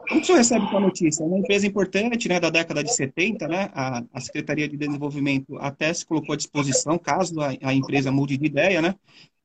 Como 0.09 0.21
o 0.21 0.25
senhor 0.25 0.39
recebe 0.39 0.69
com 0.69 0.77
a 0.77 0.81
notícia? 0.81 1.23
É 1.23 1.27
uma 1.27 1.39
empresa 1.39 1.67
importante, 1.67 2.29
né, 2.29 2.41
da 2.41 2.51
década 2.51 2.83
de 2.83 2.95
70, 2.95 3.47
né? 3.47 3.71
A, 3.75 4.05
a 4.13 4.21
Secretaria 4.21 4.69
de 4.69 4.77
Desenvolvimento 4.77 5.57
até 5.59 5.93
se 5.93 6.05
colocou 6.05 6.33
à 6.33 6.37
disposição, 6.37 6.99
caso 6.99 7.41
a, 7.41 7.55
a 7.63 7.75
empresa 7.75 8.11
mude 8.11 8.37
de 8.37 8.47
ideia, 8.47 8.81
né? 8.81 8.95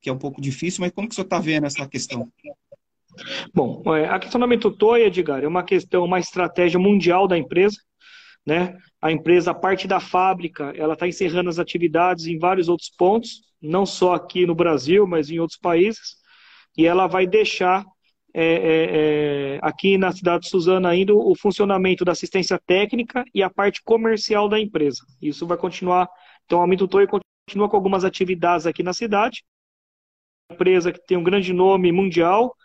Que 0.02 0.10
é 0.10 0.14
um 0.14 0.18
pouco 0.18 0.42
difícil, 0.42 0.82
mas 0.82 0.92
como 0.92 1.08
que 1.08 1.14
o 1.14 1.16
senhor 1.16 1.26
está 1.26 1.40
vendo 1.40 1.66
essa 1.66 1.88
questão? 1.88 2.32
Bom, 3.54 3.84
é, 3.96 4.08
a 4.08 4.20
questão 4.20 4.40
da 4.40 4.48
Metotoy, 4.48 5.04
Edgar, 5.04 5.44
é 5.44 5.48
uma 5.48 5.64
questão, 5.64 6.04
uma 6.04 6.20
estratégia 6.20 6.80
mundial 6.80 7.28
da 7.28 7.38
empresa, 7.38 7.78
né? 8.46 8.76
A 9.02 9.12
empresa, 9.12 9.52
a 9.52 9.54
parte 9.54 9.88
da 9.88 10.00
fábrica, 10.00 10.74
ela 10.76 10.94
está 10.94 11.08
encerrando 11.08 11.50
as 11.50 11.60
atividades 11.60 12.26
em 12.26 12.38
vários 12.38 12.68
outros 12.68 12.90
pontos, 12.90 13.42
não 13.62 13.86
só 13.86 14.14
aqui 14.14 14.46
no 14.46 14.56
Brasil, 14.56 15.06
mas 15.08 15.30
em 15.30 15.40
outros 15.40 15.60
países, 15.60 16.18
e 16.78 16.86
ela 16.86 17.08
vai 17.08 17.28
deixar 17.28 17.86
é, 18.34 18.44
é, 18.44 19.56
é, 19.56 19.60
aqui 19.62 19.98
na 19.98 20.12
cidade 20.12 20.44
de 20.44 20.50
Suzano 20.50 20.88
ainda 20.88 21.14
o 21.14 21.36
funcionamento 21.36 22.06
da 22.06 22.12
assistência 22.12 22.60
técnica 22.64 23.24
e 23.34 23.42
a 23.42 23.50
parte 23.50 23.82
comercial 23.84 24.48
da 24.48 24.60
empresa. 24.60 25.04
Isso 25.22 25.48
vai 25.48 25.58
continuar. 25.58 26.08
Então, 26.46 26.62
a 26.62 26.68
Mitutoy 26.68 27.08
continua 27.08 27.70
com 27.70 27.76
algumas 27.76 28.04
atividades 28.04 28.68
aqui 28.68 28.84
na 28.84 28.94
cidade. 28.94 29.44
Empresa 30.52 30.92
que 30.92 31.00
tem 31.06 31.18
um 31.18 31.24
grande 31.24 31.54
nome 31.54 31.92
mundial, 31.92 32.56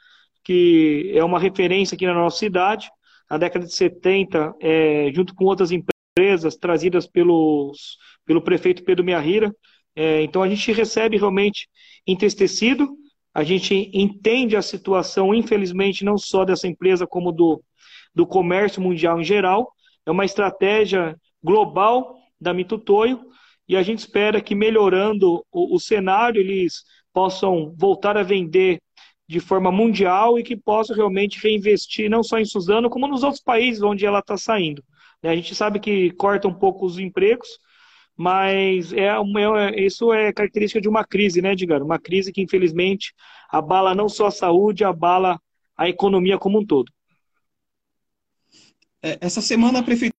que 0.45 1.12
é 1.14 1.24
uma 1.24 1.40
referência 1.40 1.97
aqui 1.97 2.07
na 2.07 2.14
nossa 2.14 2.38
cidade. 2.38 2.90
Na 3.30 3.38
década 3.38 3.66
de 3.66 3.74
70, 3.74 4.55
é, 4.61 5.11
junto 5.14 5.34
com 5.34 5.47
outras 5.47 5.72
empresas 5.72 6.57
trazidas 6.57 7.07
pelos, 7.07 7.97
pelo 8.24 8.42
prefeito 8.42 8.84
Pedro 8.84 9.05
Miahira. 9.05 9.53
É, 9.97 10.22
então, 10.22 10.42
a 10.42 10.49
gente 10.49 10.70
recebe 10.72 11.16
realmente 11.16 11.68
entristecido 12.07 12.88
a 13.34 13.42
gente 13.42 13.90
entende 13.92 14.57
a 14.57 14.62
situação, 14.62 15.34
infelizmente, 15.34 16.05
não 16.05 16.16
só 16.16 16.45
dessa 16.45 16.68
empresa, 16.68 17.05
como 17.05 17.32
do, 17.32 17.61
do 18.14 18.24
comércio 18.24 18.80
mundial 18.80 19.20
em 19.20 19.24
geral. 19.24 19.72
É 20.07 20.11
uma 20.11 20.24
estratégia 20.24 21.16
global 21.42 22.16
da 22.40 22.55
Mitutoyo 22.55 23.20
e 23.68 23.76
a 23.76 23.82
gente 23.82 23.99
espera 23.99 24.40
que 24.40 24.55
melhorando 24.55 25.45
o, 25.51 25.74
o 25.74 25.80
cenário 25.80 26.40
eles 26.40 26.84
possam 27.12 27.74
voltar 27.76 28.16
a 28.16 28.22
vender 28.22 28.78
de 29.26 29.40
forma 29.40 29.72
mundial 29.72 30.38
e 30.38 30.42
que 30.42 30.56
possam 30.56 30.94
realmente 30.94 31.42
reinvestir 31.42 32.10
não 32.10 32.22
só 32.22 32.38
em 32.38 32.44
Suzano, 32.44 32.90
como 32.90 33.08
nos 33.08 33.22
outros 33.22 33.42
países 33.42 33.82
onde 33.82 34.04
ela 34.04 34.18
está 34.18 34.36
saindo. 34.36 34.84
Né? 35.22 35.30
A 35.30 35.36
gente 35.36 35.54
sabe 35.54 35.80
que 35.80 36.10
corta 36.12 36.46
um 36.46 36.54
pouco 36.54 36.84
os 36.84 36.98
empregos, 36.98 37.58
mas 38.16 38.92
é, 38.92 39.08
é, 39.08 39.84
isso 39.84 40.12
é 40.12 40.32
característica 40.32 40.80
de 40.80 40.88
uma 40.88 41.04
crise, 41.04 41.42
né, 41.42 41.52
Edgar? 41.52 41.82
Uma 41.82 41.98
crise 41.98 42.32
que, 42.32 42.42
infelizmente, 42.42 43.12
abala 43.50 43.94
não 43.94 44.08
só 44.08 44.26
a 44.26 44.30
saúde, 44.30 44.84
abala 44.84 45.40
a 45.76 45.88
economia 45.88 46.38
como 46.38 46.60
um 46.60 46.66
todo. 46.66 46.92
É, 49.02 49.18
essa 49.20 49.40
semana 49.40 49.80
a 49.80 49.82
Prefeitura 49.82 50.14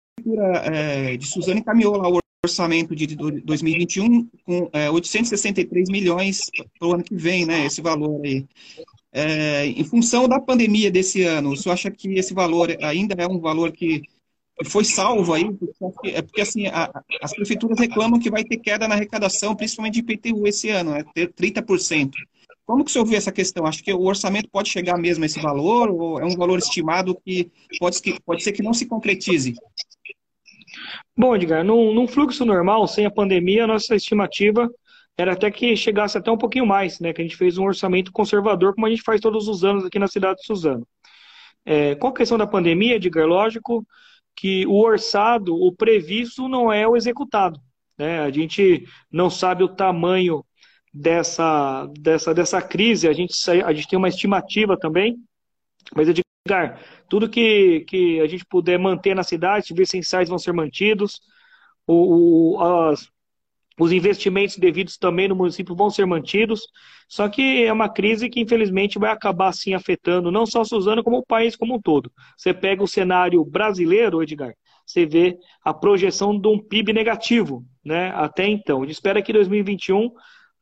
é, 0.65 1.17
de 1.17 1.25
Suzano 1.25 1.59
encaminhou 1.59 1.97
lá 1.97 2.09
o 2.09 2.19
orçamento 2.43 2.95
de 2.95 3.15
2021 3.15 4.29
com 4.45 4.69
é, 4.71 4.89
863 4.89 5.89
milhões 5.89 6.49
para 6.77 6.87
o 6.87 6.93
ano 6.93 7.03
que 7.03 7.15
vem, 7.15 7.45
né, 7.45 7.65
esse 7.65 7.81
valor 7.81 8.21
aí. 8.23 8.45
É, 9.18 9.66
em 9.66 9.84
função 9.86 10.28
da 10.28 10.41
pandemia 10.41 10.91
desse 10.91 11.24
ano, 11.24 11.53
o 11.53 11.55
senhor 11.55 11.72
acha 11.72 11.89
que 11.89 12.13
esse 12.16 12.34
valor 12.34 12.76
ainda 12.82 13.16
é 13.18 13.26
um 13.26 13.39
valor 13.39 13.72
que 13.72 14.01
foi 14.66 14.84
salvo 14.84 15.34
aí, 15.34 15.49
porque, 15.80 16.09
é 16.09 16.22
porque 16.22 16.41
assim, 16.41 16.68
a, 16.68 16.91
as 17.22 17.34
prefeituras 17.34 17.80
reclamam 17.80 18.20
que 18.20 18.30
vai 18.30 18.43
ter 18.43 18.57
queda 18.57 18.89
na 18.89 18.95
arrecadação, 18.95 19.55
principalmente 19.55 19.93
de 19.93 19.99
IPTU 20.01 20.45
esse 20.45 20.70
ano, 20.70 20.91
né, 20.91 21.05
30%. 21.16 22.11
Como 22.66 22.84
que 22.84 22.89
o 22.89 22.93
senhor 22.93 23.05
vê 23.05 23.16
essa 23.16 23.32
questão? 23.32 23.66
Acho 23.66 23.82
que 23.82 23.93
o 23.93 24.01
orçamento 24.01 24.49
pode 24.49 24.68
chegar 24.68 24.97
mesmo 24.97 25.24
a 25.24 25.28
esse 25.28 25.39
valor, 25.39 25.89
ou 25.89 26.20
é 26.20 26.26
um 26.26 26.36
valor 26.36 26.59
estimado 26.59 27.16
que 27.26 27.49
pode, 27.80 28.01
pode 28.26 28.43
ser 28.43 28.51
que 28.51 28.63
não 28.63 28.74
se 28.74 28.86
concretize? 28.86 29.53
Bom, 31.16 31.34
Edgar, 31.38 31.63
num, 31.63 31.93
num 31.93 32.05
fluxo 32.05 32.43
normal, 32.43 32.86
sem 32.86 33.05
a 33.05 33.11
pandemia, 33.11 33.63
a 33.63 33.68
nossa 33.68 33.95
estimativa 33.95 34.70
era 35.18 35.34
até 35.34 35.49
que 35.49 35.76
chegasse 35.76 36.18
até 36.18 36.32
um 36.32 36.38
pouquinho 36.38 36.66
mais, 36.66 36.99
né? 36.99 37.13
Que 37.13 37.22
a 37.22 37.26
gente 37.26 37.38
fez 37.38 37.57
um 37.57 37.66
orçamento 37.66 38.11
conservador, 38.11 38.74
como 38.74 38.86
a 38.86 38.89
gente 38.89 39.01
faz 39.01 39.22
todos 39.22 39.47
os 39.47 39.63
anos 39.63 39.86
aqui 39.86 39.97
na 39.97 40.07
cidade 40.07 40.39
de 40.39 40.45
Suzano. 40.45 40.88
É, 41.66 41.95
com 41.95 42.07
a 42.07 42.13
questão 42.13 42.38
da 42.38 42.45
pandemia, 42.45 42.95
Edgar, 42.95 43.26
lógico, 43.26 43.86
que 44.36 44.66
o 44.68 44.80
orçado, 44.80 45.55
o 45.55 45.72
previsto, 45.72 46.47
não 46.47 46.72
é 46.72 46.88
o 46.88 46.95
executado. 46.95 47.59
Né? 47.97 48.20
A 48.20 48.30
gente 48.30 48.86
não 49.11 49.30
sabe 49.30 49.63
o 49.63 49.70
tamanho 49.70 50.45
dessa, 50.93 51.88
dessa, 51.99 52.34
dessa 52.34 52.61
crise, 52.61 53.07
a 53.07 53.13
gente, 53.13 53.34
a 53.49 53.74
gente 53.74 53.88
tem 53.88 53.97
uma 53.97 54.09
estimativa 54.09 54.78
também, 54.78 55.18
mas 55.95 56.07
Edgar, 56.07 56.80
tudo 57.09 57.30
que, 57.30 57.82
que 57.82 58.20
a 58.22 58.28
gente 58.28 58.45
puder 58.45 58.78
manter 58.80 59.16
na 59.16 59.24
cidade, 59.24 59.74
os 59.74 59.80
essenciais 59.80 60.30
vão 60.30 60.38
ser 60.38 60.53
mantidos, 60.53 61.20
o, 61.88 62.57
o, 62.57 62.63
as, 62.63 63.09
os 63.80 63.91
investimentos 63.91 64.57
devidos 64.57 64.97
também 64.97 65.28
no 65.28 65.36
município 65.36 65.76
vão 65.76 65.89
ser 65.89 66.05
mantidos, 66.05 66.61
só 67.09 67.28
que 67.28 67.65
é 67.65 67.71
uma 67.71 67.89
crise 67.89 68.30
que 68.30 68.39
infelizmente 68.39 68.97
vai 68.97 69.11
acabar 69.11 69.49
assim 69.49 69.73
afetando 69.73 70.32
não 70.32 70.45
só 70.45 70.63
Suzano, 70.63 71.03
como 71.03 71.17
o 71.17 71.26
país 71.26 71.55
como 71.55 71.76
um 71.76 71.82
todo. 71.82 72.11
Você 72.38 72.53
pega 72.53 72.84
o 72.84 72.88
cenário 72.88 73.43
brasileiro, 73.43 74.23
Edgar, 74.23 74.53
você 74.86 75.05
vê 75.05 75.38
a 75.63 75.73
projeção 75.73 76.39
de 76.39 76.47
um 76.47 76.59
PIB 76.59 76.93
negativo, 76.93 77.65
né? 77.84 78.11
Até 78.15 78.47
então. 78.47 78.82
A 78.82 78.86
gente 78.86 78.93
espera 78.93 79.21
que 79.21 79.34
2021 79.34 80.11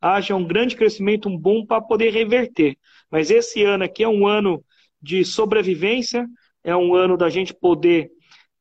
haja 0.01 0.35
um 0.35 0.45
grande 0.45 0.75
crescimento, 0.75 1.29
um 1.29 1.37
boom 1.37 1.65
para 1.65 1.81
poder 1.81 2.11
reverter. 2.11 2.77
Mas 3.11 3.29
esse 3.29 3.63
ano 3.63 3.83
aqui 3.83 4.03
é 4.03 4.07
um 4.07 4.25
ano 4.25 4.63
de 5.01 5.23
sobrevivência, 5.25 6.25
é 6.63 6.75
um 6.75 6.95
ano 6.95 7.17
da 7.17 7.29
gente 7.29 7.53
poder 7.53 8.09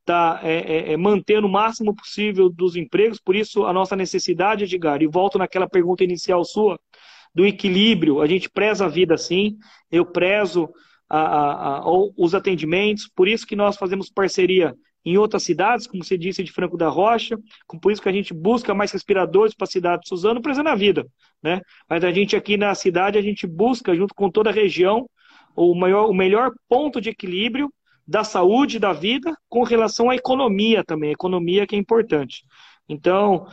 está 0.02 0.40
é, 0.42 0.54
é, 0.54 0.92
é, 0.92 0.96
mantendo 0.96 1.46
o 1.46 1.50
máximo 1.50 1.94
possível 1.94 2.50
dos 2.50 2.76
empregos, 2.76 3.18
por 3.18 3.34
isso 3.34 3.64
a 3.64 3.72
nossa 3.72 3.96
necessidade, 3.96 4.64
Edgar, 4.64 5.00
e 5.00 5.06
volto 5.06 5.38
naquela 5.38 5.68
pergunta 5.68 6.04
inicial 6.04 6.44
sua, 6.44 6.78
do 7.34 7.46
equilíbrio, 7.46 8.20
a 8.20 8.26
gente 8.26 8.50
preza 8.50 8.84
a 8.84 8.88
vida 8.88 9.16
sim, 9.16 9.56
eu 9.90 10.04
prezo 10.04 10.68
a, 11.08 11.18
a, 11.18 11.78
a, 11.78 11.82
os 12.16 12.34
atendimentos, 12.34 13.08
por 13.14 13.26
isso 13.26 13.46
que 13.46 13.56
nós 13.56 13.76
fazemos 13.76 14.10
parceria 14.10 14.74
em 15.04 15.16
outras 15.16 15.42
cidades, 15.42 15.86
como 15.86 16.04
você 16.04 16.16
disse, 16.16 16.44
de 16.44 16.52
Franco 16.52 16.76
da 16.76 16.88
Rocha, 16.88 17.36
por 17.80 17.90
isso 17.90 18.02
que 18.02 18.08
a 18.08 18.12
gente 18.12 18.32
busca 18.34 18.74
mais 18.74 18.92
respiradores 18.92 19.54
para 19.54 19.64
a 19.64 19.70
cidade 19.70 20.02
de 20.02 20.08
Suzano, 20.08 20.42
prezando 20.42 20.68
a 20.68 20.74
vida, 20.74 21.06
né? 21.42 21.60
Mas 21.88 22.04
a 22.04 22.12
gente 22.12 22.36
aqui 22.36 22.56
na 22.56 22.72
cidade, 22.74 23.18
a 23.18 23.22
gente 23.22 23.46
busca, 23.46 23.96
junto 23.96 24.14
com 24.14 24.30
toda 24.30 24.50
a 24.50 24.52
região, 24.52 25.08
o, 25.56 25.74
maior, 25.74 26.08
o 26.08 26.14
melhor 26.14 26.52
ponto 26.68 27.00
de 27.00 27.10
equilíbrio 27.10 27.72
da 28.06 28.24
saúde, 28.24 28.78
da 28.78 28.92
vida, 28.92 29.32
com 29.48 29.62
relação 29.62 30.10
à 30.10 30.16
economia 30.16 30.84
também, 30.84 31.10
a 31.10 31.12
economia 31.12 31.66
que 31.66 31.76
é 31.76 31.78
importante. 31.78 32.44
Então, 32.88 33.46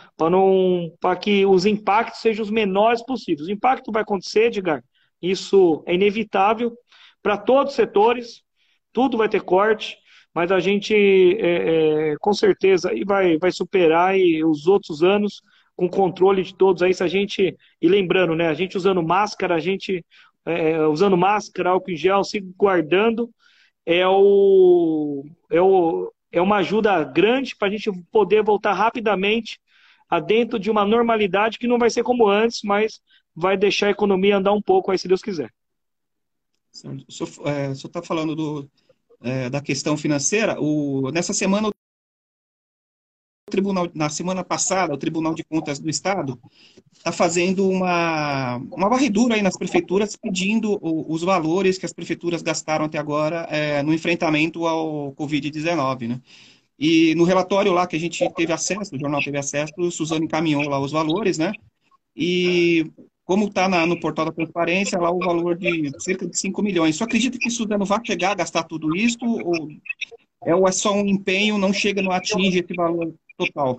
para 0.99 1.15
que 1.15 1.45
os 1.45 1.65
impactos 1.65 2.21
sejam 2.21 2.43
os 2.43 2.51
menores 2.51 3.03
possíveis. 3.05 3.47
O 3.47 3.51
impacto 3.51 3.91
vai 3.91 4.01
acontecer, 4.01 4.45
Edgar, 4.45 4.83
isso 5.21 5.83
é 5.85 5.93
inevitável 5.93 6.73
para 7.21 7.37
todos 7.37 7.71
os 7.71 7.75
setores, 7.75 8.41
tudo 8.91 9.17
vai 9.17 9.29
ter 9.29 9.41
corte, 9.41 9.97
mas 10.33 10.51
a 10.51 10.59
gente, 10.59 10.93
é, 10.93 12.11
é, 12.11 12.15
com 12.19 12.33
certeza, 12.33 12.91
vai, 13.05 13.37
vai 13.37 13.51
superar 13.51 14.17
e 14.17 14.43
os 14.43 14.67
outros 14.67 15.03
anos 15.03 15.41
com 15.75 15.89
controle 15.89 16.43
de 16.43 16.55
todos 16.55 16.83
aí, 16.83 16.93
se 16.93 17.03
a 17.03 17.07
gente, 17.07 17.55
e 17.81 17.87
lembrando, 17.87 18.35
né, 18.35 18.47
a 18.49 18.53
gente 18.53 18.75
usando 18.75 19.01
máscara, 19.01 19.55
a 19.55 19.59
gente 19.59 20.05
é, 20.45 20.85
usando 20.87 21.15
máscara, 21.15 21.69
álcool 21.69 21.91
em 21.91 21.95
gel, 21.95 22.23
se 22.23 22.39
guardando, 22.57 23.29
é, 23.89 24.07
o, 24.07 25.25
é, 25.49 25.59
o, 25.59 26.13
é 26.31 26.39
uma 26.39 26.57
ajuda 26.57 27.03
grande 27.03 27.55
para 27.55 27.67
a 27.67 27.71
gente 27.71 27.91
poder 28.11 28.43
voltar 28.43 28.73
rapidamente 28.73 29.59
a 30.07 30.19
dentro 30.19 30.59
de 30.59 30.69
uma 30.69 30.85
normalidade 30.85 31.57
que 31.57 31.65
não 31.65 31.79
vai 31.79 31.89
ser 31.89 32.03
como 32.03 32.27
antes, 32.27 32.61
mas 32.63 33.01
vai 33.35 33.57
deixar 33.57 33.87
a 33.87 33.91
economia 33.91 34.37
andar 34.37 34.53
um 34.53 34.61
pouco 34.61 34.91
aí, 34.91 34.99
se 34.99 35.07
Deus 35.07 35.23
quiser. 35.23 35.51
O 36.71 37.11
senhor 37.11 37.73
está 37.73 38.03
falando 38.03 38.35
do, 38.35 38.69
é, 39.23 39.49
da 39.49 39.59
questão 39.59 39.97
financeira. 39.97 40.61
O, 40.61 41.09
nessa 41.09 41.33
semana, 41.33 41.71
tribunal, 43.49 43.89
na 43.93 44.09
semana 44.09 44.43
passada, 44.43 44.93
o 44.93 44.97
Tribunal 44.97 45.33
de 45.33 45.43
Contas 45.43 45.79
do 45.79 45.89
Estado 45.89 46.39
está 46.93 47.11
fazendo 47.11 47.67
uma, 47.67 48.57
uma 48.71 48.87
varredura 48.87 49.35
aí 49.35 49.41
nas 49.41 49.57
prefeituras, 49.57 50.15
pedindo 50.15 50.79
o, 50.81 51.11
os 51.11 51.21
valores 51.21 51.77
que 51.77 51.85
as 51.85 51.93
prefeituras 51.93 52.41
gastaram 52.41 52.85
até 52.85 52.97
agora 52.97 53.47
é, 53.49 53.83
no 53.83 53.93
enfrentamento 53.93 54.65
ao 54.65 55.13
Covid-19, 55.13 56.07
né? 56.07 56.21
E 56.79 57.13
no 57.15 57.25
relatório 57.25 57.73
lá 57.73 57.85
que 57.85 57.97
a 57.97 57.99
gente 57.99 58.25
teve 58.35 58.53
acesso, 58.53 58.95
o 58.95 58.99
jornal 58.99 59.21
teve 59.21 59.37
acesso, 59.37 59.73
o 59.77 59.91
Suzano 59.91 60.23
encaminhou 60.23 60.63
lá 60.63 60.79
os 60.79 60.93
valores, 60.93 61.37
né? 61.37 61.51
E 62.15 62.89
como 63.25 63.45
está 63.45 63.67
no 63.85 63.99
portal 63.99 64.25
da 64.25 64.31
transparência, 64.31 64.99
lá 64.99 65.11
o 65.11 65.19
valor 65.19 65.57
de 65.57 65.91
cerca 65.99 66.25
de 66.25 66.37
5 66.37 66.63
milhões. 66.63 66.95
Só 66.95 67.03
acredita 67.03 67.37
que 67.37 67.49
Suzano 67.49 67.85
vai 67.85 67.99
chegar 68.03 68.31
a 68.31 68.35
gastar 68.35 68.63
tudo 68.63 68.95
isso? 68.95 69.19
Ou 70.41 70.67
é 70.67 70.71
só 70.71 70.93
um 70.93 71.05
empenho, 71.05 71.57
não 71.57 71.73
chega, 71.73 72.01
não 72.01 72.11
atinge 72.11 72.59
esse 72.59 72.73
valor 72.73 73.13
total. 73.45 73.77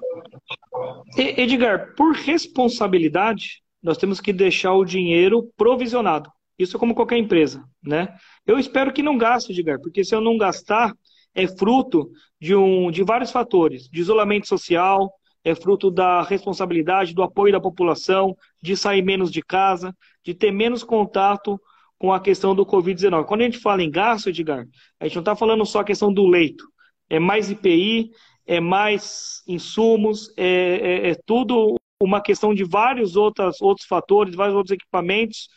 Edgar, 1.17 1.95
por 1.95 2.15
responsabilidade, 2.15 3.63
nós 3.83 3.99
temos 3.99 4.21
que 4.21 4.33
deixar 4.33 4.73
o 4.75 4.85
dinheiro 4.85 5.51
provisionado. 5.57 6.31
Isso 6.59 6.77
é 6.77 6.81
como 6.81 6.95
qualquer 6.95 7.19
empresa, 7.19 7.65
né? 7.83 8.15
Eu 8.47 8.59
espero 8.59 8.93
que 8.93 9.03
não 9.03 9.17
gaste, 9.17 9.53
Edgar, 9.53 9.81
porque 9.81 10.05
se 10.05 10.15
eu 10.15 10.21
não 10.21 10.37
gastar, 10.37 10.93
é 11.35 11.47
fruto 11.47 12.11
de, 12.41 12.55
um, 12.55 12.91
de 12.91 13.03
vários 13.03 13.31
fatores, 13.31 13.89
de 13.89 14.01
isolamento 14.01 14.47
social, 14.47 15.11
é 15.43 15.55
fruto 15.55 15.91
da 15.91 16.23
responsabilidade, 16.23 17.15
do 17.15 17.23
apoio 17.23 17.53
da 17.53 17.61
população, 17.61 18.37
de 18.63 18.77
sair 18.77 19.03
menos 19.03 19.31
de 19.31 19.43
casa, 19.43 19.97
de 20.25 20.35
ter 20.35 20.51
menos 20.51 20.85
contato 20.85 21.59
com 21.99 22.13
a 22.13 22.21
questão 22.21 22.55
do 22.55 22.67
Covid-19. 22.67 23.25
Quando 23.25 23.41
a 23.43 23.45
gente 23.45 23.59
fala 23.59 23.83
em 23.83 23.91
gasto, 23.91 24.29
Edgar, 24.29 24.67
a 24.99 25.05
gente 25.05 25.15
não 25.15 25.23
está 25.23 25.37
falando 25.37 25.65
só 25.65 25.81
a 25.81 25.85
questão 25.85 26.13
do 26.13 26.27
leito, 26.27 26.65
é 27.09 27.19
mais 27.19 27.51
IPI, 27.51 28.11
é 28.51 28.59
mais 28.59 29.45
insumos, 29.47 30.35
é, 30.37 30.45
é, 30.45 31.11
é 31.11 31.15
tudo 31.25 31.77
uma 32.03 32.21
questão 32.21 32.53
de 32.53 32.65
vários 32.65 33.15
outros, 33.15 33.63
outros 33.63 33.87
fatores, 33.87 34.35
vários 34.35 34.57
outros 34.57 34.73
equipamentos 34.73 35.49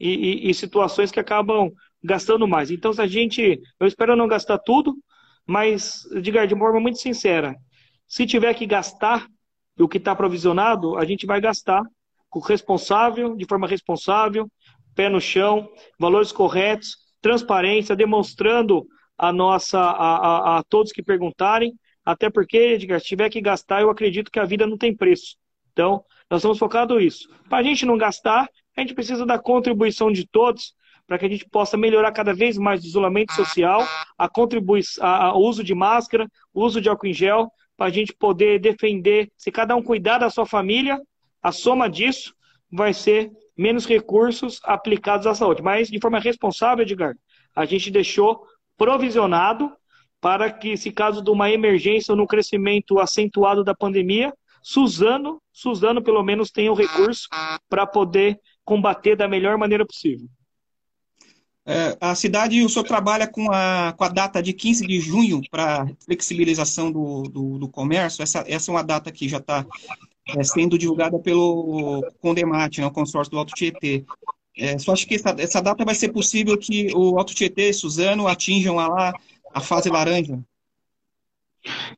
e, 0.00 0.08
e, 0.08 0.50
e 0.50 0.54
situações 0.54 1.12
que 1.12 1.20
acabam 1.20 1.70
gastando 2.02 2.48
mais. 2.48 2.72
Então, 2.72 2.92
se 2.92 3.00
a 3.00 3.06
gente. 3.06 3.60
Eu 3.78 3.86
espero 3.86 4.16
não 4.16 4.26
gastar 4.26 4.58
tudo, 4.58 4.96
mas, 5.46 6.02
diga 6.20 6.44
de 6.44 6.58
forma 6.58 6.80
muito 6.80 6.98
sincera, 6.98 7.54
se 8.08 8.26
tiver 8.26 8.52
que 8.54 8.66
gastar 8.66 9.28
o 9.78 9.88
que 9.88 9.98
está 9.98 10.16
provisionado, 10.16 10.98
a 10.98 11.04
gente 11.04 11.26
vai 11.26 11.40
gastar 11.40 11.84
com 12.28 12.40
responsável, 12.40 13.36
de 13.36 13.46
forma 13.46 13.68
responsável, 13.68 14.50
pé 14.96 15.08
no 15.08 15.20
chão, 15.20 15.70
valores 15.96 16.32
corretos, 16.32 16.96
transparência, 17.22 17.94
demonstrando 17.94 18.84
a 19.16 19.32
nossa 19.32 19.78
a, 19.78 20.16
a, 20.16 20.58
a 20.58 20.62
todos 20.64 20.90
que 20.90 21.00
perguntarem, 21.02 21.72
até 22.12 22.30
porque, 22.30 22.56
Edgar, 22.56 23.00
se 23.00 23.06
tiver 23.06 23.28
que 23.30 23.40
gastar, 23.40 23.82
eu 23.82 23.90
acredito 23.90 24.30
que 24.30 24.38
a 24.38 24.44
vida 24.44 24.66
não 24.66 24.76
tem 24.76 24.94
preço. 24.94 25.36
Então, 25.72 26.04
nós 26.30 26.40
estamos 26.40 26.58
focados 26.58 27.00
nisso. 27.00 27.28
Para 27.48 27.58
a 27.58 27.62
gente 27.62 27.86
não 27.86 27.96
gastar, 27.96 28.48
a 28.76 28.80
gente 28.80 28.94
precisa 28.94 29.26
da 29.26 29.38
contribuição 29.38 30.12
de 30.12 30.26
todos 30.26 30.74
para 31.06 31.18
que 31.18 31.26
a 31.26 31.28
gente 31.28 31.44
possa 31.48 31.76
melhorar 31.76 32.12
cada 32.12 32.32
vez 32.32 32.56
mais 32.56 32.84
o 32.84 32.86
isolamento 32.86 33.32
social, 33.32 33.84
a 34.16 34.28
contribuição, 34.28 35.04
o 35.34 35.40
uso 35.40 35.64
de 35.64 35.74
máscara, 35.74 36.28
o 36.54 36.64
uso 36.64 36.80
de 36.80 36.88
álcool 36.88 37.08
em 37.08 37.12
gel, 37.12 37.50
para 37.76 37.86
a 37.86 37.90
gente 37.90 38.14
poder 38.14 38.60
defender. 38.60 39.28
Se 39.36 39.50
cada 39.50 39.74
um 39.74 39.82
cuidar 39.82 40.18
da 40.18 40.30
sua 40.30 40.46
família, 40.46 41.00
a 41.42 41.50
soma 41.50 41.90
disso 41.90 42.34
vai 42.70 42.94
ser 42.94 43.30
menos 43.56 43.86
recursos 43.86 44.60
aplicados 44.62 45.26
à 45.26 45.34
saúde. 45.34 45.62
Mas, 45.62 45.88
de 45.88 45.98
forma 45.98 46.20
responsável, 46.20 46.84
Edgar, 46.84 47.16
a 47.56 47.64
gente 47.64 47.90
deixou 47.90 48.46
provisionado 48.76 49.72
para 50.20 50.50
que, 50.50 50.76
se 50.76 50.92
caso 50.92 51.22
de 51.22 51.30
uma 51.30 51.50
emergência 51.50 52.12
ou 52.12 52.16
no 52.16 52.26
crescimento 52.26 52.98
acentuado 52.98 53.64
da 53.64 53.74
pandemia, 53.74 54.32
Suzano, 54.62 55.40
Suzano 55.52 56.02
pelo 56.02 56.22
menos 56.22 56.50
tenha 56.50 56.70
o 56.70 56.74
recurso 56.74 57.28
para 57.68 57.86
poder 57.86 58.38
combater 58.64 59.16
da 59.16 59.26
melhor 59.26 59.56
maneira 59.56 59.86
possível. 59.86 60.28
É, 61.66 61.96
a 62.00 62.14
cidade, 62.14 62.62
o 62.62 62.68
senhor 62.68 62.84
trabalha 62.84 63.26
com 63.26 63.50
a, 63.52 63.94
com 63.96 64.04
a 64.04 64.08
data 64.08 64.42
de 64.42 64.52
15 64.52 64.86
de 64.86 64.98
junho 64.98 65.40
para 65.50 65.86
flexibilização 66.04 66.90
do, 66.90 67.22
do, 67.24 67.58
do, 67.58 67.68
comércio. 67.68 68.22
Essa, 68.22 68.44
essa 68.46 68.70
é 68.70 68.74
uma 68.74 68.82
data 68.82 69.12
que 69.12 69.28
já 69.28 69.36
está 69.38 69.64
é, 70.36 70.42
sendo 70.42 70.78
divulgada 70.78 71.18
pelo 71.18 72.02
Condemate, 72.20 72.80
né, 72.80 72.86
o 72.86 72.90
consórcio 72.90 73.30
do 73.30 73.38
Alto 73.38 73.54
Tietê. 73.54 74.04
É, 74.56 74.78
só 74.78 74.92
acho 74.92 75.06
que 75.06 75.14
essa, 75.14 75.34
essa 75.38 75.60
data 75.60 75.84
vai 75.84 75.94
ser 75.94 76.08
possível 76.08 76.56
que 76.58 76.88
o 76.94 77.18
Alto 77.18 77.34
Tietê 77.34 77.70
e 77.70 77.74
Suzano 77.74 78.26
atinjam 78.26 78.74
lá 78.76 79.12
a 79.52 79.60
fase 79.60 79.88
laranja. 79.88 80.38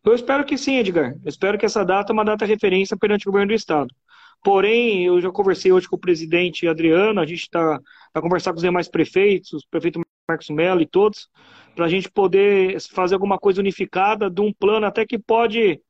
Eu 0.04 0.14
espero 0.14 0.44
que 0.44 0.58
sim, 0.58 0.78
Edgar. 0.78 1.14
Eu 1.24 1.28
espero 1.28 1.56
que 1.56 1.64
essa 1.64 1.84
data 1.84 2.12
é 2.12 2.14
uma 2.14 2.24
data 2.24 2.44
referência 2.44 2.96
perante 2.96 3.28
o 3.28 3.32
governo 3.32 3.52
do 3.52 3.56
Estado. 3.56 3.94
Porém, 4.42 5.04
eu 5.04 5.20
já 5.20 5.30
conversei 5.30 5.70
hoje 5.70 5.88
com 5.88 5.94
o 5.94 6.00
presidente 6.00 6.66
Adriano, 6.66 7.20
a 7.20 7.26
gente 7.26 7.42
está 7.42 7.78
a 8.12 8.20
conversar 8.20 8.50
com 8.50 8.56
os 8.56 8.62
demais 8.62 8.88
prefeitos, 8.88 9.62
o 9.62 9.68
prefeito 9.70 10.00
Marcos 10.28 10.50
Mello 10.50 10.80
e 10.80 10.86
todos, 10.86 11.28
para 11.76 11.84
a 11.84 11.88
gente 11.88 12.10
poder 12.10 12.80
fazer 12.92 13.14
alguma 13.14 13.38
coisa 13.38 13.60
unificada 13.60 14.28
de 14.28 14.40
um 14.40 14.52
plano 14.52 14.84
até 14.84 15.06
que 15.06 15.18
pode, 15.18 15.80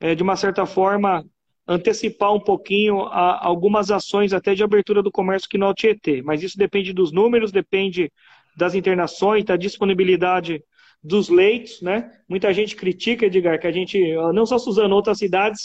é, 0.00 0.14
de 0.14 0.22
uma 0.22 0.34
certa 0.34 0.64
forma, 0.64 1.24
antecipar 1.68 2.32
um 2.32 2.40
pouquinho 2.40 3.02
a, 3.02 3.44
algumas 3.44 3.90
ações 3.90 4.32
até 4.32 4.54
de 4.54 4.64
abertura 4.64 5.02
do 5.02 5.12
comércio 5.12 5.46
aqui 5.46 5.58
no 5.58 5.72
Tietê. 5.74 6.22
Mas 6.22 6.42
isso 6.42 6.56
depende 6.56 6.94
dos 6.94 7.12
números, 7.12 7.52
depende 7.52 8.10
das 8.56 8.74
internações, 8.74 9.44
da 9.44 9.56
disponibilidade 9.56 10.62
dos 11.02 11.28
leitos, 11.28 11.80
né? 11.80 12.10
Muita 12.28 12.52
gente 12.52 12.76
critica, 12.76 13.26
Edgar, 13.26 13.58
que 13.58 13.66
a 13.66 13.72
gente, 13.72 13.98
não 14.34 14.44
só 14.44 14.58
Suzano, 14.58 14.94
outras 14.94 15.18
cidades 15.18 15.62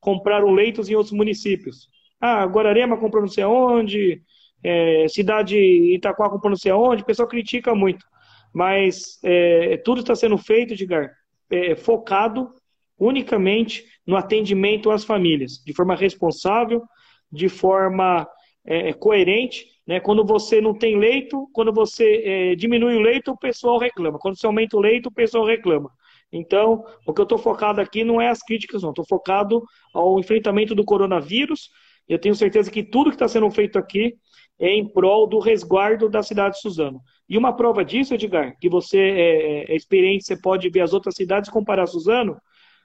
compraram 0.00 0.50
leitos 0.50 0.88
em 0.88 0.94
outros 0.94 1.12
municípios. 1.12 1.88
Ah, 2.20 2.44
Guararema 2.44 2.96
comprou 2.96 3.22
não 3.22 3.28
sei 3.28 3.44
aonde, 3.44 4.22
é, 4.62 5.06
cidade 5.08 5.56
Itaquá 5.56 6.28
comprou 6.28 6.50
não 6.50 6.56
sei 6.56 6.72
aonde, 6.72 7.02
o 7.02 7.06
pessoal 7.06 7.28
critica 7.28 7.74
muito. 7.74 8.04
Mas 8.52 9.18
é, 9.22 9.76
tudo 9.78 10.00
está 10.00 10.14
sendo 10.14 10.38
feito, 10.38 10.72
Edgar, 10.72 11.10
é, 11.50 11.76
focado 11.76 12.50
unicamente 12.98 13.84
no 14.06 14.16
atendimento 14.16 14.90
às 14.90 15.04
famílias, 15.04 15.62
de 15.64 15.72
forma 15.72 15.94
responsável, 15.94 16.82
de 17.30 17.48
forma 17.48 18.26
é, 18.64 18.92
coerente. 18.92 19.66
Né? 19.88 19.98
Quando 20.00 20.22
você 20.22 20.60
não 20.60 20.74
tem 20.74 20.98
leito, 20.98 21.48
quando 21.54 21.72
você 21.72 22.22
é, 22.22 22.54
diminui 22.54 22.94
o 22.94 23.00
leito, 23.00 23.30
o 23.30 23.38
pessoal 23.38 23.78
reclama. 23.78 24.18
Quando 24.18 24.38
você 24.38 24.46
aumenta 24.46 24.76
o 24.76 24.80
leito, 24.80 25.08
o 25.08 25.12
pessoal 25.12 25.46
reclama. 25.46 25.90
Então, 26.30 26.84
o 27.06 27.14
que 27.14 27.22
eu 27.22 27.24
estou 27.24 27.38
focado 27.38 27.80
aqui 27.80 28.04
não 28.04 28.20
é 28.20 28.28
as 28.28 28.42
críticas, 28.42 28.82
não. 28.82 28.90
Estou 28.90 29.06
focado 29.06 29.64
ao 29.94 30.20
enfrentamento 30.20 30.74
do 30.74 30.84
coronavírus. 30.84 31.70
Eu 32.06 32.18
tenho 32.18 32.34
certeza 32.34 32.70
que 32.70 32.82
tudo 32.82 33.08
que 33.08 33.16
está 33.16 33.26
sendo 33.26 33.50
feito 33.50 33.78
aqui 33.78 34.14
é 34.58 34.74
em 34.74 34.86
prol 34.86 35.26
do 35.26 35.38
resguardo 35.38 36.06
da 36.10 36.22
cidade 36.22 36.56
de 36.56 36.60
Suzano. 36.60 37.00
E 37.26 37.38
uma 37.38 37.56
prova 37.56 37.82
disso, 37.82 38.12
Edgar, 38.12 38.58
que 38.60 38.68
você 38.68 38.98
é, 38.98 39.72
é 39.72 39.76
experiente, 39.76 40.24
você 40.24 40.38
pode 40.38 40.68
ver 40.68 40.82
as 40.82 40.92
outras 40.92 41.14
cidades 41.14 41.48
e 41.48 41.52
comparar 41.52 41.86
Suzano. 41.86 42.36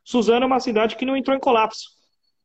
Suzano 0.05 0.43
é 0.43 0.47
uma 0.47 0.59
cidade 0.61 0.95
que 0.95 1.05
não 1.05 1.17
entrou 1.17 1.35
em 1.35 1.39
colapso. 1.39 1.89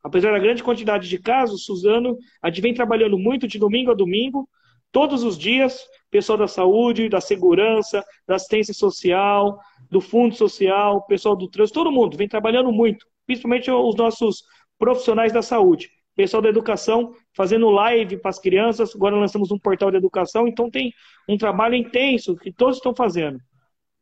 Apesar 0.08 0.32
da 0.32 0.38
grande 0.38 0.62
quantidade 0.62 1.08
de 1.08 1.18
casos, 1.18 1.64
Suzano, 1.64 2.16
a 2.42 2.48
gente 2.48 2.62
vem 2.62 2.72
trabalhando 2.72 3.18
muito 3.18 3.46
de 3.46 3.58
domingo 3.58 3.90
a 3.90 3.94
domingo, 3.94 4.48
todos 4.90 5.22
os 5.22 5.36
dias, 5.36 5.84
pessoal 6.10 6.38
da 6.38 6.48
saúde, 6.48 7.10
da 7.10 7.20
segurança, 7.20 8.02
da 8.26 8.36
assistência 8.36 8.72
social, 8.72 9.58
do 9.90 10.00
Fundo 10.00 10.34
Social, 10.34 11.04
pessoal 11.06 11.36
do 11.36 11.48
trânsito, 11.48 11.78
todo 11.78 11.92
mundo 11.92 12.16
vem 12.16 12.26
trabalhando 12.26 12.72
muito, 12.72 13.06
principalmente 13.26 13.70
os 13.70 13.94
nossos 13.96 14.44
profissionais 14.78 15.32
da 15.32 15.42
saúde. 15.42 15.90
Pessoal 16.16 16.42
da 16.42 16.48
educação 16.48 17.12
fazendo 17.32 17.70
live 17.70 18.16
para 18.16 18.30
as 18.30 18.40
crianças, 18.40 18.94
agora 18.96 19.14
lançamos 19.14 19.52
um 19.52 19.58
portal 19.58 19.90
de 19.90 19.98
educação, 19.98 20.48
então 20.48 20.68
tem 20.70 20.92
um 21.28 21.36
trabalho 21.36 21.76
intenso 21.76 22.34
que 22.34 22.50
todos 22.50 22.76
estão 22.76 22.94
fazendo. 22.94 23.38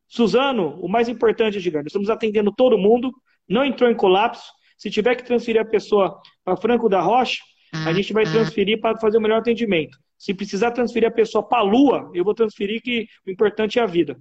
Suzano, 0.07 0.79
o 0.81 0.89
mais 0.89 1.09
importante, 1.09 1.59
nós 1.71 1.87
estamos 1.87 2.09
atendendo 2.09 2.53
todo 2.57 2.79
mundo, 2.79 3.13
não 3.49 3.65
entrou 3.65 3.91
em 3.91 3.95
colapso. 3.95 4.51
Se 4.77 4.91
tiver 4.91 5.15
que 5.15 5.25
transferir 5.25 5.61
a 5.61 5.65
pessoa 5.65 6.21
para 6.45 6.57
Franco 6.57 6.89
da 6.89 7.01
Rocha, 7.01 7.43
a 7.73 7.93
gente 7.93 8.13
vai 8.13 8.25
transferir 8.25 8.81
para 8.81 8.99
fazer 8.99 9.19
o 9.19 9.21
melhor 9.21 9.41
atendimento. 9.41 9.99
Se 10.19 10.33
precisar 10.33 10.71
transferir 10.71 11.09
a 11.09 11.13
pessoa 11.13 11.47
para 11.47 11.59
a 11.59 11.63
Lua, 11.63 12.11
eu 12.15 12.25
vou 12.25 12.35
transferir 12.35 12.81
que 12.83 13.07
o 13.27 13.31
importante 13.31 13.79
é 13.79 13.83
a 13.83 13.87
vida. 13.87 14.17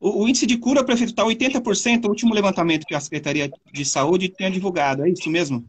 O, 0.00 0.22
o, 0.22 0.28
índice 0.28 0.46
de 0.46 0.56
cura, 0.56 0.84
prefeito, 0.84 1.10
está 1.10 1.24
80%, 1.24 2.04
o 2.04 2.08
último 2.08 2.34
levantamento 2.34 2.86
que 2.86 2.94
a 2.94 3.00
Secretaria 3.00 3.50
de 3.72 3.84
Saúde 3.84 4.28
tinha 4.28 4.50
divulgado, 4.50 5.04
é 5.04 5.10
isso 5.10 5.28
mesmo? 5.28 5.64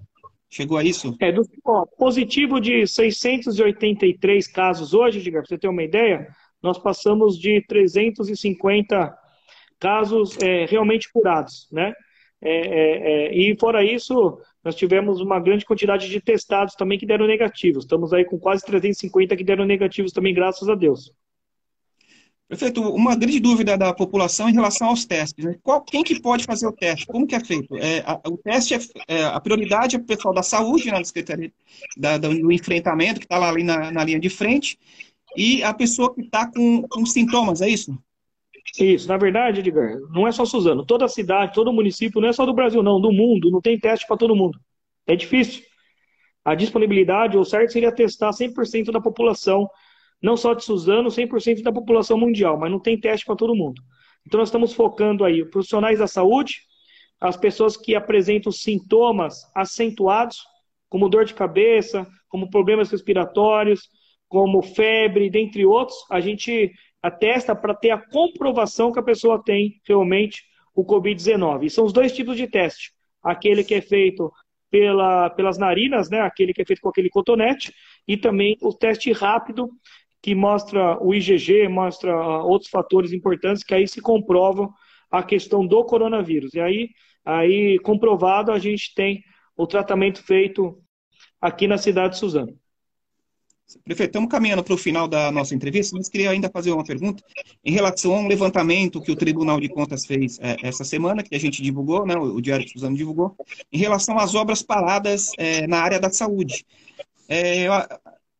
Chegou 0.49 0.77
a 0.77 0.83
isso? 0.83 1.15
É, 1.19 1.31
do, 1.31 1.41
ó, 1.65 1.85
positivo 1.97 2.61
de 2.61 2.85
683 2.85 4.47
casos 4.47 4.93
hoje, 4.93 5.21
diga, 5.21 5.39
para 5.39 5.47
você 5.47 5.57
ter 5.57 5.67
uma 5.67 5.83
ideia, 5.83 6.27
nós 6.61 6.77
passamos 6.77 7.37
de 7.37 7.61
350 7.67 9.17
casos 9.79 10.37
é, 10.41 10.65
realmente 10.65 11.11
curados, 11.11 11.67
né? 11.71 11.93
É, 12.45 12.49
é, 12.49 13.27
é, 13.27 13.35
e 13.35 13.57
fora 13.57 13.83
isso, 13.83 14.37
nós 14.63 14.75
tivemos 14.75 15.21
uma 15.21 15.39
grande 15.39 15.65
quantidade 15.65 16.09
de 16.09 16.19
testados 16.19 16.75
também 16.75 16.99
que 16.99 17.05
deram 17.05 17.25
negativos. 17.25 17.85
Estamos 17.85 18.11
aí 18.11 18.25
com 18.25 18.37
quase 18.37 18.65
350 18.65 19.35
que 19.37 19.43
deram 19.45 19.65
negativos 19.65 20.11
também, 20.11 20.33
graças 20.33 20.67
a 20.67 20.75
Deus. 20.75 21.13
Perfeito. 22.49 22.81
Uma 22.81 23.15
grande 23.15 23.39
dúvida 23.39 23.77
da 23.77 23.93
população 23.93 24.49
em 24.49 24.53
relação 24.53 24.89
aos 24.89 25.05
testes. 25.05 25.43
Né? 25.43 25.55
Qual, 25.63 25.81
quem 25.81 26.03
que 26.03 26.19
pode 26.19 26.43
fazer 26.43 26.67
o 26.67 26.71
teste? 26.71 27.07
Como 27.07 27.25
que 27.25 27.33
é 27.33 27.39
feito? 27.39 27.75
É, 27.77 28.03
a, 28.05 28.19
o 28.27 28.37
teste, 28.37 28.75
é, 28.75 28.79
é, 29.07 29.23
a 29.23 29.39
prioridade 29.39 29.95
é 29.95 29.99
o 29.99 30.03
pessoal 30.03 30.33
da 30.33 30.43
saúde, 30.43 30.91
né, 30.91 31.03
Secretaria 31.03 31.51
da, 31.97 32.17
do 32.17 32.51
enfrentamento, 32.51 33.21
que 33.21 33.25
está 33.25 33.37
lá 33.37 33.49
ali 33.49 33.63
na, 33.63 33.89
na, 33.89 34.03
linha 34.03 34.19
de 34.19 34.29
frente, 34.29 34.77
e 35.35 35.63
a 35.63 35.73
pessoa 35.73 36.13
que 36.13 36.21
está 36.21 36.45
com, 36.45 36.83
com 36.83 37.05
sintomas, 37.05 37.61
é 37.61 37.69
isso? 37.69 37.97
Isso, 38.79 39.07
na 39.07 39.17
verdade, 39.17 39.59
Edgar, 39.59 39.97
não 40.11 40.27
é 40.27 40.31
só 40.31 40.45
Suzano. 40.45 40.85
Toda 40.85 41.07
cidade, 41.07 41.53
todo 41.53 41.73
município, 41.73 42.21
não 42.21 42.29
é 42.29 42.33
só 42.33 42.45
do 42.45 42.53
Brasil, 42.53 42.81
não, 42.81 42.99
do 42.99 43.11
mundo, 43.11 43.51
não 43.51 43.61
tem 43.61 43.79
teste 43.79 44.07
para 44.07 44.17
todo 44.17 44.35
mundo. 44.35 44.59
É 45.05 45.15
difícil. 45.15 45.63
A 46.43 46.55
disponibilidade, 46.55 47.37
ou 47.37 47.45
certo 47.45 47.71
seria 47.71 47.91
testar 47.91 48.31
100% 48.31 48.91
da 48.91 49.01
população 49.01 49.69
não 50.23 50.37
só 50.37 50.53
de 50.53 50.63
Suzano, 50.63 51.11
100% 51.11 51.61
da 51.61 51.71
população 51.71 52.17
mundial, 52.17 52.57
mas 52.57 52.71
não 52.71 52.79
tem 52.79 52.97
teste 52.97 53.25
para 53.25 53.35
todo 53.35 53.53
mundo. 53.53 53.81
Então 54.25 54.37
nós 54.37 54.47
estamos 54.47 54.73
focando 54.73 55.25
aí 55.25 55.43
profissionais 55.43 55.99
da 55.99 56.07
saúde, 56.07 56.61
as 57.19 57.35
pessoas 57.35 57.75
que 57.75 57.93
apresentam 57.93 58.49
sintomas 58.49 59.35
acentuados, 59.53 60.37
como 60.89 61.09
dor 61.09 61.25
de 61.25 61.33
cabeça, 61.33 62.07
como 62.29 62.49
problemas 62.49 62.89
respiratórios, 62.89 63.89
como 64.29 64.61
febre, 64.61 65.29
dentre 65.29 65.65
outros. 65.65 65.97
A 66.09 66.21
gente 66.21 66.71
atesta 67.03 67.53
para 67.53 67.75
ter 67.75 67.91
a 67.91 67.97
comprovação 67.97 68.91
que 68.91 68.99
a 68.99 69.03
pessoa 69.03 69.43
tem 69.43 69.81
realmente 69.85 70.43
o 70.73 70.85
Covid-19. 70.85 71.65
E 71.65 71.69
são 71.69 71.83
os 71.83 71.91
dois 71.91 72.13
tipos 72.13 72.37
de 72.37 72.47
teste. 72.47 72.93
Aquele 73.21 73.63
que 73.63 73.75
é 73.75 73.81
feito 73.81 74.31
pela, 74.71 75.29
pelas 75.29 75.57
narinas, 75.57 76.09
né? 76.09 76.21
aquele 76.21 76.53
que 76.53 76.61
é 76.61 76.65
feito 76.65 76.81
com 76.81 76.89
aquele 76.89 77.09
cotonete, 77.09 77.73
e 78.07 78.15
também 78.15 78.57
o 78.61 78.73
teste 78.73 79.11
rápido, 79.11 79.69
que 80.21 80.33
mostra 80.33 80.97
o 81.03 81.13
IgG, 81.13 81.67
mostra 81.67 82.13
ah, 82.13 82.43
outros 82.43 82.71
fatores 82.71 83.11
importantes 83.11 83.61
que 83.61 83.75
aí 83.75 83.85
se 83.85 84.01
comprovam 84.01 84.73
a 85.11 85.21
questão 85.21 85.67
do 85.67 85.83
coronavírus. 85.83 86.53
E 86.53 86.61
aí, 86.61 86.89
aí 87.25 87.77
comprovado, 87.79 88.51
a 88.51 88.57
gente 88.57 88.95
tem 88.95 89.21
o 89.55 89.67
tratamento 89.67 90.23
feito 90.23 90.81
aqui 91.41 91.67
na 91.67 91.77
cidade 91.77 92.13
de 92.13 92.19
Suzano. 92.19 92.57
Prefeito, 93.83 94.09
estamos 94.09 94.29
caminhando 94.29 94.63
para 94.63 94.73
o 94.73 94.77
final 94.77 95.07
da 95.07 95.31
nossa 95.31 95.55
entrevista, 95.55 95.95
mas 95.95 96.09
queria 96.09 96.29
ainda 96.29 96.49
fazer 96.49 96.71
uma 96.71 96.83
pergunta 96.83 97.23
em 97.63 97.71
relação 97.71 98.13
a 98.13 98.19
um 98.19 98.27
levantamento 98.27 99.01
que 99.01 99.11
o 99.11 99.15
Tribunal 99.15 99.59
de 99.59 99.69
Contas 99.69 100.05
fez 100.05 100.37
é, 100.39 100.57
essa 100.61 100.83
semana, 100.83 101.23
que 101.23 101.35
a 101.35 101.39
gente 101.39 101.61
divulgou, 101.61 102.05
né, 102.05 102.15
o 102.15 102.39
Diário 102.41 102.65
de 102.65 102.71
Suzano 102.71 102.95
divulgou, 102.95 103.35
em 103.71 103.77
relação 103.77 104.19
às 104.19 104.35
obras 104.35 104.61
paradas 104.61 105.31
é, 105.37 105.65
na 105.65 105.79
área 105.79 105.99
da 105.99 106.09
saúde. 106.09 106.65
É, 107.27 107.67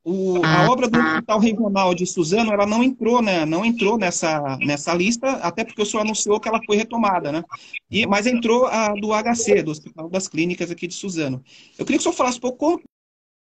o, 0.05 0.45
a 0.45 0.69
obra 0.69 0.89
do 0.89 0.99
Hospital 0.99 1.39
Regional 1.39 1.95
de 1.95 2.05
Suzano, 2.05 2.51
ela 2.51 2.65
não 2.65 2.83
entrou, 2.83 3.21
né, 3.21 3.45
não 3.45 3.63
entrou 3.63 3.97
nessa, 3.97 4.57
nessa 4.59 4.93
lista, 4.93 5.31
até 5.37 5.63
porque 5.63 5.81
o 5.81 5.85
senhor 5.85 6.03
anunciou 6.03 6.39
que 6.39 6.49
ela 6.49 6.59
foi 6.65 6.75
retomada, 6.75 7.31
né? 7.31 7.43
E, 7.89 8.05
mas 8.05 8.27
entrou 8.27 8.65
a 8.65 8.89
do 8.89 9.11
HC, 9.13 9.63
do 9.63 9.71
Hospital 9.71 10.09
das 10.09 10.27
Clínicas 10.27 10.69
aqui 10.69 10.87
de 10.87 10.93
Suzano. 10.93 11.41
Eu 11.77 11.85
queria 11.85 11.97
que 11.97 12.01
o 12.01 12.03
senhor 12.03 12.15
falasse 12.15 12.37
um 12.37 12.41
pouco 12.41 12.57
como 12.57 12.81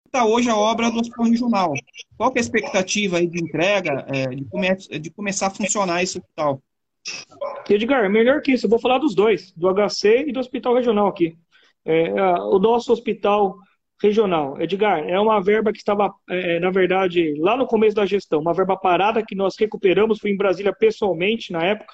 está 0.08 0.26
hoje 0.26 0.50
a 0.50 0.56
obra 0.56 0.90
do 0.90 1.00
Hospital 1.00 1.26
Regional. 1.26 1.74
Qual 2.18 2.32
é 2.36 2.40
a 2.40 2.42
expectativa 2.42 3.18
aí 3.18 3.28
de 3.28 3.40
entrega, 3.40 4.06
é, 4.08 4.28
de, 4.28 4.44
come 4.46 4.76
de 4.76 5.12
começar 5.12 5.48
a 5.48 5.52
funcionar 5.52 6.02
esse 6.02 6.18
hospital? 6.18 6.62
Edgar, 7.70 8.10
melhor 8.10 8.42
que 8.42 8.54
isso, 8.54 8.66
eu 8.66 8.70
vou 8.70 8.80
falar 8.80 8.98
dos 8.98 9.14
dois, 9.14 9.54
do 9.54 9.70
HC 9.70 10.26
e 10.28 10.32
do 10.32 10.40
Hospital 10.40 10.74
Regional 10.74 11.08
aqui. 11.08 11.38
É, 11.86 12.12
o 12.12 12.60
nosso 12.60 12.92
hospital 12.92 13.56
regional, 14.02 14.60
Edgar, 14.62 15.00
é 15.08 15.20
uma 15.20 15.42
verba 15.42 15.72
que 15.72 15.78
estava, 15.78 16.14
é, 16.30 16.60
na 16.60 16.70
verdade, 16.70 17.34
lá 17.40 17.56
no 17.56 17.66
começo 17.66 17.96
da 17.96 18.06
gestão, 18.06 18.40
uma 18.40 18.54
verba 18.54 18.78
parada 18.78 19.24
que 19.26 19.36
nós 19.36 19.56
recuperamos, 19.58 20.20
fui 20.20 20.32
em 20.32 20.38
Brasília 20.38 20.74
pessoalmente 20.74 21.52
na 21.52 21.64
época, 21.64 21.94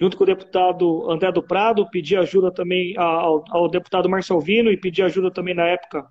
junto 0.00 0.16
com 0.16 0.24
o 0.24 0.26
deputado 0.26 1.10
André 1.10 1.30
do 1.30 1.42
Prado, 1.42 1.88
pedi 1.90 2.16
ajuda 2.16 2.52
também 2.52 2.96
ao, 2.98 3.44
ao 3.50 3.68
deputado 3.68 4.08
Marcelvino 4.08 4.70
e 4.70 4.76
pedi 4.76 5.02
ajuda 5.02 5.30
também 5.30 5.54
na 5.54 5.66
época 5.66 6.04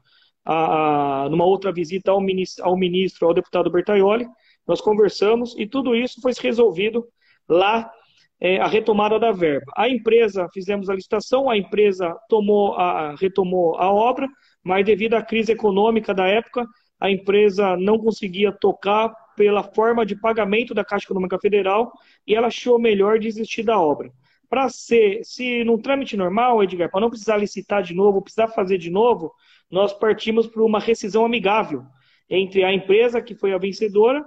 a, 0.46 1.24
a, 1.26 1.30
numa 1.30 1.46
outra 1.46 1.72
visita 1.72 2.12
ao 2.12 2.22
ministro, 2.22 2.66
ao 2.66 2.78
ministro, 2.78 3.28
ao 3.28 3.34
deputado 3.34 3.72
Bertaioli, 3.72 4.28
nós 4.68 4.82
conversamos 4.82 5.56
e 5.58 5.68
tudo 5.68 5.96
isso 5.96 6.22
foi 6.22 6.34
resolvido 6.40 7.06
lá, 7.48 7.90
é, 8.40 8.60
a 8.60 8.68
retomada 8.68 9.20
da 9.20 9.32
verba. 9.32 9.66
A 9.76 9.88
empresa, 9.88 10.50
fizemos 10.54 10.90
a 10.90 10.96
licitação, 10.96 11.50
a 11.50 11.58
empresa 11.58 12.16
tomou 12.28 12.74
a, 12.74 13.16
retomou 13.16 13.78
a 13.78 13.92
obra, 13.92 14.28
mas 14.64 14.86
devido 14.86 15.14
à 15.14 15.22
crise 15.22 15.52
econômica 15.52 16.14
da 16.14 16.28
época, 16.28 16.66
a 17.00 17.10
empresa 17.10 17.76
não 17.78 17.98
conseguia 17.98 18.52
tocar 18.52 19.14
pela 19.36 19.64
forma 19.64 20.06
de 20.06 20.16
pagamento 20.16 20.74
da 20.74 20.86
Caixa 20.86 21.06
Econômica 21.06 21.40
Federal 21.40 21.92
e 22.26 22.36
ela 22.36 22.48
achou 22.48 22.80
melhor 22.80 23.20
desistir 23.20 23.64
da 23.64 23.80
obra. 23.80 24.12
Para 24.54 24.70
ser, 24.70 25.22
se 25.24 25.64
num 25.64 25.80
trâmite 25.80 26.16
normal, 26.16 26.64
Edgar, 26.64 26.88
para 26.92 27.02
não 27.02 27.10
precisar 27.10 27.38
licitar 27.38 27.82
de 27.82 27.96
novo, 27.96 28.22
precisar 28.22 28.50
fazer 28.50 28.78
de 28.78 28.92
novo, 28.92 29.34
nós 29.68 29.92
partimos 29.94 30.46
para 30.46 30.62
uma 30.62 30.80
rescisão 30.80 31.26
amigável 31.26 31.82
entre 32.30 32.64
a 32.64 32.72
empresa 32.72 33.20
que 33.20 33.34
foi 33.34 33.52
a 33.52 33.58
vencedora 33.58 34.24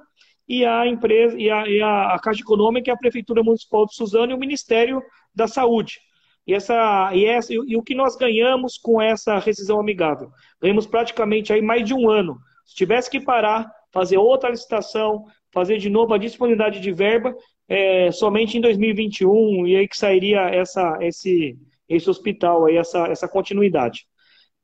e 0.48 0.64
a 0.64 0.84
empresa 0.84 1.38
e 1.38 1.48
a, 1.48 1.68
e 1.68 1.80
a, 1.80 2.18
Caixa 2.20 2.40
Econômica 2.40 2.92
a 2.92 2.96
Prefeitura 2.96 3.40
Municipal 3.40 3.86
de 3.86 3.94
Suzano 3.94 4.32
e 4.32 4.34
o 4.34 4.38
Ministério 4.38 5.00
da 5.32 5.46
Saúde. 5.46 6.00
E, 6.44 6.52
essa, 6.52 7.14
e, 7.14 7.24
essa, 7.24 7.54
e 7.54 7.76
o 7.76 7.82
que 7.84 7.94
nós 7.94 8.16
ganhamos 8.16 8.76
com 8.76 9.00
essa 9.00 9.38
rescisão 9.38 9.78
amigável? 9.78 10.32
Ganhamos 10.60 10.88
praticamente 10.88 11.52
aí 11.52 11.62
mais 11.62 11.86
de 11.86 11.94
um 11.94 12.10
ano. 12.10 12.36
Se 12.64 12.74
tivesse 12.74 13.08
que 13.08 13.20
parar, 13.20 13.70
fazer 13.92 14.18
outra 14.18 14.50
licitação, 14.50 15.24
fazer 15.52 15.78
de 15.78 15.88
novo 15.88 16.12
a 16.12 16.18
disponibilidade 16.18 16.80
de 16.80 16.90
verba, 16.90 17.32
é, 17.68 18.10
somente 18.12 18.56
em 18.56 18.60
2021, 18.60 19.66
e 19.66 19.76
aí 19.76 19.88
que 19.88 19.96
sairia 19.96 20.42
essa, 20.42 20.98
esse, 21.00 21.58
esse 21.88 22.08
hospital, 22.08 22.66
aí, 22.66 22.76
essa, 22.76 23.06
essa 23.08 23.28
continuidade. 23.28 24.06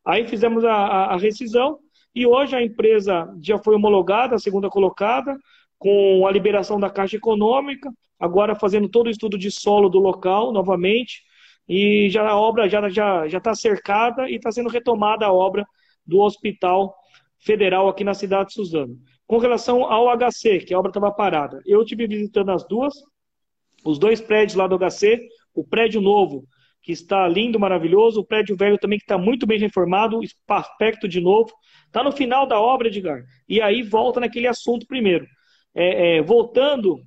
Aí 0.05 0.27
fizemos 0.27 0.65
a, 0.65 0.73
a, 0.73 1.15
a 1.15 1.17
rescisão 1.17 1.79
e 2.15 2.27
hoje 2.27 2.55
a 2.55 2.63
empresa 2.63 3.29
já 3.41 3.59
foi 3.59 3.75
homologada, 3.75 4.35
a 4.35 4.39
segunda 4.39 4.69
colocada, 4.69 5.37
com 5.79 6.27
a 6.27 6.31
liberação 6.31 6.79
da 6.79 6.91
Caixa 6.91 7.17
Econômica, 7.17 7.91
agora 8.19 8.55
fazendo 8.55 8.89
todo 8.89 9.07
o 9.07 9.11
estudo 9.11 9.37
de 9.37 9.51
solo 9.51 9.89
do 9.89 9.99
local 9.99 10.53
novamente, 10.53 11.23
e 11.69 12.09
já 12.11 12.29
a 12.29 12.37
obra 12.37 12.69
já 12.69 12.89
já 12.89 13.27
já 13.27 13.39
está 13.39 13.55
cercada 13.55 14.29
e 14.29 14.37
está 14.37 14.51
sendo 14.53 14.69
retomada 14.69 15.27
a 15.27 15.33
obra 15.33 15.67
do 16.07 16.21
Hospital 16.21 16.95
Federal 17.39 17.89
aqui 17.89 18.05
na 18.05 18.15
cidade 18.15 18.49
de 18.49 18.55
Suzano. 18.55 18.97
Com 19.33 19.39
relação 19.39 19.91
ao 19.91 20.15
HC, 20.15 20.59
que 20.59 20.75
a 20.75 20.79
obra 20.79 20.91
estava 20.91 21.11
parada, 21.11 21.63
eu 21.65 21.83
tive 21.87 22.07
visitando 22.07 22.51
as 22.51 22.69
duas, 22.69 22.93
os 23.83 23.99
dois 23.99 24.21
prédios 24.21 24.55
lá 24.55 24.67
do 24.67 24.77
HC, 24.77 25.27
o 25.55 25.67
prédio 25.67 26.03
novo 26.03 26.47
que 26.83 26.93
está 26.93 27.27
lindo, 27.29 27.59
maravilhoso. 27.59 28.21
O 28.21 28.27
prédio 28.27 28.55
velho 28.55 28.77
também 28.77 28.99
que 28.99 29.05
está 29.05 29.17
muito 29.17 29.47
bem 29.47 29.59
reformado, 29.59 30.21
aspecto 30.47 31.09
de 31.09 31.19
novo. 31.19 31.51
Está 31.87 32.05
no 32.05 32.13
final 32.13 32.47
da 32.47 32.61
obra, 32.61 32.89
Edgar. 32.89 33.23
E 33.49 33.59
aí 33.63 33.83
volta 33.83 34.21
naquele 34.21 34.49
assunto 34.49 34.87
primeiro. 34.87 35.27
É, 35.75 36.19
é, 36.19 36.23
voltando 36.23 37.01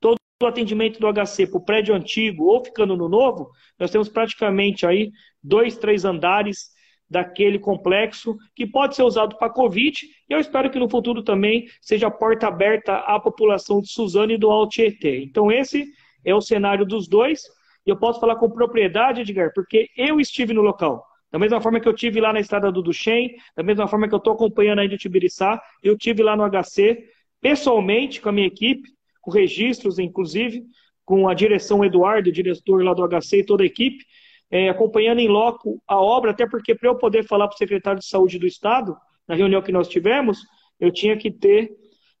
todo 0.00 0.18
o 0.40 0.46
atendimento 0.46 1.00
do 1.00 1.12
HC 1.12 1.48
para 1.48 1.58
o 1.58 1.64
prédio 1.64 1.92
antigo 1.92 2.44
ou 2.44 2.64
ficando 2.64 2.96
no 2.96 3.08
novo, 3.08 3.50
nós 3.80 3.90
temos 3.90 4.08
praticamente 4.08 4.86
aí 4.86 5.10
dois, 5.42 5.76
três 5.76 6.04
andares 6.04 6.71
daquele 7.12 7.58
complexo 7.58 8.36
que 8.56 8.66
pode 8.66 8.96
ser 8.96 9.02
usado 9.02 9.36
para 9.36 9.50
Covid 9.50 10.00
e 10.28 10.32
eu 10.32 10.40
espero 10.40 10.70
que 10.70 10.78
no 10.78 10.88
futuro 10.88 11.22
também 11.22 11.66
seja 11.80 12.10
porta 12.10 12.48
aberta 12.48 12.96
à 12.96 13.20
população 13.20 13.82
de 13.82 13.88
Suzano 13.88 14.32
e 14.32 14.38
do 14.38 14.50
Alto 14.50 14.70
Tietê. 14.70 15.22
Então 15.22 15.52
esse 15.52 15.86
é 16.24 16.34
o 16.34 16.40
cenário 16.40 16.86
dos 16.86 17.06
dois. 17.06 17.42
E 17.86 17.90
eu 17.90 17.96
posso 17.96 18.18
falar 18.18 18.36
com 18.36 18.48
propriedade, 18.48 19.20
Edgar, 19.20 19.52
porque 19.54 19.90
eu 19.96 20.18
estive 20.18 20.54
no 20.54 20.62
local. 20.62 21.04
Da 21.30 21.38
mesma 21.38 21.60
forma 21.60 21.80
que 21.80 21.88
eu 21.88 21.94
tive 21.94 22.20
lá 22.20 22.32
na 22.32 22.40
estrada 22.40 22.70
do 22.72 22.82
Duchem, 22.82 23.36
da 23.56 23.62
mesma 23.62 23.86
forma 23.86 24.08
que 24.08 24.14
eu 24.14 24.18
estou 24.18 24.32
acompanhando 24.32 24.78
aí 24.78 24.88
de 24.88 24.96
Tibiriçá, 24.96 25.60
eu 25.82 25.96
tive 25.96 26.22
lá 26.22 26.36
no 26.36 26.44
HC, 26.48 27.04
pessoalmente, 27.40 28.20
com 28.20 28.28
a 28.28 28.32
minha 28.32 28.46
equipe, 28.46 28.88
com 29.20 29.30
registros, 29.30 29.98
inclusive, 29.98 30.62
com 31.04 31.28
a 31.28 31.34
direção 31.34 31.84
Eduardo, 31.84 32.30
diretor 32.30 32.84
lá 32.84 32.94
do 32.94 33.06
HC 33.06 33.38
e 33.38 33.44
toda 33.44 33.64
a 33.64 33.66
equipe, 33.66 34.04
é, 34.52 34.68
acompanhando 34.68 35.18
em 35.18 35.28
loco 35.28 35.82
a 35.88 35.98
obra, 35.98 36.30
até 36.30 36.46
porque 36.46 36.74
para 36.74 36.90
eu 36.90 36.94
poder 36.94 37.26
falar 37.26 37.48
para 37.48 37.54
o 37.54 37.58
secretário 37.58 37.98
de 37.98 38.06
Saúde 38.06 38.38
do 38.38 38.46
Estado, 38.46 38.94
na 39.26 39.34
reunião 39.34 39.62
que 39.62 39.72
nós 39.72 39.88
tivemos, 39.88 40.40
eu 40.78 40.92
tinha 40.92 41.16
que 41.16 41.30
ter 41.30 41.70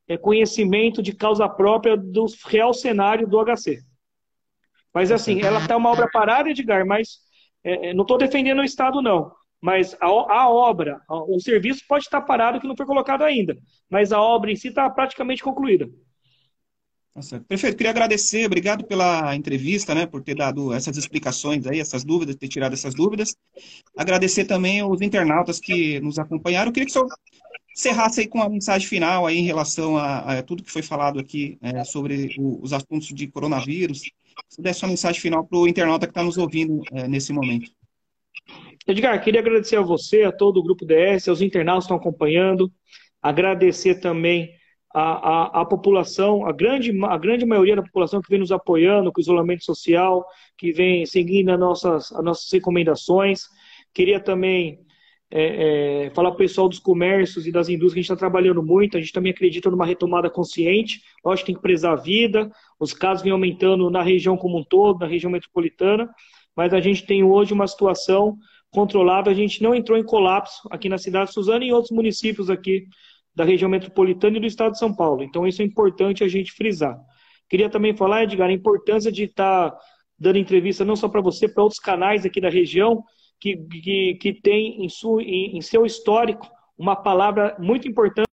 é, 0.08 0.16
conhecimento 0.16 1.02
de 1.02 1.14
causa 1.14 1.46
própria 1.46 1.94
do 1.94 2.24
real 2.46 2.72
cenário 2.72 3.28
do 3.28 3.38
HC. 3.44 3.80
Mas 4.94 5.12
assim, 5.12 5.42
ela 5.42 5.60
está 5.60 5.76
uma 5.76 5.90
obra 5.90 6.08
parada, 6.10 6.48
Edgar, 6.48 6.86
mas 6.86 7.18
é, 7.62 7.90
é 7.90 7.94
não 7.94 8.02
estou 8.02 8.16
defendendo 8.16 8.60
o 8.60 8.64
Estado, 8.64 9.02
não. 9.02 9.30
Mas 9.60 9.94
a, 10.00 10.06
a, 10.06 10.50
obra, 10.50 11.00
o 11.08 11.38
serviço 11.38 11.84
pode 11.86 12.04
estar 12.04 12.20
parado 12.22 12.60
que 12.60 12.66
não 12.66 12.76
foi 12.76 12.86
colocado 12.86 13.22
ainda. 13.22 13.56
Mas 13.88 14.10
a 14.10 14.20
obra 14.20 14.50
em 14.50 14.56
si 14.56 14.68
está 14.68 14.88
praticamente 14.90 15.42
concluída. 15.42 15.88
Nossa, 17.14 17.38
tá 17.38 17.44
perfeito, 17.46 17.76
queria 17.76 17.90
agradecer, 17.90 18.46
obrigado 18.46 18.84
pela 18.84 19.36
entrevista, 19.36 19.94
né, 19.94 20.06
por 20.06 20.22
ter 20.22 20.34
dado 20.34 20.72
essas 20.72 20.96
explicações 20.96 21.66
aí, 21.66 21.78
essas 21.78 22.04
dúvidas, 22.04 22.36
ter 22.36 22.48
tirado 22.48 22.72
essas 22.72 22.94
dúvidas. 22.94 23.36
Agradecer 23.96 24.46
também 24.46 24.82
os 24.82 25.02
internautas 25.02 25.60
que 25.60 26.00
nos 26.00 26.18
acompanharam. 26.18 26.68
Eu 26.68 26.72
queria 26.72 26.86
que 26.86 26.90
o 26.90 26.94
senhor 26.94 27.08
encerrasse 27.76 28.20
aí 28.20 28.26
com 28.26 28.38
uma 28.38 28.48
mensagem 28.48 28.88
final 28.88 29.26
aí 29.26 29.38
em 29.38 29.44
relação 29.44 29.96
a, 29.96 30.38
a 30.38 30.42
tudo 30.42 30.62
que 30.62 30.70
foi 30.70 30.82
falado 30.82 31.18
aqui 31.18 31.58
é, 31.60 31.84
sobre 31.84 32.34
o, 32.38 32.62
os 32.62 32.72
assuntos 32.72 33.08
de 33.08 33.26
coronavírus, 33.26 34.02
se 34.48 34.62
desse 34.62 34.82
uma 34.82 34.90
mensagem 34.90 35.20
final 35.20 35.46
para 35.46 35.58
o 35.58 35.68
internauta 35.68 36.06
que 36.06 36.10
está 36.10 36.22
nos 36.22 36.38
ouvindo 36.38 36.82
é, 36.92 37.06
nesse 37.06 37.32
momento. 37.32 37.70
Edgar, 38.86 39.22
queria 39.22 39.40
agradecer 39.40 39.76
a 39.76 39.82
você, 39.82 40.22
a 40.22 40.32
todo 40.32 40.58
o 40.58 40.62
Grupo 40.62 40.86
DS, 40.86 41.28
aos 41.28 41.42
internautas 41.42 41.84
que 41.84 41.92
estão 41.92 41.96
acompanhando, 41.96 42.72
agradecer 43.22 44.00
também 44.00 44.50
a, 44.94 45.02
a, 45.02 45.60
a, 45.62 45.64
população, 45.64 46.46
a 46.46 46.52
grande, 46.52 46.92
a 47.04 47.16
grande 47.16 47.46
maioria 47.46 47.76
da 47.76 47.82
população 47.82 48.20
que 48.20 48.28
vem 48.28 48.38
nos 48.38 48.52
apoiando 48.52 49.12
com 49.12 49.20
o 49.20 49.22
isolamento 49.22 49.64
social, 49.64 50.26
que 50.56 50.72
vem 50.72 51.06
seguindo 51.06 51.50
as 51.50 51.58
nossas, 51.58 52.12
as 52.12 52.24
nossas 52.24 52.52
recomendações. 52.52 53.42
Queria 53.94 54.20
também 54.20 54.80
é, 55.30 56.04
é, 56.04 56.10
falar 56.10 56.30
para 56.30 56.34
o 56.34 56.38
pessoal 56.38 56.68
dos 56.68 56.78
comércios 56.78 57.46
e 57.46 57.52
das 57.52 57.70
indústrias 57.70 57.94
que 57.94 57.98
a 58.00 58.02
gente 58.02 58.12
está 58.12 58.16
trabalhando 58.16 58.62
muito, 58.62 58.98
a 58.98 59.00
gente 59.00 59.12
também 59.12 59.32
acredita 59.32 59.70
numa 59.70 59.86
retomada 59.86 60.28
consciente, 60.28 61.00
lógico 61.24 61.46
que 61.46 61.52
tem 61.52 61.56
que 61.56 61.62
prezar 61.62 61.94
a 61.94 61.96
vida, 61.96 62.50
os 62.78 62.92
casos 62.92 63.22
vêm 63.22 63.32
aumentando 63.32 63.88
na 63.88 64.02
região 64.02 64.36
como 64.36 64.58
um 64.58 64.64
todo, 64.64 65.00
na 65.00 65.06
região 65.06 65.32
metropolitana, 65.32 66.10
mas 66.54 66.74
a 66.74 66.80
gente 66.80 67.06
tem 67.06 67.24
hoje 67.24 67.54
uma 67.54 67.66
situação 67.66 68.36
controlável, 68.70 69.32
a 69.32 69.34
gente 69.34 69.62
não 69.62 69.74
entrou 69.74 69.96
em 69.96 70.04
colapso 70.04 70.68
aqui 70.70 70.88
na 70.88 70.98
cidade 70.98 71.28
de 71.28 71.34
Suzano 71.34 71.64
e 71.64 71.68
em 71.68 71.72
outros 71.72 71.92
municípios 71.92 72.50
aqui 72.50 72.86
da 73.34 73.44
região 73.44 73.68
metropolitana 73.68 74.36
e 74.36 74.40
do 74.40 74.46
estado 74.46 74.72
de 74.72 74.78
São 74.78 74.94
Paulo, 74.94 75.22
então 75.22 75.46
isso 75.46 75.62
é 75.62 75.64
importante 75.64 76.22
a 76.22 76.28
gente 76.28 76.52
frisar. 76.52 76.98
Queria 77.48 77.68
também 77.68 77.94
falar, 77.94 78.24
Edgar, 78.24 78.48
a 78.48 78.52
importância 78.52 79.10
de 79.10 79.24
estar 79.24 79.70
tá 79.70 79.78
dando 80.18 80.38
entrevista 80.38 80.84
não 80.84 80.96
só 80.96 81.08
para 81.08 81.20
você, 81.20 81.48
para 81.48 81.62
outros 81.62 81.80
canais 81.80 82.24
aqui 82.24 82.40
da 82.40 82.48
região, 82.48 83.02
que, 83.40 83.56
que, 83.56 84.14
que 84.14 84.32
tem 84.32 84.84
em, 84.84 84.88
su, 84.88 85.20
em, 85.20 85.56
em 85.56 85.60
seu 85.60 85.84
histórico 85.84 86.48
uma 86.78 86.94
palavra 86.94 87.56
muito 87.58 87.88
importante, 87.88 88.26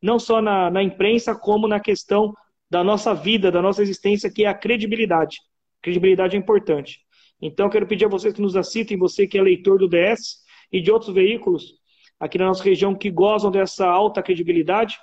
não 0.00 0.18
só 0.18 0.42
na, 0.42 0.70
na 0.70 0.82
imprensa, 0.82 1.34
como 1.34 1.66
na 1.66 1.80
questão 1.80 2.34
da 2.70 2.84
nossa 2.84 3.14
vida, 3.14 3.50
da 3.50 3.62
nossa 3.62 3.82
existência, 3.82 4.30
que 4.30 4.44
é 4.44 4.48
a 4.48 4.54
credibilidade. 4.54 5.38
Credibilidade 5.80 6.36
é 6.36 6.38
importante. 6.38 7.00
Então, 7.40 7.70
quero 7.70 7.86
pedir 7.86 8.06
a 8.06 8.08
vocês 8.08 8.34
que 8.34 8.42
nos 8.42 8.56
assistem, 8.56 8.98
você 8.98 9.26
que 9.26 9.38
é 9.38 9.42
leitor 9.42 9.78
do 9.78 9.88
DS 9.88 10.42
e 10.72 10.80
de 10.80 10.90
outros 10.90 11.14
veículos 11.14 11.74
aqui 12.18 12.38
na 12.38 12.46
nossa 12.46 12.62
região 12.62 12.94
que 12.94 13.10
gozam 13.10 13.50
dessa 13.50 13.86
alta 13.86 14.22
credibilidade, 14.22 14.98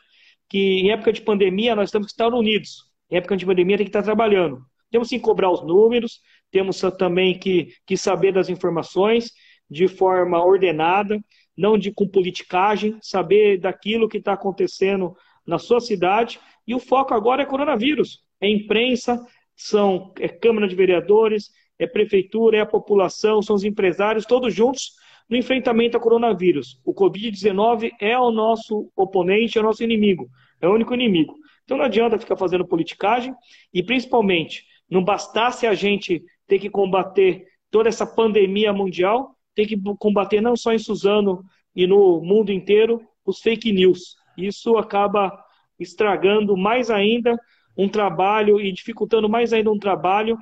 que 0.49 0.79
em 0.79 0.91
época 0.91 1.13
de 1.13 1.21
pandemia 1.21 1.75
nós 1.75 1.91
temos 1.91 2.07
que 2.07 2.13
estar 2.13 2.27
unidos. 2.33 2.91
Em 3.09 3.17
época 3.17 3.37
de 3.37 3.45
pandemia 3.45 3.77
tem 3.77 3.85
que 3.85 3.89
estar 3.89 4.03
trabalhando. 4.03 4.65
Temos 4.91 5.09
que 5.09 5.19
cobrar 5.19 5.51
os 5.51 5.65
números, 5.65 6.19
temos 6.51 6.79
também 6.97 7.37
que, 7.37 7.73
que 7.85 7.97
saber 7.97 8.31
das 8.31 8.49
informações 8.49 9.31
de 9.69 9.87
forma 9.87 10.43
ordenada, 10.43 11.19
não 11.57 11.77
de 11.77 11.91
com 11.91 12.07
politicagem, 12.07 12.97
saber 13.01 13.59
daquilo 13.59 14.07
que 14.07 14.17
está 14.17 14.33
acontecendo 14.33 15.15
na 15.45 15.57
sua 15.57 15.79
cidade. 15.79 16.39
E 16.67 16.75
o 16.75 16.79
foco 16.79 17.13
agora 17.13 17.41
é 17.41 17.45
coronavírus. 17.45 18.19
É 18.39 18.47
imprensa, 18.47 19.19
são 19.55 20.13
é 20.19 20.27
Câmara 20.27 20.67
de 20.67 20.75
Vereadores, 20.75 21.49
é 21.79 21.87
Prefeitura, 21.87 22.57
é 22.57 22.61
a 22.61 22.65
população, 22.65 23.41
são 23.41 23.55
os 23.55 23.63
empresários, 23.63 24.25
todos 24.25 24.53
juntos 24.53 24.91
no 25.29 25.37
enfrentamento 25.37 25.97
ao 25.97 26.03
coronavírus. 26.03 26.79
O 26.85 26.93
Covid-19 26.93 27.91
é 27.99 28.17
o 28.17 28.31
nosso 28.31 28.91
oponente, 28.95 29.57
é 29.57 29.61
o 29.61 29.63
nosso 29.63 29.83
inimigo, 29.83 30.29
é 30.61 30.67
o 30.67 30.73
único 30.73 30.93
inimigo. 30.93 31.35
Então 31.63 31.77
não 31.77 31.85
adianta 31.85 32.19
ficar 32.19 32.35
fazendo 32.35 32.67
politicagem 32.67 33.33
e, 33.73 33.81
principalmente, 33.81 34.65
não 34.89 35.03
bastasse 35.03 35.65
a 35.65 35.73
gente 35.73 36.23
ter 36.47 36.59
que 36.59 36.69
combater 36.69 37.45
toda 37.71 37.89
essa 37.89 38.05
pandemia 38.05 38.71
mundial, 38.73 39.35
tem 39.55 39.65
que 39.65 39.79
combater 39.97 40.41
não 40.41 40.55
só 40.55 40.73
em 40.73 40.79
Suzano 40.79 41.43
e 41.75 41.87
no 41.87 42.21
mundo 42.21 42.51
inteiro 42.51 43.01
os 43.25 43.39
fake 43.39 43.71
news. 43.71 44.15
Isso 44.37 44.77
acaba 44.77 45.35
estragando 45.79 46.55
mais 46.57 46.89
ainda 46.89 47.39
um 47.77 47.89
trabalho 47.89 48.59
e 48.59 48.71
dificultando 48.71 49.27
mais 49.27 49.53
ainda 49.53 49.71
um 49.71 49.79
trabalho 49.79 50.37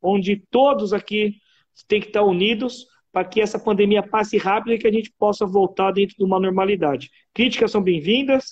onde 0.00 0.36
todos 0.50 0.92
aqui 0.92 1.34
têm 1.88 2.00
que 2.00 2.08
estar 2.08 2.22
unidos 2.22 2.86
para 3.16 3.24
que 3.24 3.40
essa 3.40 3.58
pandemia 3.58 4.02
passe 4.02 4.36
rápido 4.36 4.74
e 4.74 4.78
que 4.78 4.86
a 4.86 4.92
gente 4.92 5.10
possa 5.18 5.46
voltar 5.46 5.90
dentro 5.90 6.14
de 6.18 6.22
uma 6.22 6.38
normalidade. 6.38 7.10
Críticas 7.32 7.70
são 7.70 7.82
bem-vindas, 7.82 8.44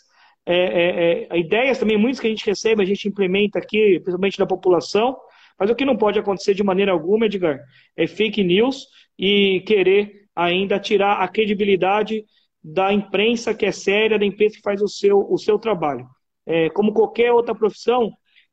é, 0.46 0.56
é, 0.56 1.28
é, 1.28 1.38
ideias 1.38 1.78
também, 1.78 1.98
muitas 1.98 2.18
que 2.18 2.26
a 2.26 2.30
gente 2.30 2.46
recebe, 2.46 2.82
a 2.82 2.86
gente 2.86 3.06
implementa 3.06 3.58
aqui, 3.58 4.00
principalmente 4.00 4.38
da 4.38 4.46
população, 4.46 5.18
mas 5.60 5.68
o 5.68 5.74
que 5.74 5.84
não 5.84 5.98
pode 5.98 6.18
acontecer 6.18 6.54
de 6.54 6.64
maneira 6.64 6.92
alguma, 6.92 7.26
Edgar, 7.26 7.60
é 7.94 8.06
fake 8.06 8.42
news 8.42 8.86
e 9.18 9.62
querer 9.66 10.10
ainda 10.34 10.80
tirar 10.80 11.20
a 11.20 11.28
credibilidade 11.28 12.24
da 12.62 12.90
imprensa 12.90 13.52
que 13.52 13.66
é 13.66 13.70
séria, 13.70 14.18
da 14.18 14.24
imprensa 14.24 14.56
que 14.56 14.62
faz 14.62 14.80
o 14.80 14.88
seu, 14.88 15.30
o 15.30 15.36
seu 15.36 15.58
trabalho. 15.58 16.06
É, 16.46 16.70
como 16.70 16.94
qualquer 16.94 17.32
outra 17.32 17.54
profissão, 17.54 18.10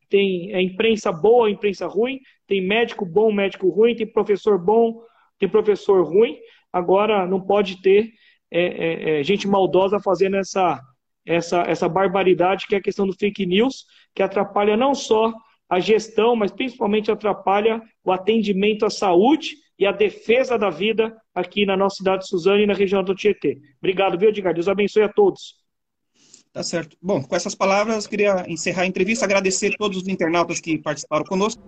tem 0.10 0.54
é, 0.54 0.62
imprensa 0.62 1.10
boa, 1.10 1.50
imprensa 1.50 1.88
ruim, 1.88 2.20
tem 2.46 2.62
médico 2.62 3.06
bom, 3.06 3.32
médico 3.32 3.70
ruim, 3.70 3.96
tem 3.96 4.06
professor 4.06 4.60
bom, 4.60 5.02
tem 5.42 5.50
professor 5.50 6.06
ruim. 6.06 6.38
Agora 6.72 7.26
não 7.26 7.42
pode 7.42 7.82
ter 7.82 8.12
é, 8.50 8.62
é, 8.62 9.20
é 9.20 9.24
gente 9.24 9.48
maldosa 9.48 10.00
fazendo 10.00 10.38
essa, 10.38 10.80
essa, 11.26 11.62
essa 11.64 11.90
barbaridade 11.90 12.68
que 12.68 12.76
é 12.76 12.78
a 12.78 12.82
questão 12.82 13.08
do 13.08 13.14
fake 13.14 13.46
news, 13.46 13.86
que 14.14 14.22
atrapalha 14.22 14.78
não 14.78 14.94
só 14.94 15.34
a 15.68 15.80
gestão, 15.80 16.36
mas 16.36 16.52
principalmente 16.52 17.10
atrapalha 17.10 17.82
o 18.04 18.12
atendimento 18.12 18.86
à 18.86 18.90
saúde 18.90 19.56
e 19.80 19.86
a 19.86 19.92
defesa 19.92 20.58
da 20.60 20.70
vida 20.70 21.16
aqui 21.34 21.66
na 21.66 21.76
nossa 21.76 21.98
cidade 21.98 22.24
de 22.24 22.30
Suzano 22.30 22.60
e 22.60 22.68
na 22.68 22.74
região 22.74 23.04
do 23.04 23.16
Tietê. 23.16 23.58
Obrigado, 23.80 24.18
viu, 24.18 24.30
Edgar? 24.30 24.54
Deus 24.54 24.68
abençoe 24.68 25.04
a 25.04 25.10
todos. 25.10 25.56
Tá 26.54 26.62
certo. 26.62 26.98
Bom, 27.02 27.24
com 27.24 27.36
essas 27.36 27.56
palavras, 27.56 28.06
queria 28.06 28.46
encerrar 28.48 28.84
a 28.84 28.86
entrevista, 28.86 29.26
agradecer 29.26 29.74
a 29.74 29.78
todos 29.78 29.98
os 29.98 30.08
internautas 30.08 30.60
que 30.60 30.78
participaram 30.78 31.24
conosco. 31.24 31.64